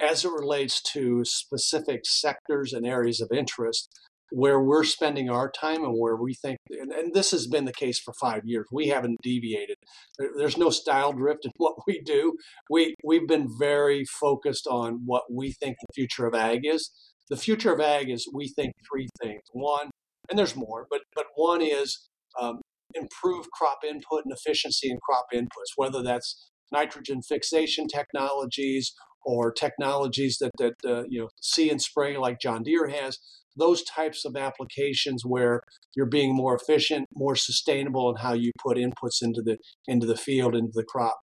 As 0.00 0.24
it 0.24 0.32
relates 0.32 0.82
to 0.94 1.24
specific 1.24 2.00
sectors 2.04 2.72
and 2.72 2.86
areas 2.86 3.20
of 3.20 3.30
interest 3.32 3.90
where 4.32 4.60
we're 4.60 4.84
spending 4.84 5.28
our 5.28 5.50
time 5.50 5.84
and 5.84 5.94
where 5.98 6.16
we 6.16 6.34
think, 6.34 6.58
and, 6.70 6.92
and, 6.92 7.14
this 7.14 7.30
has 7.32 7.46
been 7.46 7.64
the 7.64 7.72
case 7.72 7.98
for 7.98 8.14
five 8.20 8.42
years. 8.44 8.66
We 8.72 8.88
haven't 8.88 9.18
deviated. 9.22 9.76
There, 10.18 10.30
there's 10.36 10.56
no 10.56 10.70
style 10.70 11.12
drift 11.12 11.44
in 11.44 11.52
what 11.56 11.74
we 11.86 12.00
do. 12.00 12.36
We 12.68 12.94
we've 13.04 13.26
been 13.26 13.48
very 13.58 14.04
focused 14.04 14.66
on 14.66 15.02
what 15.04 15.24
we 15.30 15.52
think 15.52 15.76
the 15.80 15.94
future 15.94 16.26
of 16.26 16.34
ag 16.34 16.60
is. 16.64 16.90
The 17.28 17.36
future 17.36 17.72
of 17.72 17.80
ag 17.80 18.10
is 18.10 18.28
we 18.32 18.48
think 18.48 18.72
three 18.90 19.08
things. 19.22 19.42
One, 19.52 19.90
and 20.28 20.38
there's 20.38 20.56
more, 20.56 20.86
but 20.90 21.02
but 21.14 21.26
one 21.34 21.62
is 21.62 22.08
um, 22.40 22.60
improve 22.94 23.50
crop 23.50 23.78
input 23.84 24.24
and 24.24 24.34
efficiency 24.34 24.90
in 24.90 24.98
crop 25.02 25.26
inputs, 25.34 25.76
whether 25.76 26.02
that's 26.02 26.50
nitrogen 26.72 27.20
fixation 27.22 27.88
technologies 27.88 28.92
or 29.24 29.52
technologies 29.52 30.38
that 30.40 30.50
that 30.58 30.74
uh, 30.84 31.04
you 31.08 31.20
know 31.20 31.28
see 31.40 31.70
and 31.70 31.80
spray 31.80 32.16
like 32.16 32.40
John 32.40 32.62
Deere 32.62 32.88
has 32.88 33.18
those 33.56 33.82
types 33.82 34.24
of 34.24 34.36
applications 34.36 35.22
where 35.24 35.60
you're 35.94 36.06
being 36.06 36.34
more 36.34 36.54
efficient, 36.54 37.06
more 37.14 37.36
sustainable 37.36 38.10
in 38.10 38.16
how 38.16 38.32
you 38.32 38.52
put 38.60 38.76
inputs 38.76 39.22
into 39.22 39.42
the 39.42 39.58
into 39.86 40.06
the 40.06 40.16
field, 40.16 40.54
into 40.54 40.72
the 40.74 40.84
crop. 40.84 41.18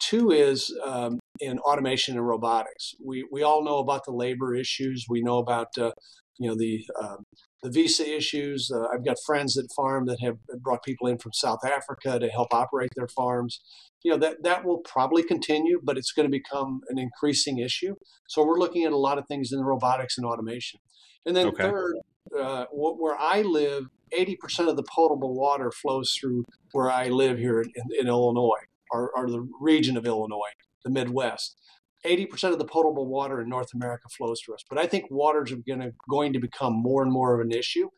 Two 0.00 0.30
is 0.30 0.74
um, 0.84 1.18
in 1.40 1.58
automation 1.60 2.16
and 2.16 2.26
robotics. 2.26 2.94
We 3.04 3.26
we 3.30 3.42
all 3.42 3.64
know 3.64 3.78
about 3.78 4.04
the 4.04 4.12
labor 4.12 4.54
issues. 4.54 5.06
We 5.08 5.22
know 5.22 5.38
about 5.38 5.68
uh, 5.78 5.92
you 6.38 6.48
know 6.48 6.56
the 6.56 6.84
um, 7.00 7.24
the 7.62 7.70
visa 7.70 8.08
issues. 8.08 8.70
Uh, 8.74 8.86
I've 8.92 9.04
got 9.04 9.16
friends 9.24 9.54
that 9.54 9.68
farm 9.74 10.06
that 10.06 10.20
have 10.20 10.38
brought 10.60 10.82
people 10.82 11.06
in 11.06 11.18
from 11.18 11.32
South 11.32 11.64
Africa 11.64 12.18
to 12.18 12.28
help 12.28 12.52
operate 12.52 12.90
their 12.96 13.08
farms. 13.08 13.60
You 14.02 14.12
know 14.12 14.18
that 14.18 14.42
that 14.44 14.64
will 14.64 14.78
probably 14.78 15.22
continue, 15.22 15.80
but 15.82 15.98
it's 15.98 16.12
going 16.12 16.26
to 16.26 16.30
become 16.30 16.80
an 16.88 16.98
increasing 16.98 17.58
issue. 17.58 17.94
So 18.28 18.44
we're 18.44 18.58
looking 18.58 18.84
at 18.84 18.92
a 18.92 18.96
lot 18.96 19.18
of 19.18 19.26
things 19.26 19.52
in 19.52 19.60
robotics 19.60 20.16
and 20.16 20.26
automation. 20.26 20.80
And 21.26 21.36
then 21.36 21.48
okay. 21.48 21.64
third, 21.64 21.96
uh, 22.38 22.64
where 22.72 23.16
I 23.18 23.42
live, 23.42 23.84
80% 24.16 24.68
of 24.68 24.76
the 24.76 24.82
potable 24.82 25.34
water 25.34 25.70
flows 25.70 26.16
through 26.18 26.44
where 26.72 26.90
I 26.90 27.08
live 27.08 27.38
here 27.38 27.60
in, 27.60 27.70
in 27.98 28.08
Illinois, 28.08 28.64
or, 28.90 29.10
or, 29.14 29.30
the 29.30 29.48
region 29.60 29.96
of 29.96 30.06
Illinois, 30.06 30.50
the 30.84 30.90
Midwest. 30.90 31.56
80% 32.04 32.52
of 32.52 32.58
the 32.58 32.64
potable 32.64 33.06
water 33.06 33.40
in 33.40 33.48
North 33.48 33.74
America 33.74 34.08
flows 34.16 34.40
through 34.40 34.54
us. 34.54 34.64
But 34.68 34.78
I 34.78 34.86
think 34.86 35.10
water 35.10 35.44
is 35.44 35.54
gonna, 35.68 35.90
going 36.08 36.32
to 36.32 36.40
become 36.40 36.74
more 36.74 37.02
and 37.02 37.12
more 37.12 37.34
of 37.34 37.44
an 37.44 37.52
issue. 37.52 37.88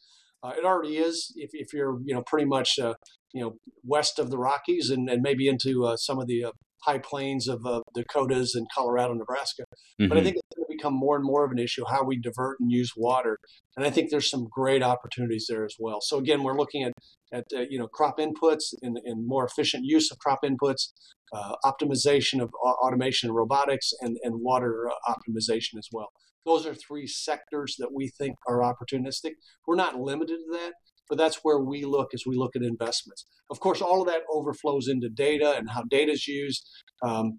Uh, 0.43 0.53
it 0.59 0.65
already 0.65 0.97
is 0.97 1.33
if, 1.37 1.51
if 1.53 1.73
you're 1.73 2.01
you 2.05 2.15
know 2.15 2.23
pretty 2.23 2.47
much 2.47 2.79
uh, 2.79 2.95
you 3.33 3.43
know 3.43 3.55
west 3.85 4.19
of 4.19 4.31
the 4.31 4.39
Rockies 4.39 4.91
and, 4.91 5.09
and 5.09 5.23
maybe 5.23 5.47
into 5.49 5.85
uh, 5.85 5.97
some 5.97 6.19
of 6.19 6.27
the 6.27 6.45
uh, 6.45 6.53
high 6.85 6.99
plains 6.99 7.49
of 7.49 7.65
uh, 7.65 7.81
Dakotas 7.95 8.55
and 8.55 8.67
Colorado, 8.75 9.15
Nebraska. 9.15 9.63
Mm-hmm. 9.63 10.09
But 10.09 10.17
I 10.17 10.21
mm-hmm. 10.21 10.25
think 10.25 10.37
it's 10.37 10.57
going 10.57 10.67
to 10.69 10.77
become 10.77 10.95
more 10.95 11.17
and 11.17 11.25
more 11.25 11.45
of 11.45 11.51
an 11.51 11.59
issue 11.59 11.85
how 11.89 12.05
we 12.05 12.19
divert 12.19 12.59
and 12.61 12.71
use 12.71 12.93
water, 12.97 13.39
and 13.77 13.87
I 13.87 13.91
think 13.91 14.11
there's 14.11 14.31
some 14.31 14.49
great 14.51 14.83
opportunities 14.83 15.47
there 15.49 15.65
as 15.65 15.77
well. 15.79 16.01
So 16.01 16.19
again, 16.19 16.43
we're 16.43 16.57
looking 16.57 16.83
at 16.83 16.93
at 17.33 17.45
uh, 17.57 17.65
you 17.71 17.79
know 17.79 17.87
crop 17.87 18.19
inputs 18.19 18.75
and, 18.83 18.99
and 19.05 19.27
more 19.27 19.45
efficient 19.47 19.85
use 19.85 20.11
of 20.11 20.19
crop 20.19 20.41
inputs, 20.45 20.89
uh, 21.33 21.55
optimization 21.65 22.41
of 22.41 22.51
automation 22.63 23.29
and 23.29 23.37
robotics, 23.37 23.93
and 24.01 24.19
and 24.23 24.41
water 24.41 24.89
uh, 24.91 25.13
optimization 25.13 25.79
as 25.79 25.89
well. 25.93 26.11
Those 26.45 26.67
are 26.67 26.75
three 26.75 27.07
sectors 27.07 27.77
that 27.79 27.93
we 27.93 28.09
think 28.09 28.37
are 28.49 28.59
opportunistic. 28.59 29.33
We're 29.67 29.77
not 29.77 30.01
limited 30.01 30.39
to 30.39 30.59
that, 30.59 30.73
but 31.13 31.19
that's 31.19 31.41
where 31.43 31.59
we 31.59 31.85
look 31.85 32.15
as 32.15 32.25
we 32.25 32.39
look 32.39 32.57
at 32.57 32.63
investments. 32.63 33.27
Of 33.51 33.61
course, 33.61 33.83
all 33.83 34.01
of 34.01 34.09
that 34.09 34.23
overflows 34.33 34.89
into 34.89 35.11
data 35.11 35.57
and 35.59 35.69
how 35.69 35.83
data 35.83 36.13
is 36.13 36.27
used. 36.27 36.67
Um, 37.03 37.37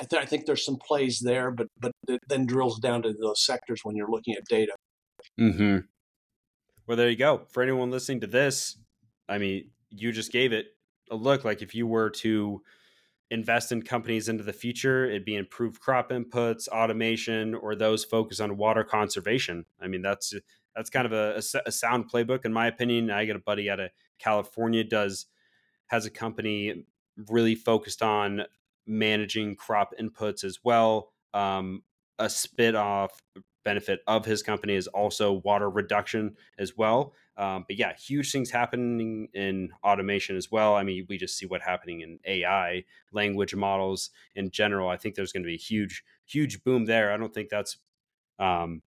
I, 0.00 0.04
th- 0.04 0.20
I, 0.20 0.26
think 0.26 0.46
there's 0.46 0.64
some 0.64 0.78
plays 0.84 1.20
there, 1.20 1.52
but 1.52 1.68
but 1.78 1.92
it 2.08 2.18
then 2.28 2.44
drills 2.44 2.80
down 2.80 3.02
to 3.02 3.12
those 3.12 3.44
sectors 3.44 3.82
when 3.84 3.94
you're 3.94 4.10
looking 4.10 4.34
at 4.34 4.42
data. 4.50 4.72
Hmm. 5.38 5.76
Well, 6.88 6.96
there 6.96 7.08
you 7.08 7.14
go. 7.14 7.42
For 7.52 7.62
anyone 7.62 7.92
listening 7.92 8.20
to 8.22 8.26
this, 8.26 8.78
I 9.28 9.38
mean, 9.38 9.70
you 9.90 10.10
just 10.10 10.32
gave 10.32 10.52
it 10.52 10.66
a 11.08 11.14
look. 11.14 11.44
Like 11.44 11.62
if 11.62 11.72
you 11.72 11.86
were 11.86 12.10
to 12.10 12.62
invest 13.30 13.70
in 13.70 13.82
companies 13.82 14.28
into 14.28 14.42
the 14.42 14.52
future, 14.52 15.04
it'd 15.04 15.24
be 15.24 15.36
improved 15.36 15.78
crop 15.78 16.10
inputs, 16.10 16.66
automation, 16.66 17.54
or 17.54 17.76
those 17.76 18.04
focus 18.04 18.40
on 18.40 18.56
water 18.56 18.82
conservation. 18.82 19.66
I 19.80 19.86
mean, 19.86 20.02
that's 20.02 20.34
that's 20.74 20.90
kind 20.90 21.06
of 21.06 21.12
a, 21.12 21.36
a, 21.36 21.60
a, 21.66 21.72
sound 21.72 22.10
playbook 22.10 22.44
in 22.44 22.52
my 22.52 22.66
opinion. 22.66 23.10
I 23.10 23.26
got 23.26 23.36
a 23.36 23.40
buddy 23.40 23.70
out 23.70 23.80
of 23.80 23.90
California 24.18 24.84
does 24.84 25.26
has 25.88 26.06
a 26.06 26.10
company 26.10 26.84
really 27.28 27.54
focused 27.54 28.02
on 28.02 28.42
managing 28.86 29.56
crop 29.56 29.92
inputs 30.00 30.44
as 30.44 30.58
well. 30.64 31.12
Um, 31.32 31.82
a 32.18 32.28
spit 32.30 32.74
off 32.74 33.20
benefit 33.64 34.00
of 34.06 34.24
his 34.24 34.42
company 34.42 34.74
is 34.74 34.86
also 34.88 35.32
water 35.32 35.70
reduction 35.70 36.36
as 36.58 36.76
well. 36.76 37.14
Um, 37.36 37.64
but 37.66 37.76
yeah, 37.76 37.94
huge 37.96 38.30
things 38.30 38.50
happening 38.50 39.28
in 39.34 39.70
automation 39.82 40.36
as 40.36 40.52
well. 40.52 40.76
I 40.76 40.84
mean, 40.84 41.06
we 41.08 41.16
just 41.16 41.36
see 41.36 41.46
what 41.46 41.62
happening 41.62 42.02
in 42.02 42.20
AI, 42.26 42.84
language 43.12 43.54
models 43.54 44.10
in 44.36 44.50
general. 44.50 44.88
I 44.88 44.96
think 44.96 45.14
there's 45.14 45.32
going 45.32 45.42
to 45.42 45.48
be 45.48 45.54
a 45.54 45.58
huge, 45.58 46.04
huge 46.26 46.62
boom 46.62 46.84
there. 46.84 47.12
I 47.12 47.16
don't 47.16 47.34
think 47.34 47.48
that's 47.48 47.78
um, 48.38 48.82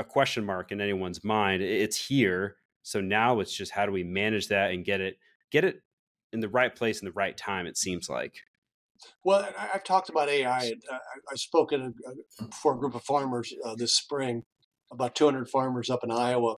a 0.00 0.04
question 0.04 0.44
mark 0.44 0.72
in 0.72 0.80
anyone's 0.80 1.22
mind. 1.22 1.62
It's 1.62 2.06
here. 2.06 2.56
So 2.82 3.00
now 3.00 3.40
it's 3.40 3.54
just 3.54 3.70
how 3.70 3.84
do 3.84 3.92
we 3.92 4.02
manage 4.02 4.48
that 4.48 4.70
and 4.72 4.84
get 4.84 5.00
it 5.00 5.18
get 5.52 5.64
it 5.64 5.82
in 6.32 6.40
the 6.40 6.48
right 6.48 6.74
place 6.74 7.00
in 7.00 7.04
the 7.04 7.12
right 7.12 7.36
time. 7.36 7.66
It 7.66 7.76
seems 7.76 8.08
like. 8.08 8.34
Well, 9.24 9.48
I've 9.58 9.84
talked 9.84 10.08
about 10.08 10.28
AI. 10.28 10.72
Uh, 10.90 10.98
I 11.30 11.34
spoke 11.36 11.72
a, 11.72 11.92
for 12.62 12.74
a 12.74 12.78
group 12.78 12.94
of 12.94 13.02
farmers 13.02 13.52
uh, 13.64 13.74
this 13.74 13.96
spring, 13.96 14.42
about 14.92 15.14
200 15.14 15.48
farmers 15.48 15.88
up 15.88 16.00
in 16.02 16.10
Iowa, 16.10 16.56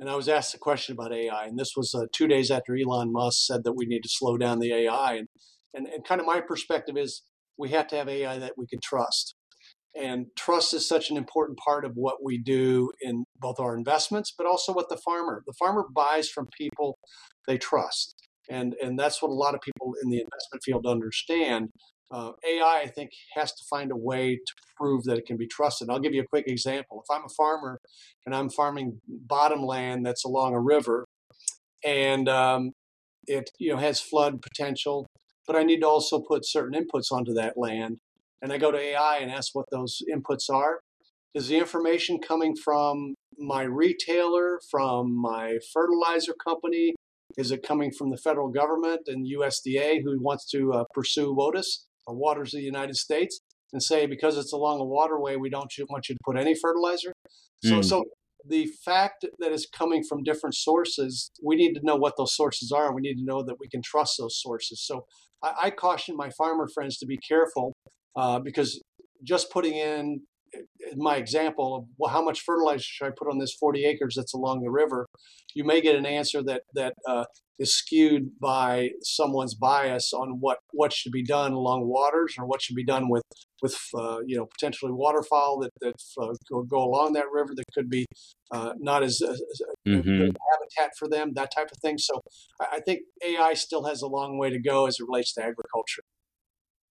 and 0.00 0.08
I 0.08 0.16
was 0.16 0.28
asked 0.28 0.54
a 0.54 0.58
question 0.58 0.94
about 0.94 1.12
AI. 1.12 1.44
And 1.44 1.58
this 1.58 1.72
was 1.76 1.94
uh, 1.94 2.06
two 2.12 2.26
days 2.26 2.50
after 2.50 2.76
Elon 2.76 3.12
Musk 3.12 3.46
said 3.46 3.64
that 3.64 3.74
we 3.74 3.86
need 3.86 4.02
to 4.02 4.08
slow 4.08 4.38
down 4.38 4.58
the 4.58 4.72
AI. 4.72 5.14
And, 5.14 5.28
and 5.74 5.86
and 5.86 6.04
kind 6.04 6.20
of 6.20 6.26
my 6.26 6.40
perspective 6.40 6.96
is 6.96 7.22
we 7.58 7.70
have 7.70 7.88
to 7.88 7.96
have 7.96 8.08
AI 8.08 8.38
that 8.38 8.52
we 8.56 8.66
can 8.66 8.80
trust. 8.82 9.34
And 9.94 10.26
trust 10.36 10.72
is 10.72 10.88
such 10.88 11.10
an 11.10 11.16
important 11.16 11.58
part 11.58 11.84
of 11.84 11.92
what 11.94 12.24
we 12.24 12.38
do 12.38 12.90
in 13.02 13.24
both 13.38 13.60
our 13.60 13.76
investments, 13.76 14.32
but 14.36 14.46
also 14.46 14.72
what 14.72 14.88
the 14.88 14.96
farmer. 14.96 15.42
The 15.46 15.52
farmer 15.58 15.84
buys 15.94 16.28
from 16.28 16.48
people 16.56 16.96
they 17.46 17.58
trust. 17.58 18.14
And, 18.50 18.74
and 18.82 18.98
that's 18.98 19.22
what 19.22 19.30
a 19.30 19.34
lot 19.34 19.54
of 19.54 19.60
people 19.60 19.94
in 20.02 20.10
the 20.10 20.18
investment 20.18 20.62
field 20.64 20.86
understand. 20.86 21.68
Uh, 22.10 22.32
AI, 22.46 22.82
I 22.84 22.88
think, 22.88 23.10
has 23.34 23.52
to 23.52 23.64
find 23.70 23.90
a 23.90 23.96
way 23.96 24.36
to 24.36 24.52
prove 24.76 25.04
that 25.04 25.18
it 25.18 25.26
can 25.26 25.36
be 25.36 25.46
trusted. 25.46 25.88
I'll 25.90 26.00
give 26.00 26.14
you 26.14 26.22
a 26.22 26.26
quick 26.26 26.44
example. 26.46 27.02
If 27.02 27.14
I'm 27.14 27.24
a 27.24 27.34
farmer 27.36 27.78
and 28.26 28.34
I'm 28.34 28.50
farming 28.50 29.00
bottom 29.08 29.62
land 29.62 30.04
that's 30.04 30.24
along 30.24 30.54
a 30.54 30.60
river, 30.60 31.06
and 31.84 32.28
um, 32.28 32.72
it 33.26 33.50
you 33.58 33.72
know 33.72 33.78
has 33.78 34.00
flood 34.00 34.42
potential, 34.42 35.06
but 35.46 35.56
I 35.56 35.62
need 35.62 35.80
to 35.80 35.88
also 35.88 36.20
put 36.20 36.46
certain 36.46 36.78
inputs 36.78 37.10
onto 37.10 37.32
that 37.34 37.54
land, 37.56 37.98
and 38.42 38.52
I 38.52 38.58
go 38.58 38.70
to 38.72 38.78
AI 38.78 39.18
and 39.18 39.30
ask 39.30 39.54
what 39.54 39.66
those 39.70 40.02
inputs 40.12 40.50
are, 40.50 40.80
is 41.34 41.48
the 41.48 41.56
information 41.56 42.18
coming 42.18 42.54
from 42.56 43.14
my 43.38 43.62
retailer, 43.62 44.60
from 44.70 45.16
my 45.16 45.58
fertilizer 45.72 46.34
company? 46.44 46.94
Is 47.38 47.50
it 47.50 47.62
coming 47.62 47.90
from 47.90 48.10
the 48.10 48.18
federal 48.18 48.50
government 48.50 49.02
and 49.06 49.26
USDA 49.26 50.02
who 50.04 50.20
wants 50.20 50.50
to 50.50 50.72
uh, 50.72 50.84
pursue 50.92 51.34
WOTUS, 51.34 51.84
or 52.06 52.14
Waters 52.14 52.52
of 52.52 52.58
the 52.58 52.66
United 52.66 52.96
States, 52.96 53.40
and 53.72 53.82
say 53.82 54.04
because 54.04 54.36
it's 54.36 54.52
along 54.52 54.80
a 54.80 54.84
waterway, 54.84 55.36
we 55.36 55.48
don't 55.48 55.72
want 55.88 56.08
you 56.08 56.14
to 56.14 56.20
put 56.24 56.36
any 56.36 56.54
fertilizer? 56.60 57.12
So, 57.64 57.76
mm. 57.76 57.84
so 57.84 58.04
the 58.46 58.68
fact 58.84 59.24
that 59.38 59.52
it's 59.52 59.66
coming 59.66 60.02
from 60.06 60.24
different 60.24 60.56
sources, 60.56 61.30
we 61.42 61.56
need 61.56 61.74
to 61.74 61.80
know 61.82 61.96
what 61.96 62.14
those 62.18 62.34
sources 62.36 62.72
are. 62.72 62.86
and 62.86 62.94
We 62.94 63.00
need 63.00 63.14
to 63.14 63.24
know 63.24 63.42
that 63.42 63.56
we 63.60 63.68
can 63.68 63.80
trust 63.82 64.16
those 64.18 64.38
sources. 64.42 64.84
So 64.84 65.06
I, 65.42 65.52
I 65.64 65.70
caution 65.70 66.16
my 66.16 66.30
farmer 66.30 66.68
friends 66.74 66.98
to 66.98 67.06
be 67.06 67.16
careful 67.16 67.72
uh, 68.16 68.38
because 68.38 68.82
just 69.24 69.50
putting 69.50 69.74
in 69.74 70.22
my 70.96 71.16
example 71.16 71.76
of 71.76 71.84
well, 71.98 72.10
how 72.10 72.22
much 72.22 72.40
fertilizer 72.40 72.82
should 72.82 73.06
I 73.06 73.10
put 73.16 73.28
on 73.28 73.38
this 73.38 73.54
40 73.54 73.84
acres 73.84 74.14
that's 74.16 74.34
along 74.34 74.62
the 74.62 74.70
river, 74.70 75.06
you 75.54 75.64
may 75.64 75.80
get 75.80 75.96
an 75.96 76.06
answer 76.06 76.42
that 76.42 76.62
that 76.74 76.94
uh, 77.08 77.24
is 77.58 77.74
skewed 77.74 78.30
by 78.40 78.90
someone's 79.02 79.54
bias 79.54 80.12
on 80.12 80.38
what 80.40 80.58
what 80.72 80.92
should 80.92 81.12
be 81.12 81.22
done 81.22 81.52
along 81.52 81.86
waters 81.86 82.34
or 82.38 82.46
what 82.46 82.62
should 82.62 82.76
be 82.76 82.84
done 82.84 83.08
with 83.08 83.22
with 83.62 83.76
uh, 83.96 84.18
you 84.26 84.36
know 84.36 84.46
potentially 84.46 84.92
waterfowl 84.92 85.60
that 85.60 85.70
that 85.80 85.94
uh, 86.20 86.34
go, 86.50 86.62
go, 86.62 86.82
along 86.82 87.12
that 87.14 87.26
river 87.32 87.52
that 87.54 87.64
could 87.74 87.88
be 87.88 88.04
uh, 88.50 88.72
not 88.78 89.02
as, 89.02 89.22
as 89.22 89.40
mm-hmm. 89.86 90.10
habitat 90.10 90.92
for 90.98 91.08
them 91.08 91.32
that 91.34 91.50
type 91.54 91.68
of 91.72 91.78
thing. 91.78 91.98
So 91.98 92.20
I, 92.60 92.76
I 92.76 92.80
think 92.80 93.00
ai 93.24 93.54
still 93.54 93.84
has 93.84 94.02
a 94.02 94.08
long 94.08 94.38
way 94.38 94.50
to 94.50 94.60
go 94.60 94.86
as 94.86 94.96
it 95.00 95.06
relates 95.06 95.32
to 95.34 95.40
agriculture 95.42 96.02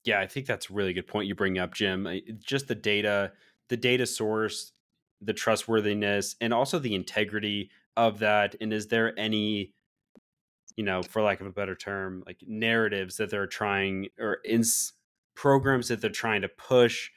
yeah 0.05 0.19
i 0.19 0.27
think 0.27 0.45
that's 0.45 0.69
a 0.69 0.73
really 0.73 0.93
good 0.93 1.07
point 1.07 1.27
you 1.27 1.35
bring 1.35 1.57
up 1.57 1.73
jim 1.73 2.07
eh, 2.07 2.19
just 2.39 2.67
the 2.67 2.75
data 2.75 3.31
the 3.69 3.77
data 3.77 4.05
source 4.05 4.73
the 5.21 5.33
trustworthiness 5.33 6.35
and 6.41 6.53
also 6.53 6.79
the 6.79 6.95
integrity 6.95 7.69
of 7.97 8.19
that 8.19 8.55
and 8.61 8.73
is 8.73 8.87
there 8.87 9.17
any 9.19 9.73
you 10.75 10.83
know 10.83 11.01
for 11.03 11.21
lack 11.21 11.41
of 11.41 11.47
a 11.47 11.51
better 11.51 11.75
term 11.75 12.23
like 12.25 12.41
narratives 12.47 13.17
that 13.17 13.29
they're 13.29 13.47
trying 13.47 14.07
or 14.19 14.39
in 14.45 14.63
programs 15.35 15.87
that 15.87 16.01
they're 16.01 16.09
trying 16.09 16.41
to 16.41 16.49
push 16.49 17.09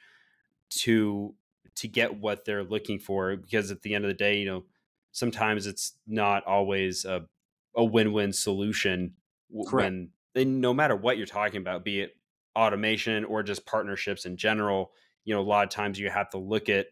to 0.69 1.33
to 1.75 1.87
get 1.87 2.19
what 2.19 2.45
they're 2.45 2.63
looking 2.63 2.99
for 2.99 3.35
because 3.35 3.71
at 3.71 3.81
the 3.81 3.93
end 3.93 4.05
of 4.05 4.09
the 4.09 4.15
day 4.15 4.37
you 4.37 4.45
know 4.45 4.63
sometimes 5.11 5.65
it's 5.65 5.93
not 6.05 6.45
always 6.45 7.05
a, 7.05 7.25
a 7.75 7.83
win-win 7.83 8.33
solution 8.33 9.13
Correct. 9.67 9.95
when 10.33 10.59
no 10.59 10.73
matter 10.73 10.95
what 10.95 11.17
you're 11.17 11.25
talking 11.25 11.61
about 11.61 11.85
be 11.85 12.01
it 12.01 12.15
automation 12.55 13.25
or 13.25 13.43
just 13.43 13.65
partnerships 13.65 14.25
in 14.25 14.37
general 14.37 14.91
you 15.25 15.33
know 15.33 15.41
a 15.41 15.43
lot 15.43 15.63
of 15.63 15.69
times 15.69 15.99
you 15.99 16.09
have 16.09 16.29
to 16.29 16.37
look 16.37 16.69
at 16.69 16.87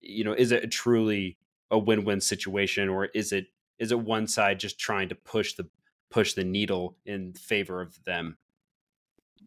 you 0.00 0.24
know 0.24 0.32
is 0.32 0.52
it 0.52 0.70
truly 0.70 1.38
a 1.70 1.78
win-win 1.78 2.20
situation 2.20 2.88
or 2.88 3.06
is 3.06 3.32
it 3.32 3.46
is 3.78 3.92
it 3.92 3.98
one 3.98 4.26
side 4.26 4.60
just 4.60 4.78
trying 4.78 5.08
to 5.08 5.14
push 5.14 5.54
the 5.54 5.68
push 6.10 6.34
the 6.34 6.44
needle 6.44 6.96
in 7.04 7.32
favor 7.34 7.80
of 7.80 8.02
them? 8.04 8.38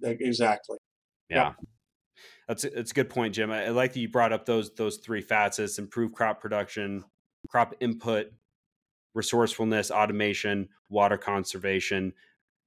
Exactly. 0.03 0.77
Yeah. 1.29 1.53
That's 2.47 2.63
a, 2.63 2.69
that's 2.69 2.91
a 2.91 2.93
good 2.93 3.09
point 3.09 3.35
jim. 3.35 3.51
I, 3.51 3.65
I, 3.65 3.69
like 3.69 3.93
that 3.93 3.99
you 3.99 4.09
brought 4.09 4.33
up 4.33 4.45
those 4.45 4.73
those 4.75 4.97
three 4.97 5.21
facets 5.21 5.79
improve 5.79 6.13
crop 6.13 6.41
production 6.41 7.03
crop 7.47 7.75
input 7.79 8.31
resourcefulness 9.13 9.91
automation 9.91 10.67
water 10.89 11.17
conservation 11.17 12.13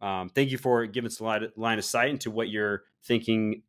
um, 0.02 0.28
thank 0.28 0.50
you 0.50 0.58
for 0.58 0.84
giving 0.86 1.06
us 1.06 1.20
a 1.20 1.50
line 1.56 1.78
of 1.78 1.84
sight 1.84 2.10
into 2.10 2.30
what 2.30 2.48
you're 2.48 2.82
thinking 3.04 3.62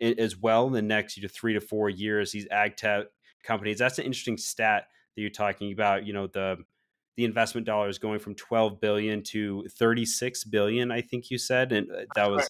as 0.00 0.36
well 0.36 0.66
in 0.66 0.72
the 0.72 0.82
next 0.82 1.16
you 1.16 1.22
know, 1.22 1.28
three 1.28 1.54
to 1.54 1.60
four 1.60 1.90
years 1.90 2.32
these 2.32 2.46
ag 2.50 2.76
tech 2.76 3.06
companies. 3.44 3.78
That's 3.78 3.98
an 3.98 4.04
interesting 4.04 4.38
stat 4.38 4.86
that 5.14 5.20
you're 5.20 5.30
talking 5.30 5.72
about 5.72 6.06
you 6.06 6.12
know 6.12 6.26
the 6.26 6.56
the 7.16 7.24
investment 7.24 7.66
dollars 7.66 7.98
going 7.98 8.20
from 8.20 8.34
12 8.36 8.80
billion 8.80 9.24
to 9.24 9.66
36 9.76 10.44
billion 10.44 10.92
i 10.92 11.00
think 11.00 11.32
you 11.32 11.36
said 11.36 11.72
and 11.72 11.90
uh, 11.90 12.04
that 12.14 12.30
was 12.30 12.48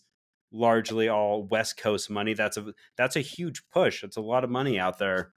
largely 0.52 1.08
all 1.08 1.44
west 1.44 1.76
coast 1.76 2.10
money. 2.10 2.34
That's 2.34 2.56
a 2.56 2.72
that's 2.96 3.16
a 3.16 3.20
huge 3.20 3.62
push. 3.70 4.02
It's 4.02 4.16
a 4.16 4.22
lot 4.22 4.44
of 4.44 4.50
money 4.50 4.78
out 4.78 4.98
there 4.98 5.32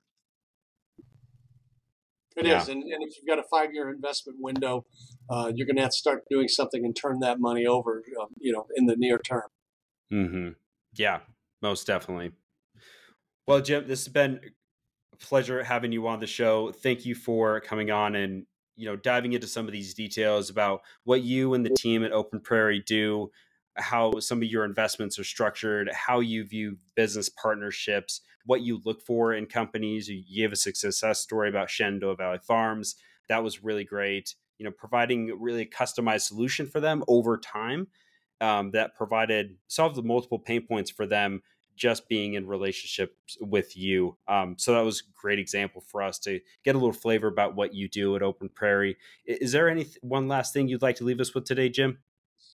It 2.42 2.48
yeah. 2.48 2.62
is, 2.62 2.70
and, 2.70 2.84
and, 2.84 3.04
if 3.04 3.16
you've 3.18 3.28
got 3.28 3.40
a 3.40 3.48
five-year 3.50 3.90
investment 3.90 4.40
window, 4.42 4.86
uh, 5.30 5.52
you're 5.54 5.68
going 5.68 5.76
to 5.76 5.84
have 5.84 5.92
to 5.92 5.98
start 5.98 6.24
doing 6.30 6.48
something 6.48 6.84
and 6.84 6.96
turn 6.96 7.20
that 7.20 7.40
money 7.40 7.66
over, 7.66 8.04
um, 8.20 8.30
you 8.40 8.52
know, 8.52 8.66
in 8.76 8.88
the 8.88 8.96
near 8.96 9.20
term. 9.20 9.44
Hmm. 10.10 10.50
Yeah, 10.96 11.20
most 11.62 11.88
definitely. 11.88 12.32
Well, 13.48 13.62
Jim, 13.62 13.88
this 13.88 14.06
has 14.06 14.14
been 14.14 14.40
a 15.14 15.18
pleasure 15.18 15.64
having 15.64 15.92
you 15.92 16.08
on 16.08 16.20
the 16.20 16.28
show. 16.28 16.72
Thank 16.72 17.06
you 17.06 17.16
for 17.16 17.60
coming 17.62 17.92
on 17.92 18.16
and 18.16 18.46
you 18.76 18.86
know 18.86 18.96
diving 18.96 19.34
into 19.34 19.48
some 19.48 19.66
of 19.68 19.72
these 19.72 19.94
details 19.94 20.50
about 20.50 20.82
what 21.04 21.22
you 21.22 21.54
and 21.54 21.66
the 21.66 21.70
team 21.70 22.04
at 22.04 22.12
Open 22.12 22.40
Prairie 22.40 22.84
do, 22.86 23.30
how 23.78 24.20
some 24.20 24.40
of 24.40 24.48
your 24.48 24.66
investments 24.66 25.18
are 25.18 25.24
structured, 25.24 25.90
how 25.94 26.20
you 26.20 26.46
view 26.46 26.78
business 26.96 27.30
partnerships, 27.30 28.22
what 28.46 28.62
you 28.62 28.82
look 28.86 29.02
for 29.02 29.34
in 29.34 29.46
companies. 29.46 30.08
You 30.08 30.24
gave 30.36 30.52
a 30.52 30.56
success 30.56 31.20
story 31.20 31.50
about 31.50 31.70
Shenandoah 31.70 32.16
Valley 32.16 32.40
Farms. 32.46 32.96
That 33.30 33.44
was 33.44 33.64
really 33.64 33.84
great. 33.84 34.36
You 34.58 34.66
know, 34.66 34.72
providing 34.72 35.40
really 35.40 35.64
a 35.64 35.66
customized 35.66 36.22
solution 36.22 36.68
for 36.68 36.80
them 36.80 37.04
over 37.08 37.38
time 37.38 37.88
um, 38.42 38.72
that 38.72 38.96
provided 38.96 39.58
solved 39.68 39.96
the 39.96 40.04
multiple 40.04 40.40
pain 40.40 40.66
points 40.68 40.92
for 40.92 41.06
them 41.06 41.42
just 41.76 42.10
being 42.10 42.34
in 42.34 42.46
relationships 42.46 43.38
with 43.40 43.78
you. 43.78 44.18
Um, 44.28 44.56
so 44.58 44.74
that 44.74 44.82
was 44.82 45.00
a 45.00 45.20
great 45.20 45.40
example 45.40 45.82
for 45.82 46.04
us 46.04 46.20
to 46.20 46.40
get 46.64 46.76
a 46.76 46.78
little 46.78 46.94
flavor 46.94 47.28
about 47.28 47.56
what 47.56 47.74
you 47.74 47.88
do 47.88 48.16
at 48.16 48.22
Open 48.22 48.50
Prairie. 48.50 48.98
Is 49.26 49.52
there 49.52 49.70
any 49.70 49.88
one 50.02 50.28
last 50.28 50.54
thing 50.54 50.68
you'd 50.68 50.82
like 50.82 50.98
to 50.98 51.04
leave 51.04 51.20
us 51.20 51.34
with 51.34 51.46
today, 51.46 51.70
Jim? 51.70 52.00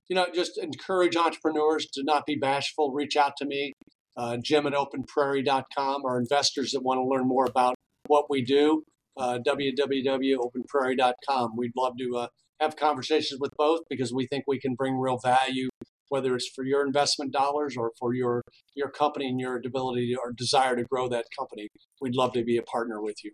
You 0.10 0.16
know, 0.16 0.26
just 0.34 0.58
encourage 0.58 1.16
entrepreneurs 1.16 1.86
to 1.94 2.04
not 2.04 2.26
be 2.26 2.36
bashful. 2.36 2.92
Reach 2.94 3.16
out 3.18 3.34
to 3.38 3.46
me, 3.46 3.74
uh, 4.16 4.38
Jim 4.42 4.66
at 4.66 4.74
openprairie.com, 4.74 6.02
or 6.04 6.20
investors 6.20 6.72
that 6.72 6.82
want 6.82 6.98
to 7.00 7.04
learn 7.04 7.28
more 7.28 7.46
about 7.46 7.76
what 8.08 8.26
we 8.30 8.42
do, 8.42 8.84
uh, 9.18 9.38
www.openprairie.com. 9.46 11.52
We'd 11.58 11.74
love 11.76 11.94
to 12.00 12.18
uh, 12.18 12.28
have 12.62 12.76
conversations 12.76 13.40
with 13.40 13.52
both 13.58 13.82
because 13.90 14.14
we 14.14 14.28
think 14.28 14.44
we 14.48 14.60
can 14.60 14.76
bring 14.76 14.98
real 14.98 15.20
value 15.24 15.70
whether 16.10 16.36
it's 16.36 16.50
for 16.56 16.64
your 16.64 16.86
investment 16.86 17.34
dollars 17.34 17.76
or 17.78 17.92
for 18.00 18.14
your 18.14 18.42
your 18.76 18.90
company 18.90 19.28
and 19.28 19.40
your 19.40 19.58
ability 19.58 20.16
or 20.16 20.32
desire 20.32 20.76
to 20.76 20.84
grow 20.84 21.08
that 21.10 21.26
company. 21.38 21.68
We'd 22.02 22.16
love 22.16 22.34
to 22.34 22.44
be 22.44 22.58
a 22.58 22.64
partner 22.64 23.02
with 23.02 23.24
you. 23.24 23.32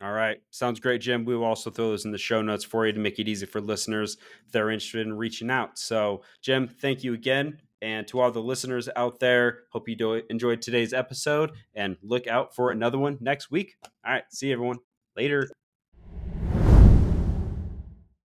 All 0.00 0.12
right. 0.12 0.40
Sounds 0.50 0.78
great, 0.78 1.00
Jim. 1.00 1.24
We 1.24 1.36
will 1.36 1.44
also 1.44 1.70
throw 1.70 1.88
those 1.90 2.04
in 2.04 2.12
the 2.12 2.18
show 2.18 2.40
notes 2.40 2.64
for 2.64 2.86
you 2.86 2.92
to 2.92 3.00
make 3.00 3.18
it 3.18 3.28
easy 3.28 3.46
for 3.46 3.60
listeners 3.60 4.16
if 4.46 4.52
they're 4.52 4.70
interested 4.70 5.04
in 5.06 5.16
reaching 5.16 5.50
out. 5.50 5.76
So, 5.76 6.22
Jim, 6.40 6.68
thank 6.68 7.02
you 7.02 7.14
again. 7.14 7.60
And 7.82 8.06
to 8.08 8.20
all 8.20 8.30
the 8.30 8.40
listeners 8.40 8.88
out 8.94 9.18
there, 9.18 9.60
hope 9.72 9.88
you 9.88 9.96
do, 9.96 10.22
enjoyed 10.30 10.62
today's 10.62 10.92
episode 10.92 11.52
and 11.74 11.96
look 12.02 12.28
out 12.28 12.54
for 12.54 12.70
another 12.70 12.98
one 12.98 13.18
next 13.20 13.50
week. 13.50 13.74
All 14.06 14.12
right. 14.12 14.24
See 14.30 14.48
you, 14.48 14.52
everyone. 14.52 14.78
Later. 15.16 15.48